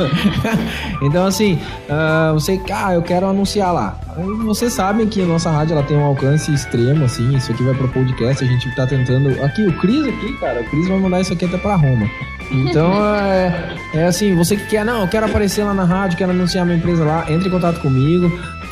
então, 1.03 1.25
assim, 1.27 1.59
ah, 1.89 2.31
você, 2.35 2.61
ah, 2.73 2.93
eu 2.95 3.03
quero 3.03 3.27
anunciar 3.27 3.73
lá. 3.73 3.99
Vocês 4.45 4.73
sabem 4.73 5.07
que 5.07 5.23
a 5.23 5.27
nossa 5.27 5.51
rádio 5.51 5.75
ela 5.75 5.83
tem 5.83 5.97
um 5.97 6.05
alcance 6.05 6.53
extremo, 6.53 7.05
assim. 7.05 7.35
Isso 7.35 7.51
aqui 7.53 7.63
vai 7.63 7.75
pro 7.75 7.89
podcast, 7.89 8.45
a 8.45 8.47
gente 8.47 8.75
tá 8.75 8.87
tentando. 8.87 9.43
Aqui, 9.43 9.67
o 9.67 9.73
Cris 9.79 10.07
aqui, 10.07 10.33
cara, 10.39 10.61
o 10.61 10.65
Cris 10.65 10.89
vai 10.89 10.99
mandar 10.99 11.21
isso 11.21 11.33
aqui 11.33 11.45
até 11.47 11.57
pra 11.57 11.77
Roma. 11.77 12.07
Então, 12.51 12.93
é, 13.17 13.75
é 13.95 14.05
assim, 14.05 14.35
você 14.35 14.57
que 14.57 14.67
quer, 14.67 14.85
não, 14.85 15.01
eu 15.03 15.09
quero 15.09 15.27
aparecer 15.27 15.65
lá 15.65 15.73
na 15.73 15.85
rádio, 15.85 16.19
quero 16.19 16.31
anunciar 16.33 16.67
minha 16.67 16.77
empresa 16.77 17.05
lá, 17.05 17.25
entre 17.31 17.49
em 17.49 17.51
contato 17.51 17.81
comigo. 17.81 18.31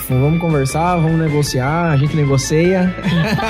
vamos 0.08 0.40
conversar, 0.40 0.96
vamos 0.96 1.18
negociar, 1.18 1.90
a 1.90 1.96
gente 1.96 2.14
negocia. 2.14 2.94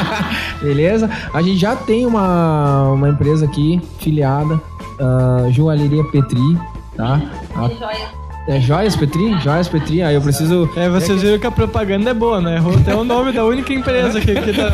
Beleza? 0.62 1.10
A 1.34 1.42
gente 1.42 1.56
já 1.58 1.74
tem 1.74 2.06
uma, 2.06 2.90
uma 2.90 3.08
empresa 3.08 3.46
aqui, 3.46 3.80
filiada, 3.98 4.54
uh, 4.54 5.50
Joalheria 5.50 6.04
Petri, 6.04 6.56
tá? 6.96 7.20
A- 7.56 8.19
é 8.50 8.60
Joias 8.60 8.96
Petri? 8.96 9.38
Joias 9.40 9.68
Petri, 9.68 10.02
aí 10.02 10.14
eu 10.14 10.20
preciso. 10.20 10.68
É, 10.76 10.88
vocês 10.88 11.22
viram 11.22 11.38
que 11.38 11.46
a 11.46 11.50
propaganda 11.50 12.10
é 12.10 12.14
boa, 12.14 12.40
né? 12.40 12.56
Errou 12.56 12.74
até 12.76 12.94
o 12.94 13.04
nome 13.04 13.32
da 13.32 13.44
única 13.44 13.72
empresa 13.72 14.20
que, 14.20 14.34
que 14.34 14.52
tá. 14.52 14.70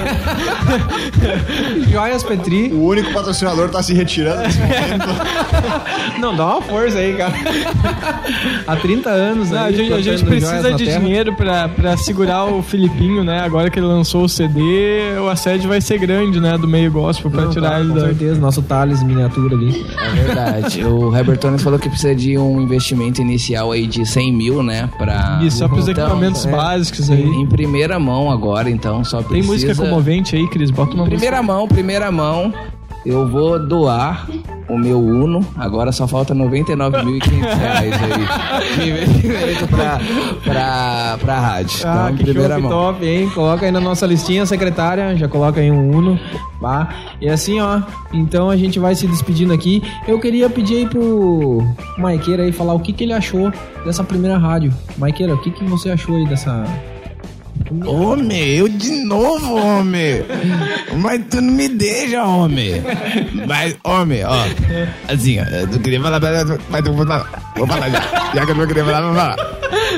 Joias 1.91 2.23
Petri. 2.23 2.73
O 2.73 2.85
único 2.87 3.13
patrocinador 3.13 3.69
tá 3.69 3.83
se 3.83 3.93
retirando 3.95 4.43
nesse 4.43 4.59
momento. 4.59 5.07
Não, 6.19 6.35
dá 6.35 6.47
uma 6.47 6.63
força 6.63 6.99
aí, 6.99 7.15
cara. 7.15 7.35
Há 8.67 8.77
30 8.77 9.11
anos, 9.11 9.53
aí, 9.53 9.59
a 9.59 9.77
gente, 9.77 9.93
a 9.93 10.01
gente 10.01 10.25
precisa 10.25 10.73
de 10.73 10.85
terra. 10.85 11.01
dinheiro 11.01 11.35
pra, 11.35 11.69
pra 11.69 11.97
segurar 11.97 12.45
o 12.47 12.63
Filipinho, 12.63 13.23
né? 13.25 13.41
Agora 13.41 13.71
que 13.71 13.79
ele 13.79 13.87
lançou 13.87 14.25
o 14.25 14.29
CD, 14.29 15.19
o 15.21 15.29
assédio 15.29 15.69
vai 15.69 15.81
ser 15.81 15.99
grande, 15.99 16.41
né? 16.41 16.57
Do 16.57 16.67
meio 16.67 16.91
gospel 16.91 17.31
pra 17.31 17.43
Não, 17.43 17.51
tirar 17.51 17.69
claro, 17.69 17.85
ele 17.85 17.93
com 17.93 17.99
da. 17.99 18.07
certeza, 18.07 18.41
nosso 18.41 18.63
Thales 18.63 19.03
miniatura 19.03 19.55
ali. 19.55 19.87
É 19.99 20.11
verdade. 20.11 20.85
o 20.85 21.15
Herbert 21.15 21.39
Tones 21.39 21.63
falou 21.63 21.79
que 21.79 21.89
precisa 21.89 22.15
de 22.15 22.39
um 22.39 22.61
investimento 22.61 23.21
inicial 23.21 23.66
aí 23.73 23.87
de 23.87 24.05
100 24.07 24.33
mil, 24.33 24.63
né? 24.63 24.89
Pra... 24.99 25.41
Isso, 25.43 25.59
só 25.59 25.69
pros 25.69 25.89
Então, 25.89 26.05
equipamentos 26.05 26.47
é. 26.47 26.51
básicos 26.51 27.11
aí. 27.11 27.23
Em 27.25 27.47
primeira 27.47 27.99
mão 27.99 28.31
agora, 28.31 28.71
então, 28.71 29.05
só 29.05 29.19
Tem 29.19 29.29
precisa... 29.43 29.53
música 29.53 29.75
comovente 29.75 30.37
aí, 30.37 30.49
Cris? 30.49 30.71
Bota 30.71 30.95
uma 30.95 31.05
Primeira 31.05 31.43
mão, 31.43 31.67
primeira 31.69 32.11
mão, 32.11 32.53
eu 33.07 33.27
vou 33.29 33.59
doar 33.59 34.27
o 34.69 34.77
meu 34.77 34.99
Uno. 34.99 35.47
Agora 35.57 35.93
só 35.93 36.09
falta 36.09 36.35
99.500 36.35 37.55
reais 37.55 37.93
aí. 38.03 38.83
de 38.83 38.91
investimento 38.91 39.69
pra, 39.69 40.01
pra, 40.43 41.19
pra 41.21 41.41
rádio. 41.41 41.87
Ah, 41.87 42.07
então, 42.07 42.17
que 42.17 42.25
primeira 42.25 42.55
show, 42.55 42.63
mão. 42.63 42.71
top, 42.71 43.07
hein? 43.07 43.31
Coloca 43.31 43.65
aí 43.65 43.71
na 43.71 43.81
nossa 43.81 44.05
listinha, 44.07 44.45
secretária, 44.45 45.17
já 45.17 45.29
coloca 45.29 45.61
aí 45.61 45.71
um 45.71 45.97
Uno, 45.97 46.19
tá? 46.61 46.89
E 47.21 47.29
assim, 47.29 47.61
ó, 47.61 47.81
então 48.13 48.51
a 48.51 48.57
gente 48.57 48.79
vai 48.81 48.95
se 48.97 49.07
despedindo 49.07 49.53
aqui. 49.53 49.83
Eu 50.09 50.19
queria 50.19 50.51
pedir 50.51 50.79
aí 50.79 50.87
pro 50.87 51.63
Maiqueira 51.99 52.43
aí 52.43 52.51
falar 52.51 52.75
o 52.75 52.81
que, 52.81 52.93
que 52.93 53.05
ele 53.05 53.13
achou 53.13 53.53
dessa 53.85 54.03
primeira 54.03 54.37
rádio. 54.37 54.73
Maiqueira, 54.99 55.33
o 55.35 55.39
que, 55.39 55.53
que 55.53 55.65
você 55.65 55.91
achou 55.91 56.17
aí 56.17 56.27
dessa... 56.27 56.65
Homem, 57.85 58.57
eu 58.57 58.69
de 58.69 58.91
novo, 59.05 59.57
homem. 59.57 60.25
Mas 60.99 61.21
tu 61.31 61.41
não 61.41 61.53
me 61.53 61.69
deixa, 61.69 62.23
homem. 62.25 62.83
Mas, 63.47 63.77
homem, 63.85 64.25
ó. 64.25 64.45
Assim, 65.09 65.39
eu 65.39 65.67
não 65.67 65.79
queria 65.79 66.01
falar, 66.01 66.21
mas 66.71 66.87
eu 66.87 66.93
vou 66.95 67.07
falar. 67.07 67.53
Vou 67.57 67.67
falar 67.67 67.91
já. 67.91 68.01
Já 68.35 68.47
que 68.47 68.53
eu 68.53 68.55
não 68.55 68.67
queria 68.67 68.85
falar, 68.85 69.03
vou 69.03 69.15
falar. 69.15 69.37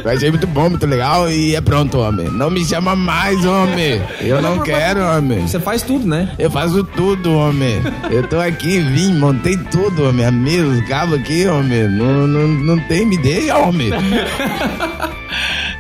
Eu 0.05 0.11
achei 0.11 0.31
muito 0.31 0.47
bom, 0.47 0.71
muito 0.71 0.87
legal 0.87 1.31
e 1.31 1.55
é 1.55 1.61
pronto, 1.61 1.99
homem. 1.99 2.29
Não 2.31 2.51
me 2.51 2.65
chama 2.65 2.95
mais, 2.95 3.45
homem. 3.45 4.01
Eu 4.21 4.41
não 4.41 4.61
quero, 4.61 5.01
homem. 5.01 5.47
Você 5.47 5.59
faz 5.59 5.83
tudo, 5.83 6.07
né? 6.07 6.31
Eu 6.39 6.51
faço 6.51 6.85
tudo, 6.85 7.35
homem. 7.35 7.81
Eu 8.11 8.27
tô 8.27 8.39
aqui, 8.41 8.81
vim, 8.81 9.15
montei 9.15 9.57
tudo, 9.71 10.09
homem. 10.09 10.25
A 10.25 10.31
mesa, 10.31 10.67
os 10.69 10.89
cabos 10.89 11.19
aqui, 11.19 11.47
homem. 11.47 11.89
Não, 11.89 12.27
não, 12.27 12.49
não 12.49 12.79
tem, 12.89 13.05
me 13.07 13.19
deixa, 13.19 13.59
homem. 13.59 13.91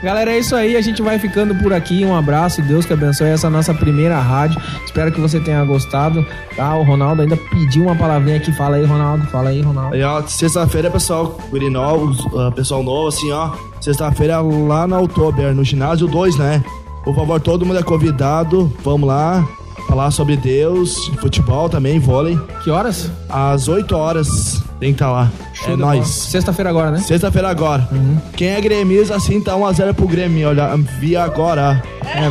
Galera, 0.02 0.30
é 0.30 0.38
isso 0.38 0.54
aí. 0.54 0.76
A 0.76 0.80
gente 0.80 1.02
vai 1.02 1.18
ficando 1.18 1.54
por 1.56 1.72
aqui. 1.72 2.04
Um 2.04 2.14
abraço. 2.14 2.62
Deus 2.62 2.86
que 2.86 2.92
abençoe 2.92 3.28
essa 3.28 3.50
nossa 3.50 3.74
primeira 3.74 4.18
rádio. 4.18 4.60
Espero 4.84 5.10
que 5.10 5.20
você 5.20 5.40
tenha 5.40 5.64
gostado. 5.64 6.24
Tá? 6.56 6.76
O 6.76 6.84
Ronaldo 6.84 7.22
ainda 7.22 7.36
pediu 7.36 7.84
uma 7.84 7.96
palavrinha 7.96 8.36
aqui. 8.36 8.52
Fala 8.52 8.76
aí, 8.76 8.84
Ronaldo. 8.84 9.26
Fala 9.26 9.50
aí, 9.50 9.60
Ronaldo. 9.60 9.96
Ó, 10.00 10.22
sexta-feira, 10.26 10.90
pessoal, 10.90 11.38
guri 11.50 11.68
novo, 11.68 12.38
ah, 12.38 12.50
pessoal 12.52 12.82
novo, 12.82 13.08
assim, 13.08 13.30
ó. 13.32 13.52
Sexta-feira 13.80 14.40
lá 14.40 14.86
na 14.86 15.00
Oktober, 15.00 15.54
no 15.54 15.64
ginásio 15.64 16.06
2, 16.06 16.36
né? 16.36 16.62
Por 17.04 17.14
favor, 17.14 17.40
todo 17.40 17.66
mundo 17.66 17.78
é 17.78 17.82
convidado. 17.82 18.72
Vamos 18.84 19.08
lá. 19.08 19.46
Falar 19.88 20.10
sobre 20.10 20.36
Deus, 20.36 20.94
futebol 21.18 21.68
também, 21.68 21.98
vôlei. 21.98 22.38
Que 22.62 22.70
horas? 22.70 23.10
Às 23.26 23.68
8 23.68 23.96
horas 23.96 24.62
tem 24.78 24.90
que 24.90 24.96
estar 24.96 25.10
lá. 25.10 25.32
Show 25.54 25.72
é 25.72 25.76
nóis. 25.76 26.06
Sexta-feira 26.06 26.68
agora, 26.68 26.90
né? 26.90 26.98
Sexta-feira 26.98 27.48
agora. 27.48 27.88
Uhum. 27.90 28.18
Quem 28.36 28.48
é 28.48 28.60
gremista, 28.60 29.16
assim, 29.16 29.40
tá 29.40 29.54
1x0 29.54 29.94
pro 29.94 30.06
Grêmio. 30.06 30.48
Olha, 30.48 30.76
via 31.00 31.24
agora. 31.24 31.82
É, 32.04 32.28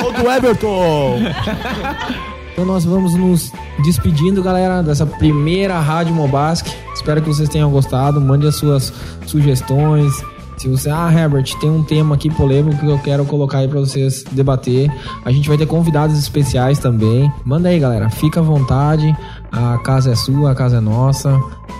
Gol 0.00 0.12
do 0.12 0.30
Everton! 0.30 1.18
Então 2.52 2.64
nós 2.64 2.84
vamos 2.84 3.14
nos 3.14 3.52
despedindo, 3.82 4.42
galera, 4.42 4.82
dessa 4.82 5.06
primeira 5.06 5.78
Rádio 5.80 6.14
Mobasque. 6.14 6.70
Espero 6.92 7.22
que 7.22 7.28
vocês 7.28 7.48
tenham 7.48 7.70
gostado. 7.70 8.20
Mande 8.20 8.46
as 8.46 8.56
suas 8.56 8.92
sugestões. 9.24 10.12
Se 10.60 10.68
você, 10.68 10.90
ah, 10.90 11.10
Herbert, 11.10 11.58
tem 11.58 11.70
um 11.70 11.82
tema 11.82 12.16
aqui 12.16 12.28
polêmico 12.28 12.78
que 12.78 12.86
eu 12.86 12.98
quero 12.98 13.24
colocar 13.24 13.60
aí 13.60 13.68
pra 13.68 13.80
vocês 13.80 14.22
debater. 14.30 14.92
A 15.24 15.32
gente 15.32 15.48
vai 15.48 15.56
ter 15.56 15.64
convidados 15.64 16.18
especiais 16.18 16.78
também. 16.78 17.32
Manda 17.46 17.70
aí, 17.70 17.78
galera. 17.78 18.10
Fica 18.10 18.40
à 18.40 18.42
vontade. 18.42 19.16
A 19.50 19.78
casa 19.78 20.12
é 20.12 20.14
sua, 20.14 20.50
a 20.50 20.54
casa 20.54 20.76
é 20.76 20.80
nossa. 20.80 21.34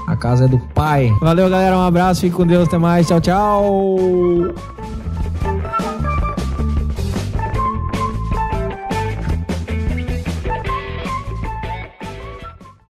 A 0.07 0.16
casa 0.16 0.47
é 0.47 0.49
do 0.49 0.59
pai. 0.74 1.14
Valeu, 1.20 1.51
galera. 1.51 1.76
Um 1.76 1.83
abraço. 1.83 2.22
Fique 2.22 2.35
com 2.35 2.47
Deus. 2.47 2.68
Até 2.68 2.78
mais. 2.78 3.07
Tchau, 3.07 3.20
tchau. 3.20 3.99